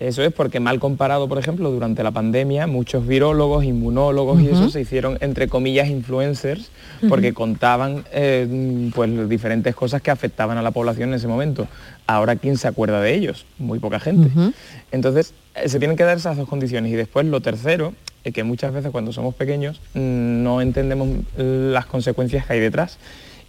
Eso 0.00 0.22
es 0.22 0.32
porque 0.32 0.58
mal 0.58 0.80
comparado, 0.80 1.28
por 1.28 1.38
ejemplo, 1.38 1.70
durante 1.70 2.02
la 2.02 2.10
pandemia, 2.10 2.66
muchos 2.66 3.06
virólogos, 3.06 3.64
inmunólogos 3.64 4.40
y 4.40 4.48
eso 4.48 4.68
se 4.68 4.80
hicieron, 4.80 5.18
entre 5.20 5.48
comillas, 5.48 5.88
influencers, 5.88 6.70
porque 7.08 7.32
contaban 7.32 8.04
eh, 8.12 8.90
pues 8.94 9.28
diferentes 9.28 9.74
cosas 9.74 10.02
que 10.02 10.10
afectaban 10.10 10.58
a 10.58 10.62
la 10.62 10.72
población 10.72 11.10
en 11.10 11.14
ese 11.14 11.28
momento. 11.28 11.68
Ahora, 12.06 12.34
¿quién 12.36 12.58
se 12.58 12.66
acuerda 12.66 13.00
de 13.00 13.14
ellos? 13.14 13.46
Muy 13.58 13.78
poca 13.78 14.00
gente. 14.00 14.30
Entonces, 14.90 15.32
eh, 15.54 15.68
se 15.68 15.78
tienen 15.78 15.96
que 15.96 16.02
dar 16.02 16.16
esas 16.16 16.36
dos 16.36 16.48
condiciones. 16.48 16.92
Y 16.92 16.96
después, 16.96 17.24
lo 17.26 17.40
tercero, 17.40 17.94
es 18.24 18.32
que 18.32 18.42
muchas 18.42 18.72
veces 18.72 18.90
cuando 18.90 19.12
somos 19.12 19.34
pequeños 19.34 19.80
mm, 19.94 20.42
no 20.42 20.60
entendemos 20.60 21.08
las 21.36 21.86
consecuencias 21.86 22.46
que 22.46 22.54
hay 22.54 22.60
detrás. 22.60 22.98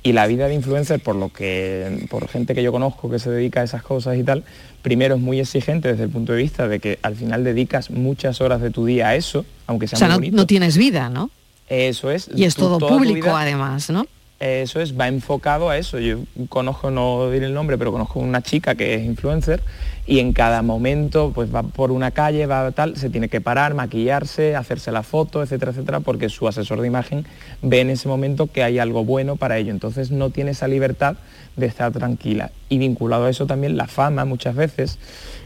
Y 0.06 0.14
la 0.14 0.28
vida 0.28 0.47
de 0.47 0.53
influencer, 0.53 0.99
por 0.99 1.16
lo 1.16 1.30
que, 1.30 2.06
por 2.12 2.28
gente 2.28 2.53
que 2.53 2.62
yo 2.62 2.72
conozco 2.72 3.10
que 3.10 3.18
se 3.18 3.32
dedica 3.32 3.62
a 3.62 3.64
esas 3.64 3.82
cosas 3.82 4.16
y 4.18 4.24
tal, 4.24 4.43
primero 4.84 5.16
es 5.16 5.22
muy 5.22 5.39
exigente 5.39 5.88
desde 5.89 6.03
el 6.03 6.10
punto 6.10 6.32
de 6.34 6.38
vista 6.43 6.68
de 6.68 6.80
que 6.80 6.99
al 7.01 7.16
final 7.16 7.43
dedicas 7.43 7.89
muchas 7.89 8.39
horas 8.39 8.62
de 8.62 8.70
tu 8.70 8.86
día 8.86 9.08
a 9.10 9.16
eso, 9.16 9.45
aunque 9.66 9.88
sea 9.88 9.97
O 9.97 9.99
sea, 9.99 10.08
muy 10.10 10.12
no, 10.14 10.18
bonito. 10.20 10.36
no 10.38 10.45
tienes 10.45 10.78
vida, 10.78 11.10
¿no? 11.10 11.32
Eso 11.68 12.12
es. 12.12 12.30
Y 12.36 12.43
es 12.43 12.53
tú 12.56 12.62
todo 12.66 12.88
público 12.88 13.16
vida- 13.30 13.39
además, 13.41 13.89
¿no? 13.89 14.06
Eso 14.39 14.81
es, 14.81 14.99
va 14.99 15.07
enfocado 15.07 15.69
a 15.69 15.77
eso. 15.77 15.99
Yo 15.99 16.19
conozco, 16.49 16.91
no 16.91 17.29
diré 17.31 17.45
el 17.45 17.53
nombre, 17.53 17.77
pero 17.77 17.91
conozco 17.91 18.19
una 18.19 18.41
chica 18.41 18.75
que 18.75 18.95
es 18.95 19.03
influencer 19.03 19.61
y 20.05 20.19
en 20.19 20.33
cada 20.33 20.61
momento 20.61 21.31
pues 21.33 21.53
va 21.53 21.63
por 21.63 21.91
una 21.91 22.11
calle, 22.11 22.45
va 22.45 22.71
tal, 22.71 22.95
se 22.97 23.09
tiene 23.09 23.29
que 23.29 23.41
parar, 23.41 23.73
maquillarse, 23.73 24.55
hacerse 24.55 24.91
la 24.91 25.03
foto, 25.03 25.41
etcétera, 25.41 25.71
etcétera, 25.71 25.99
porque 26.01 26.29
su 26.29 26.47
asesor 26.47 26.81
de 26.81 26.88
imagen 26.88 27.25
ve 27.61 27.81
en 27.81 27.89
ese 27.89 28.07
momento 28.07 28.47
que 28.47 28.63
hay 28.63 28.77
algo 28.77 29.03
bueno 29.03 29.36
para 29.36 29.57
ello. 29.57 29.71
Entonces 29.71 30.11
no 30.11 30.29
tiene 30.29 30.51
esa 30.51 30.67
libertad 30.67 31.15
de 31.55 31.65
estar 31.65 31.91
tranquila. 31.91 32.51
Y 32.69 32.77
vinculado 32.77 33.25
a 33.25 33.29
eso 33.29 33.45
también 33.45 33.77
la 33.77 33.88
fama 33.88 34.25
muchas 34.25 34.55
veces, 34.55 34.99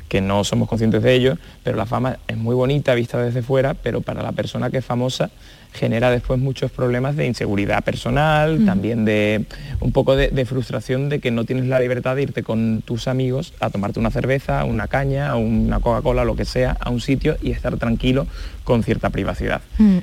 que 0.09 0.21
no 0.21 0.43
somos 0.43 0.67
conscientes 0.67 1.03
de 1.03 1.13
ello, 1.13 1.37
pero 1.63 1.77
la 1.77 1.85
fama 1.85 2.17
es 2.27 2.35
muy 2.35 2.55
bonita 2.55 2.95
vista 2.95 3.21
desde 3.21 3.43
fuera, 3.43 3.75
pero 3.75 4.01
para 4.01 4.23
la 4.23 4.31
persona 4.31 4.71
que 4.71 4.79
es 4.79 4.85
famosa 4.85 5.29
genera 5.73 6.09
después 6.11 6.39
muchos 6.39 6.71
problemas 6.71 7.15
de 7.15 7.25
inseguridad 7.27 7.83
personal, 7.83 8.59
Mm. 8.59 8.65
también 8.65 9.05
de 9.05 9.45
un 9.79 9.91
poco 9.91 10.15
de, 10.15 10.29
de 10.29 10.45
frustración 10.45 11.09
de 11.09 11.19
que 11.19 11.31
no 11.31 11.45
tienes 11.45 11.65
la 11.65 11.79
libertad 11.79 12.15
de 12.15 12.23
irte 12.23 12.43
con 12.43 12.81
tus 12.83 13.07
amigos 13.07 13.53
a 13.59 13.69
tomarte 13.69 13.99
una 13.99 14.11
cerveza, 14.11 14.63
una 14.65 14.87
caña, 14.87 15.35
una 15.35 15.79
Coca-Cola, 15.79 16.25
lo 16.25 16.35
que 16.35 16.45
sea, 16.45 16.75
a 16.79 16.89
un 16.89 17.01
sitio 17.01 17.37
y 17.41 17.51
estar 17.51 17.77
tranquilo 17.77 18.25
con 18.63 18.83
cierta 18.83 19.09
privacidad. 19.09 19.61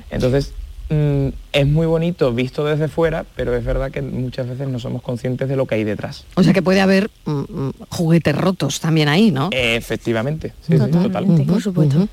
Entonces, 0.09 0.53
mm, 0.89 1.27
es 1.51 1.67
muy 1.67 1.85
bonito 1.85 2.33
visto 2.33 2.63
desde 2.65 2.87
fuera, 2.87 3.25
pero 3.35 3.53
es 3.55 3.63
verdad 3.65 3.91
que 3.91 4.01
muchas 4.01 4.47
veces 4.47 4.67
no 4.69 4.79
somos 4.79 5.01
conscientes 5.01 5.49
de 5.49 5.55
lo 5.57 5.65
que 5.65 5.75
hay 5.75 5.83
detrás. 5.83 6.25
O 6.35 6.43
sea 6.43 6.53
que 6.53 6.61
puede 6.61 6.79
haber 6.81 7.09
mm, 7.25 7.31
mm, 7.31 7.71
juguetes 7.89 8.35
rotos 8.35 8.79
también 8.79 9.09
ahí, 9.09 9.31
¿no? 9.31 9.49
Efectivamente, 9.51 10.53
sí, 10.65 10.77
sí, 10.77 10.91
totalmente. 10.91 11.51
Ujú, 11.51 11.81
ujú. 11.81 12.07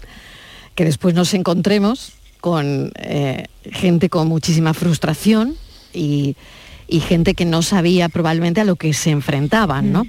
Que 0.75 0.85
después 0.85 1.15
nos 1.15 1.33
encontremos 1.35 2.15
con 2.45 2.93
eh, 2.97 3.47
gente 3.73 4.11
con 4.11 4.29
muchísima 4.29 4.75
frustración 4.75 5.57
y, 5.95 6.37
y 6.87 7.01
gente 7.01 7.33
que 7.33 7.47
no 7.47 7.63
sabía 7.63 8.11
probablemente 8.11 8.61
a 8.61 8.65
lo 8.65 8.77
que 8.77 8.93
se 8.93 9.09
enfrentaban, 9.09 9.93
¿no? 9.93 10.07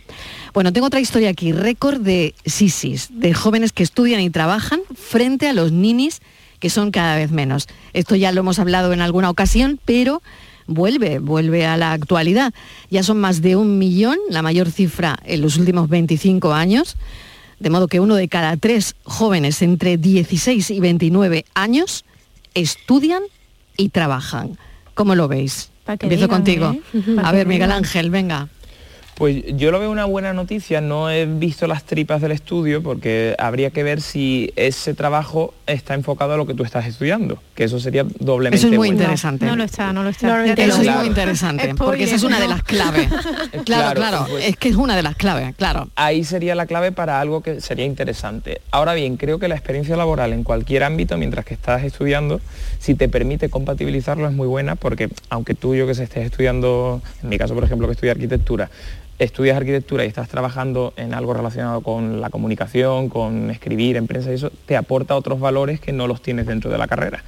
Bueno, 0.53 0.73
tengo 0.73 0.87
otra 0.87 0.99
historia 0.99 1.29
aquí, 1.29 1.53
récord 1.53 2.01
de 2.01 2.35
sisis, 2.45 3.07
de 3.09 3.33
jóvenes 3.33 3.71
que 3.71 3.83
estudian 3.83 4.19
y 4.19 4.29
trabajan 4.31 4.81
frente 4.95 5.47
a 5.47 5.53
los 5.53 5.71
ninis 5.71 6.19
que 6.59 6.69
son 6.69 6.91
cada 6.91 7.15
vez 7.15 7.31
menos. 7.31 7.69
Esto 7.93 8.17
ya 8.17 8.33
lo 8.33 8.41
hemos 8.41 8.59
hablado 8.59 8.91
en 8.91 8.99
alguna 8.99 9.29
ocasión, 9.29 9.79
pero 9.85 10.21
vuelve, 10.67 11.19
vuelve 11.19 11.65
a 11.65 11.77
la 11.77 11.93
actualidad. 11.93 12.53
Ya 12.91 13.03
son 13.03 13.17
más 13.17 13.41
de 13.41 13.55
un 13.55 13.77
millón, 13.77 14.17
la 14.29 14.41
mayor 14.41 14.69
cifra 14.71 15.17
en 15.23 15.39
los 15.39 15.55
últimos 15.55 15.87
25 15.87 16.51
años, 16.51 16.97
de 17.61 17.69
modo 17.69 17.87
que 17.87 18.01
uno 18.01 18.15
de 18.15 18.27
cada 18.27 18.57
tres 18.57 18.97
jóvenes 19.05 19.61
entre 19.61 19.95
16 19.95 20.69
y 20.71 20.81
29 20.81 21.45
años 21.53 22.03
estudian 22.55 23.21
y 23.77 23.89
trabajan. 23.89 24.57
¿Cómo 24.95 25.13
lo 25.13 25.27
veis? 25.27 25.69
Empiezo 25.87 26.15
digan, 26.15 26.29
contigo. 26.29 26.71
¿eh? 26.71 27.15
A 27.23 27.31
ver, 27.31 27.45
Miguel. 27.45 27.71
Ángel, 27.71 28.09
venga. 28.09 28.47
Pues 29.15 29.43
yo 29.55 29.71
lo 29.71 29.79
veo 29.79 29.89
una 29.91 30.03
buena 30.03 30.33
noticia, 30.33 30.81
no 30.81 31.09
he 31.09 31.25
visto 31.25 31.67
las 31.67 31.85
tripas 31.85 32.21
del 32.21 32.33
estudio 32.33 32.83
porque 32.83 33.33
habría 33.39 33.69
que 33.69 33.81
ver 33.81 34.01
si 34.01 34.51
ese 34.57 34.93
trabajo 34.93 35.53
está 35.67 35.93
enfocado 35.93 36.33
a 36.33 36.37
lo 36.37 36.45
que 36.45 36.53
tú 36.53 36.65
estás 36.65 36.85
estudiando, 36.85 37.41
que 37.55 37.63
eso 37.63 37.79
sería 37.79 38.03
doblemente 38.19 38.57
Eso 38.57 38.67
es 38.67 38.71
muy 38.71 38.89
bueno. 38.89 39.01
interesante. 39.01 39.45
No 39.45 39.55
lo 39.55 39.63
está, 39.63 39.93
no 39.93 40.03
lo 40.03 40.09
está. 40.09 40.27
No 40.27 40.43
Eso 40.43 40.83
lo 40.83 40.89
es 40.91 40.97
muy 40.97 41.07
interesante, 41.07 41.73
porque 41.75 42.03
esa 42.03 42.15
es 42.15 42.23
una 42.23 42.41
de 42.41 42.47
las 42.49 42.63
claves. 42.63 43.07
Claro, 43.63 43.95
Claro, 43.95 44.25
pues- 44.29 44.45
es 44.49 44.57
que 44.57 44.67
es 44.69 44.75
una 44.75 44.95
de 44.97 45.01
las 45.03 45.15
claves, 45.15 45.55
claro. 45.55 45.87
Ahí 45.95 46.23
sería 46.25 46.53
la 46.55 46.65
clave 46.65 46.91
para 46.91 47.21
algo 47.21 47.41
que 47.41 47.61
sería 47.61 47.85
interesante. 47.85 48.59
Ahora 48.69 48.93
bien, 48.93 49.15
creo 49.15 49.39
que 49.39 49.47
la 49.47 49.55
experiencia 49.55 49.95
laboral 49.95 50.33
en 50.33 50.43
cualquier 50.43 50.83
ámbito, 50.83 51.17
mientras 51.17 51.45
que 51.45 51.53
estás 51.53 51.83
estudiando, 51.83 52.41
si 52.79 52.95
te 52.95 53.07
permite 53.07 53.49
compatibilizarlo 53.49 54.27
es 54.27 54.33
muy 54.33 54.47
buena, 54.47 54.75
porque 54.75 55.09
aunque 55.29 55.53
tú, 55.55 55.73
yo 55.73 55.87
que 55.87 55.95
sé, 55.95 56.03
estés 56.03 56.25
estudiando, 56.25 57.01
en 57.23 57.29
mi 57.29 57.37
caso, 57.37 57.55
por 57.55 57.63
ejemplo, 57.63 57.87
que 57.87 57.93
estudio 57.93 58.11
arquitectura, 58.11 58.69
estudias 59.19 59.57
arquitectura 59.57 60.03
y 60.03 60.07
estás 60.07 60.27
trabajando 60.27 60.93
en 60.97 61.13
algo 61.13 61.33
relacionado 61.33 61.81
con 61.81 62.21
la 62.21 62.29
comunicación, 62.29 63.09
con 63.09 63.49
escribir 63.49 63.97
en 63.97 64.07
prensa 64.07 64.31
y 64.31 64.35
eso, 64.35 64.51
te 64.65 64.75
aporta 64.75 65.15
otros 65.15 65.39
valores 65.39 65.79
que 65.79 65.93
no 65.93 66.07
los 66.07 66.21
tienes 66.21 66.45
dentro 66.45 66.69
de 66.69 66.77
la 66.77 66.87
carrera. 66.87 67.23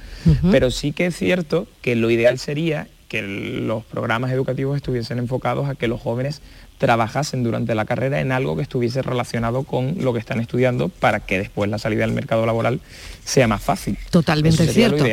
Pero 0.50 0.70
sí 0.70 0.92
que 0.92 1.06
es 1.06 1.16
cierto 1.16 1.66
que 1.80 1.96
lo 1.96 2.10
ideal 2.10 2.38
sería 2.38 2.88
que 3.08 3.22
los 3.22 3.84
programas 3.84 4.30
educativos 4.32 4.76
estuviesen 4.76 5.18
enfocados 5.18 5.68
a 5.68 5.74
que 5.74 5.88
los 5.88 6.00
jóvenes 6.00 6.42
trabajasen 6.78 7.42
durante 7.42 7.74
la 7.74 7.84
carrera 7.84 8.20
en 8.20 8.30
algo 8.32 8.56
que 8.56 8.62
estuviese 8.62 9.02
relacionado 9.02 9.64
con 9.64 9.96
lo 9.98 10.12
que 10.12 10.20
están 10.20 10.40
estudiando 10.40 10.88
para 10.88 11.20
que 11.20 11.38
después 11.38 11.68
la 11.68 11.78
salida 11.78 12.04
al 12.04 12.12
mercado 12.12 12.46
laboral 12.46 12.80
sea 13.24 13.48
más 13.48 13.62
fácil. 13.62 13.98
Totalmente 14.10 14.66
cierto. 14.68 15.04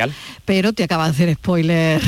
Pero 0.46 0.74
te 0.74 0.84
acaba 0.84 1.06
de 1.06 1.12
hacer 1.12 1.34
spoiler. 1.34 2.02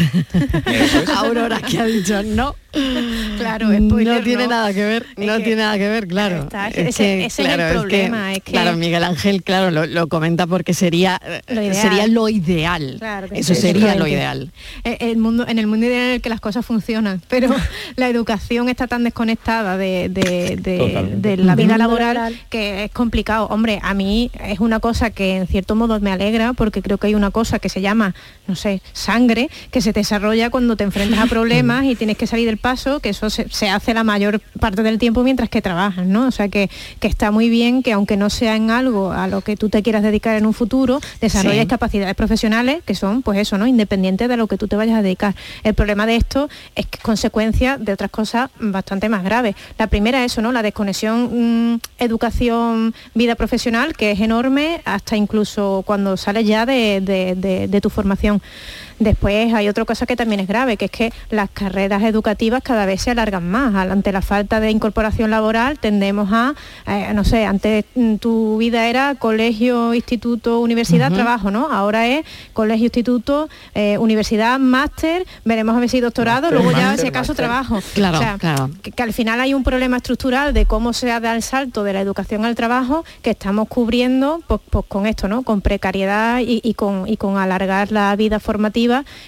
Aurora 1.18 1.60
que 1.62 1.80
ha 1.80 1.86
dicho 1.86 2.22
no. 2.24 2.56
Claro, 3.38 3.68
no 3.70 4.22
tiene 4.22 4.48
nada 4.48 4.74
que 4.74 4.84
ver, 4.84 5.06
no 5.16 5.38
tiene 5.38 5.58
nada 5.58 5.78
que 5.78 5.88
ver, 5.88 6.08
claro. 6.08 6.48
ese, 6.74 7.26
es 7.26 7.40
el 7.40 7.72
problema. 7.72 8.34
claro, 8.44 8.76
Miguel 8.76 9.04
Ángel, 9.04 9.44
claro, 9.44 9.72
lo, 9.72 10.08
comenta 10.08 10.48
porque 10.48 10.74
sería 10.74 11.22
lo 11.48 11.62
ideal. 11.62 11.76
Sería 11.76 12.08
lo 12.08 12.30
ideal. 12.30 13.00
Eso 13.32 13.56
sería 13.56 13.96
lo 13.96 14.08
ideal. 14.08 14.52
Eh, 14.84 14.98
el 15.02 15.18
mundo, 15.18 15.46
en 15.48 15.60
el 15.60 15.68
mundo 15.68 15.86
ideal 15.86 16.08
en 16.08 16.14
el 16.16 16.22
que 16.22 16.30
las 16.30 16.42
cosas 16.42 16.66
funcionan, 16.66 17.22
pero 17.30 17.50
la 17.96 18.10
educación 18.10 18.70
está 18.70 18.88
tan 18.88 19.04
desconectada 19.04 19.78
de, 19.78 20.10
de 20.10 21.38
la 21.38 21.56
vida 21.56 21.78
laboral 21.78 22.40
que 22.50 22.86
es 22.86 22.92
complicado. 22.92 23.48
Hombre, 23.48 23.80
a 23.82 23.94
mí 23.94 24.32
es 24.44 24.60
una 24.60 24.80
cosa 24.80 25.10
que 25.12 25.38
en 25.38 25.48
cierto 25.48 25.76
modo 25.76 26.00
me 26.00 26.12
alegra 26.12 26.54
porque 26.54 26.82
creo 26.82 26.98
que 26.98 27.08
hay 27.08 27.16
una 27.16 27.32
cosa 27.32 27.60
que 27.60 27.70
se 27.70 27.82
llama, 27.82 28.16
no 28.48 28.56
sé, 28.56 28.82
sangre, 28.94 29.50
que 29.72 29.82
se 29.82 29.94
desarrolla 29.94 30.50
cuando 30.50 30.76
te 30.76 30.84
enfrentas 30.84 31.20
a 31.20 31.26
problemas 31.30 31.86
y 31.86 31.96
tienes 31.96 32.18
que 32.18 32.28
salir 32.28 32.46
del 32.46 32.58
paso, 32.68 33.00
que 33.00 33.08
eso 33.08 33.30
se, 33.30 33.70
hace 33.70 33.94
la 33.94 34.04
mayor 34.04 34.42
parte 34.60 34.84
del 34.84 34.98
tiempo 34.98 35.24
mientras 35.24 35.48
que 35.48 35.62
trabajas, 35.62 36.06
¿no? 36.06 36.28
O 36.28 36.32
sea 36.32 36.50
que, 36.50 36.70
que, 37.00 37.08
está 37.08 37.32
muy 37.32 37.48
bien 37.48 37.82
que 37.82 37.94
aunque 37.94 38.18
no 38.18 38.30
sea 38.30 38.58
en 38.58 38.72
algo 38.72 39.14
a 39.14 39.30
lo 39.30 39.40
que 39.40 39.56
tú 39.56 39.70
te 39.70 39.82
quieras 39.82 40.04
dedicar 40.04 40.36
en 40.36 40.46
un 40.46 40.54
futuro, 40.54 41.00
desarrolles 41.22 41.66
capacidades 41.66 42.14
profesionales 42.16 42.84
que 42.86 42.94
son, 42.94 43.22
pues 43.22 43.40
eso, 43.40 43.58
¿no? 43.58 43.68
Independientes 43.68 44.28
de 44.28 44.36
lo 44.36 44.48
que 44.48 44.58
tú 44.58 44.68
te 44.68 44.76
vayas 44.76 45.00
a 45.00 45.02
dedicar. 45.02 45.34
El 45.64 45.76
problema 45.76 46.06
de 46.06 46.18
esto 46.18 46.50
es 46.76 46.86
que 46.88 46.98
es 46.98 47.04
consecuencia 47.04 47.78
de 47.78 47.94
otras 47.94 48.12
cosas 48.12 48.50
bastante 48.60 49.08
más 49.08 49.24
graves. 49.24 49.56
La 49.78 49.88
primera, 49.88 50.26
eso, 50.26 50.42
¿no? 50.42 50.52
La 50.52 50.62
desconexión 50.62 51.72
mm, 51.72 51.80
educación, 52.00 52.94
vida 53.14 53.36
profesional, 53.36 53.96
que 53.96 54.12
es 54.12 54.20
enorme, 54.20 54.82
hasta 54.84 55.16
incluso 55.16 55.84
cuando 55.86 56.18
sales 56.18 56.46
ya 56.46 56.66
de 56.66 57.80
tu 57.82 57.90
formación. 57.90 58.42
Después 59.00 59.54
hay 59.54 59.70
otra 59.70 59.86
cosa 59.86 60.06
que 60.06 60.16
también 60.16 60.40
es 60.40 60.48
grave, 60.48 60.76
que 60.76 60.86
es 60.86 60.92
que 60.92 61.14
las 61.30 61.50
carreras 61.50 62.02
educativas 62.04 62.64
cada 62.64 62.86
vez 62.86 63.02
se 63.02 63.12
alargan 63.12 63.48
más. 63.48 63.76
Ante 63.76 64.12
la 64.12 64.22
falta 64.22 64.60
de 64.60 64.72
incorporación 64.72 65.30
laboral 65.30 65.78
tendemos 65.80 66.30
a, 66.32 66.56
eh, 66.88 67.12
no 67.14 67.24
sé, 67.24 67.46
antes 67.46 67.86
mm, 67.96 68.16
tu 68.16 68.58
vida 68.58 68.88
era 68.88 69.16
colegio, 69.16 69.94
instituto, 69.94 70.60
universidad, 70.62 71.12
trabajo, 71.12 71.52
¿no? 71.52 71.72
Ahora 71.72 72.08
es 72.08 72.26
colegio, 72.54 72.86
instituto, 72.86 73.50
eh, 73.76 73.98
universidad, 73.98 74.60
máster, 74.60 75.26
veremos 75.46 75.76
a 75.76 75.80
ver 75.80 75.90
si 75.90 76.00
doctorado, 76.00 76.50
luego 76.52 76.72
ya 76.72 76.98
si 76.98 77.08
acaso 77.08 77.36
trabajo. 77.36 77.80
Claro, 77.94 78.20
claro. 78.40 78.70
Que, 78.82 79.04
al 79.04 79.14
final 79.14 79.40
hay 79.40 79.54
un 79.54 79.64
problema 79.64 79.98
estructural 79.98 80.54
de 80.54 80.66
cómo 80.66 80.94
se 80.94 81.08
da 81.08 81.36
el 81.36 81.44
salto 81.44 81.84
de 81.84 81.94
la 81.94 82.02
educación 82.02 82.46
al 82.46 82.56
trabajo 82.56 83.06
que 83.22 83.32
estamos 83.32 83.68
cubriendo 83.68 84.42
pues, 84.48 84.62
pues 84.70 84.86
con 84.88 85.06
esto, 85.06 85.28
¿no? 85.28 85.44
Con 85.44 85.62
precariedad 85.62 86.40
y, 86.42 86.74
con, 86.74 87.08
y 87.08 87.18
con 87.18 87.38
alargar 87.38 87.92
la 87.92 88.16
vida 88.16 88.40
formativa 88.40 88.87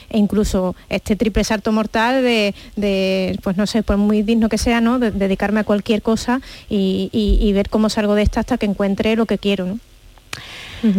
e 0.10 0.18
incluso 0.18 0.76
este 0.90 1.16
triple 1.16 1.44
salto 1.44 1.72
mortal 1.72 2.24
de, 2.24 3.40
pues 3.44 3.58
no 3.58 3.68
sé, 3.68 3.84
por 3.84 3.98
muy 3.98 4.22
digno 4.22 4.50
que 4.50 4.58
sea, 4.58 4.82
¿no? 4.82 5.00
De, 5.00 5.12
dedicarme 5.12 5.62
a 5.62 5.64
cualquier 5.64 6.02
cosa 6.02 6.42
y, 6.70 7.52
ver 7.54 7.70
cómo 7.70 7.90
salgo 7.90 8.16
de 8.16 8.22
esta 8.22 8.40
hasta 8.40 8.58
que 8.58 8.66
encuentre 8.66 9.16
lo 9.16 9.26
que 9.26 9.38
quiero, 9.38 9.80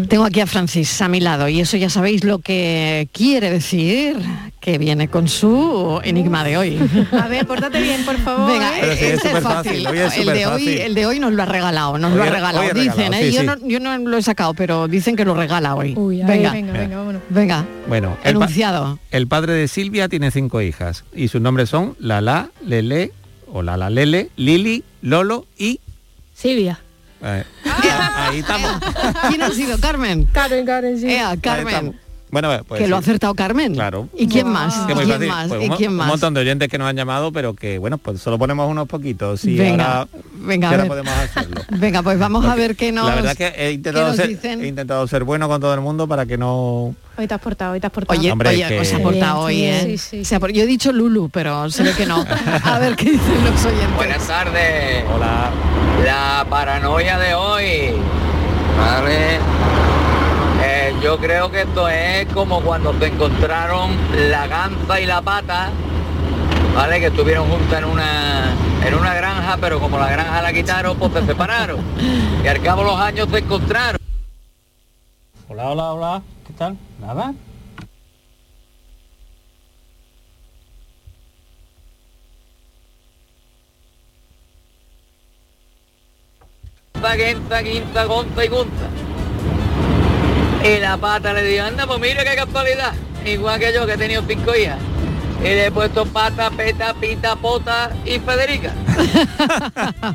Tengo 0.09 0.24
aquí 0.24 0.41
a 0.41 0.47
Francis 0.47 1.01
a 1.01 1.09
mi 1.09 1.20
lado 1.20 1.49
y 1.49 1.61
eso 1.61 1.76
ya 1.76 1.89
sabéis 1.91 2.24
lo 2.24 2.39
que 2.39 3.09
quiere 3.12 3.51
decir 3.51 4.16
que 4.61 4.76
viene 4.76 5.09
con 5.09 5.26
su 5.26 6.01
enigma 6.05 6.45
de 6.45 6.59
hoy. 6.59 6.78
A 7.12 7.28
ver, 7.28 7.47
pórtate 7.47 7.81
bien, 7.81 8.05
por 8.05 8.18
favor. 8.18 8.53
Venga, 8.53 8.78
¿eh? 8.78 9.14
este 9.14 9.33
es 9.33 9.41
fácil. 9.43 9.87
el, 9.87 10.26
de 10.26 10.47
hoy, 10.47 10.68
el 10.68 10.95
de 10.95 11.07
hoy 11.07 11.18
nos 11.18 11.33
lo 11.33 11.43
ha 11.43 11.47
regalado, 11.47 11.99
nos 11.99 12.12
lo 12.12 12.22
ha 12.22 12.26
regalado. 12.26 12.72
dicen, 12.74 13.14
¿eh? 13.14 13.33
yo, 13.33 13.43
no, 13.43 13.57
yo, 13.66 13.81
no, 13.81 13.97
lo 13.97 14.18
he 14.18 14.22
sacado, 14.22 14.53
pero 14.55 14.87
dicen 14.87 15.16
que 15.16 15.24
lo 15.24 15.35
regala 15.35 15.74
hoy. 15.74 15.95
venga, 15.95 16.53
venga, 16.53 16.72
venga, 16.72 17.20
venga, 17.31 17.66
Bueno, 17.89 18.16
enunciado. 18.22 18.99
El, 19.11 19.26
padre 19.26 19.55
de 19.55 19.68
Silvia 19.68 20.09
tiene 20.09 20.31
cinco 20.31 20.61
hijas 20.61 21.05
y 21.14 21.28
sus 21.28 21.41
nombres 21.41 21.70
son 21.70 21.97
Lala, 21.99 22.51
Lele, 22.64 23.12
o 23.51 23.62
Lala 23.62 23.89
Lele, 23.89 24.31
Lili, 24.37 24.85
Lolo 25.01 25.47
y... 25.57 25.81
Silvia. 26.35 26.81
Eh, 27.23 27.45
ahí 28.16 28.39
estamos. 28.39 28.71
¿Quién 29.29 29.43
ha 29.43 29.51
sido? 29.51 29.79
Carmen. 29.79 30.27
Karen, 30.33 30.64
Karen, 30.64 30.99
sí. 30.99 31.16
Carmen. 31.43 31.99
Bueno, 32.31 32.64
pues 32.66 32.81
que 32.81 32.89
lo 32.89 32.97
ha 32.97 32.99
acertado 33.01 33.35
Carmen. 33.35 33.74
Claro. 33.74 34.09
¿Y 34.16 34.28
quién 34.28 34.49
más? 34.49 34.85
¿Y 34.89 34.93
quién 34.93 35.28
más? 35.28 35.49
Pues 35.49 35.64
¿Y 35.64 35.70
quién 35.70 35.95
más? 35.95 36.07
Un 36.07 36.11
montón 36.12 36.35
de 36.35 36.41
oyentes 36.41 36.68
que 36.68 36.78
nos 36.78 36.89
han 36.89 36.97
llamado, 36.97 37.33
pero 37.33 37.55
que 37.55 37.78
bueno, 37.78 37.99
pues 37.99 38.20
solo 38.20 38.39
ponemos 38.39 38.70
unos 38.70 38.87
poquitos. 38.87 39.45
Y 39.45 39.57
venga, 39.57 40.01
ahora, 40.01 40.09
venga, 40.35 40.85
podemos 40.87 41.12
hacerlo. 41.12 41.62
Venga, 41.70 42.03
pues 42.03 42.18
vamos 42.18 42.45
a 42.45 42.55
ver 42.55 42.76
qué 42.76 42.93
nos. 42.93 43.09
La 43.09 43.14
verdad 43.14 43.37
que 43.37 43.49
he 43.57 43.72
intentado, 43.72 44.14
ser, 44.14 44.31
he 44.31 44.66
intentado 44.66 45.07
ser 45.07 45.24
bueno 45.24 45.49
con 45.49 45.61
todo 45.61 45.74
el 45.74 45.81
mundo 45.81 46.07
para 46.07 46.26
que 46.26 46.37
no. 46.37 46.95
Hoy 47.16 47.26
te 47.26 47.35
has 47.35 47.41
portado, 47.41 47.72
hoy 47.72 47.81
te 47.81 47.87
has 47.87 47.93
portado. 47.93 48.18
Oye, 48.18 48.33
Hombre, 48.33 48.51
oye 48.51 48.66
que... 48.68 48.81
os 48.81 48.93
ha 48.93 48.99
portado 48.99 49.41
hoy, 49.41 49.64
¿eh? 49.64 49.99
Sí, 49.99 50.24
sí. 50.24 50.37
yo 50.53 50.62
he 50.62 50.66
dicho 50.66 50.93
Lulu, 50.93 51.28
pero 51.31 51.70
se 51.70 51.83
ve 51.83 51.93
que 51.95 52.07
no. 52.07 52.24
A 52.64 52.78
ver 52.78 52.97
qué 52.97 53.12
dicen 53.12 53.45
los 53.45 53.64
oyentes. 53.64 53.97
Buenas 53.97 54.26
tardes. 54.26 55.05
Hola. 55.12 55.51
La 56.05 56.47
paranoia 56.49 57.18
de 57.18 57.35
hoy. 57.35 57.93
Vale 58.78 59.80
yo 61.03 61.19
creo 61.19 61.51
que 61.51 61.63
esto 61.63 61.89
es 61.89 62.27
como 62.33 62.61
cuando 62.61 62.93
se 62.99 63.07
encontraron 63.07 63.97
la 64.31 64.47
ganza 64.47 65.01
y 65.01 65.07
la 65.07 65.23
pata, 65.23 65.71
¿vale? 66.75 67.01
Que 67.01 67.07
estuvieron 67.07 67.49
juntas 67.49 67.79
en 67.79 67.85
una, 67.85 68.55
en 68.87 68.95
una 68.95 69.15
granja, 69.15 69.57
pero 69.61 69.81
como 69.81 69.99
la 69.99 70.11
granja 70.11 70.43
la 70.43 70.53
quitaron, 70.53 70.99
pues 70.99 71.13
se 71.13 71.25
separaron. 71.25 71.81
Y 72.45 72.47
al 72.47 72.61
cabo 72.63 72.83
de 72.83 72.91
los 72.91 73.01
años 73.01 73.29
se 73.31 73.39
encontraron. 73.39 73.99
Hola, 75.49 75.71
hola, 75.71 75.93
hola. 75.93 76.23
¿Qué 76.47 76.53
tal? 76.53 76.77
¿Nada? 77.01 77.33
Quinta, 87.17 87.63
quinta, 87.63 88.05
gonza 88.05 88.45
y 88.45 88.49
gonza. 88.49 89.10
Y 90.65 90.79
la 90.79 90.97
pata 90.99 91.33
le 91.33 91.43
dijo, 91.45 91.65
anda, 91.65 91.87
pues 91.87 92.01
mira 92.01 92.23
qué 92.25 92.37
casualidad. 92.37 92.93
Igual 93.25 93.59
que 93.59 93.73
yo 93.73 93.87
que 93.87 93.95
he 93.95 93.97
tenido 93.97 94.23
cinco 94.27 94.55
hijas. 94.55 94.79
Y 95.41 95.45
le 95.45 95.67
he 95.67 95.71
puesto 95.71 96.05
pata, 96.05 96.51
peta, 96.51 96.93
pita, 97.01 97.35
pota 97.35 97.91
y 98.05 98.19
Federica. 98.19 98.75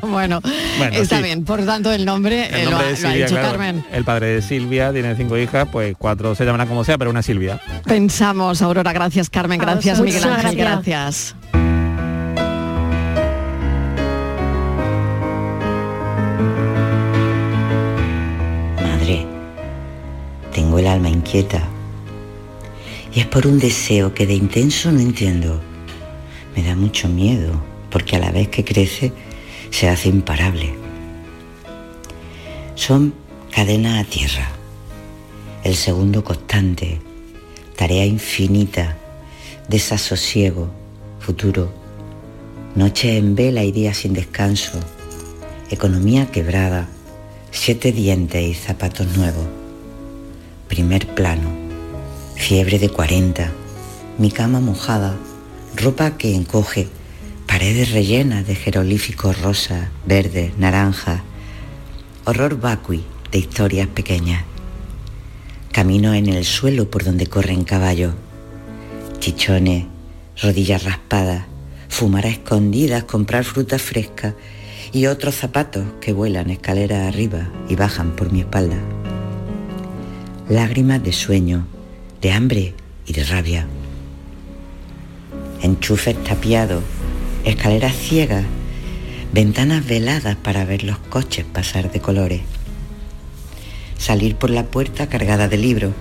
bueno, 0.02 0.40
está 0.92 1.20
bien. 1.20 1.44
Por 1.44 1.66
tanto, 1.66 1.90
el 1.92 2.04
nombre, 2.04 2.48
el 2.62 2.70
lo, 2.70 2.76
ha, 2.76 2.84
dicho 2.84 3.34
Carmen. 3.34 3.84
El 3.90 4.04
padre 4.04 4.28
de 4.28 4.42
Silvia 4.42 4.92
tiene 4.92 5.16
cinco 5.16 5.36
hijas, 5.36 5.66
pues 5.72 5.96
cuatro 5.98 6.36
se 6.36 6.44
llamarán 6.44 6.68
como 6.68 6.84
sea, 6.84 6.96
pero 6.96 7.10
una 7.10 7.22
Silvia. 7.22 7.60
Pensamos, 7.84 8.62
Aurora. 8.62 8.92
Gracias, 8.92 9.28
Carmen. 9.28 9.58
Gracias, 9.58 10.00
Miguel 10.00 10.24
Ángel. 10.24 10.56
gracias. 10.56 11.34
Tengo 20.56 20.78
el 20.78 20.86
alma 20.86 21.10
inquieta. 21.10 21.68
Y 23.12 23.20
es 23.20 23.26
por 23.26 23.46
un 23.46 23.58
deseo 23.58 24.14
que 24.14 24.26
de 24.26 24.32
intenso 24.32 24.90
no 24.90 25.00
entiendo. 25.00 25.60
Me 26.56 26.62
da 26.62 26.74
mucho 26.74 27.10
miedo, 27.10 27.60
porque 27.90 28.16
a 28.16 28.20
la 28.20 28.32
vez 28.32 28.48
que 28.48 28.64
crece, 28.64 29.12
se 29.68 29.86
hace 29.86 30.08
imparable. 30.08 30.74
Son 32.74 33.12
cadena 33.50 34.00
a 34.00 34.04
tierra, 34.04 34.48
el 35.62 35.76
segundo 35.76 36.24
constante, 36.24 37.02
tarea 37.76 38.06
infinita, 38.06 38.96
desasosiego, 39.68 40.70
futuro, 41.20 41.70
noche 42.74 43.18
en 43.18 43.34
vela 43.34 43.62
y 43.62 43.72
días 43.72 43.98
sin 43.98 44.14
descanso, 44.14 44.80
economía 45.70 46.30
quebrada, 46.30 46.88
siete 47.50 47.92
dientes 47.92 48.42
y 48.42 48.54
zapatos 48.54 49.14
nuevos 49.18 49.65
primer 50.68 51.06
plano, 51.14 51.48
fiebre 52.34 52.78
de 52.78 52.88
40, 52.88 53.50
mi 54.18 54.30
cama 54.30 54.60
mojada, 54.60 55.16
ropa 55.74 56.16
que 56.16 56.34
encoge, 56.34 56.88
paredes 57.46 57.92
rellenas 57.92 58.46
de 58.46 58.54
jerolíficos 58.54 59.40
rosa, 59.40 59.90
verde, 60.06 60.52
naranja, 60.58 61.22
horror 62.24 62.60
vacui 62.60 63.04
de 63.30 63.38
historias 63.38 63.88
pequeñas, 63.88 64.44
camino 65.72 66.14
en 66.14 66.28
el 66.28 66.44
suelo 66.44 66.90
por 66.90 67.04
donde 67.04 67.26
corren 67.26 67.64
caballos, 67.64 68.14
chichones, 69.18 69.86
rodillas 70.42 70.84
raspadas, 70.84 71.44
fumar 71.88 72.26
a 72.26 72.30
escondidas, 72.30 73.04
comprar 73.04 73.44
fruta 73.44 73.78
fresca 73.78 74.34
y 74.92 75.06
otros 75.06 75.34
zapatos 75.34 75.84
que 76.00 76.12
vuelan 76.12 76.50
escaleras 76.50 77.06
arriba 77.08 77.50
y 77.68 77.76
bajan 77.76 78.16
por 78.16 78.32
mi 78.32 78.40
espalda 78.40 78.95
lágrimas 80.48 81.02
de 81.02 81.12
sueño, 81.12 81.66
de 82.20 82.30
hambre 82.30 82.74
y 83.04 83.12
de 83.12 83.24
rabia. 83.24 83.66
Enchufes 85.60 86.22
tapiados, 86.22 86.84
escaleras 87.44 87.96
ciegas, 87.96 88.44
ventanas 89.32 89.84
veladas 89.84 90.36
para 90.36 90.64
ver 90.64 90.84
los 90.84 90.98
coches 90.98 91.44
pasar 91.44 91.90
de 91.90 92.00
colores. 92.00 92.42
Salir 93.98 94.36
por 94.36 94.50
la 94.50 94.66
puerta 94.66 95.08
cargada 95.08 95.48
de 95.48 95.56
libros, 95.56 95.92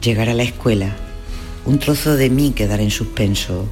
llegar 0.00 0.28
a 0.28 0.34
la 0.34 0.44
escuela, 0.44 0.94
un 1.64 1.80
trozo 1.80 2.14
de 2.14 2.30
mí 2.30 2.52
quedar 2.52 2.80
en 2.80 2.90
suspenso. 2.90 3.66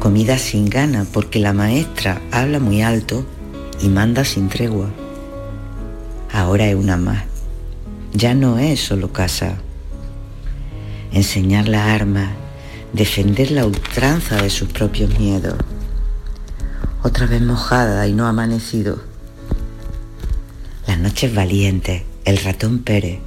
Comida 0.00 0.38
sin 0.38 0.70
gana 0.70 1.06
porque 1.12 1.38
la 1.38 1.52
maestra 1.52 2.22
habla 2.30 2.60
muy 2.60 2.80
alto 2.80 3.26
y 3.82 3.88
manda 3.88 4.24
sin 4.24 4.48
tregua. 4.48 4.88
Ahora 6.32 6.66
es 6.66 6.74
una 6.74 6.96
más. 6.96 7.31
Ya 8.14 8.34
no 8.34 8.58
es 8.58 8.78
solo 8.80 9.10
casa. 9.10 9.56
Enseñar 11.12 11.66
la 11.66 11.94
arma, 11.94 12.32
defender 12.92 13.50
la 13.50 13.64
ultranza 13.64 14.36
de 14.42 14.50
sus 14.50 14.68
propios 14.68 15.18
miedos. 15.18 15.54
Otra 17.02 17.26
vez 17.26 17.40
mojada 17.40 18.06
y 18.06 18.12
no 18.12 18.26
amanecido. 18.26 19.02
Las 20.86 20.98
noches 20.98 21.34
valientes, 21.34 22.02
el 22.26 22.36
ratón 22.36 22.80
Pérez, 22.80 23.20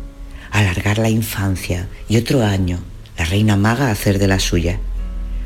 alargar 0.52 1.00
la 1.00 1.10
infancia 1.10 1.88
y 2.08 2.18
otro 2.18 2.44
año, 2.44 2.78
la 3.18 3.26
reina 3.26 3.56
maga 3.56 3.90
hacer 3.90 4.20
de 4.20 4.28
la 4.28 4.40
suya. 4.40 4.80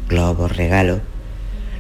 Globos, 0.10 0.58
regalos, 0.58 1.00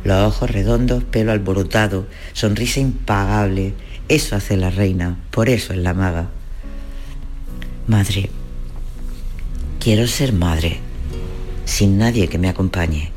los 0.05 0.33
ojos 0.33 0.49
redondos, 0.49 1.03
pelo 1.03 1.33
alborotado, 1.33 2.07
sonrisa 2.31 2.79
impagable. 2.79 3.73
Eso 4.07 4.37
hace 4.37 4.55
la 4.55 4.69
reina, 4.69 5.17
por 5.29 5.49
eso 5.49 5.73
es 5.73 5.79
la 5.79 5.93
maga. 5.93 6.29
Madre, 7.89 8.29
quiero 9.79 10.05
ser 10.05 10.31
madre, 10.31 10.77
sin 11.65 11.97
nadie 11.97 12.27
que 12.27 12.37
me 12.37 12.47
acompañe. 12.47 13.11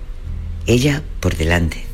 Ella 0.66 1.03
por 1.20 1.37
delante. 1.37 1.85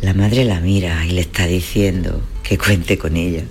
La 0.00 0.14
madre 0.14 0.46
la 0.46 0.60
mira 0.60 1.04
y 1.04 1.10
le 1.10 1.20
está 1.20 1.46
diciendo 1.46 2.22
que 2.42 2.56
cuente 2.56 2.96
con 2.96 3.16
ella. 3.16 3.44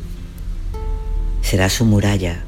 Será 1.43 1.69
su 1.69 1.85
muralla, 1.85 2.43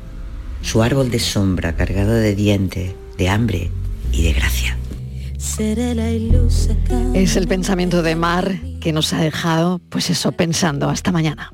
su 0.64 0.82
árbol 0.82 1.12
de 1.12 1.20
sombra 1.20 1.76
cargado 1.76 2.14
de 2.14 2.34
dientes, 2.34 2.96
de 3.16 3.30
hambre 3.30 3.70
y 4.12 4.24
de 4.24 4.34
gracia. 4.34 4.76
Es 7.14 7.36
el 7.36 7.48
pensamiento 7.48 8.02
de 8.02 8.16
Mar 8.16 8.60
que 8.82 8.92
nos 8.92 9.14
ha 9.14 9.22
dejado, 9.22 9.80
pues 9.90 10.10
eso, 10.10 10.32
pensando. 10.32 10.90
Hasta 10.90 11.12
mañana. 11.12 11.52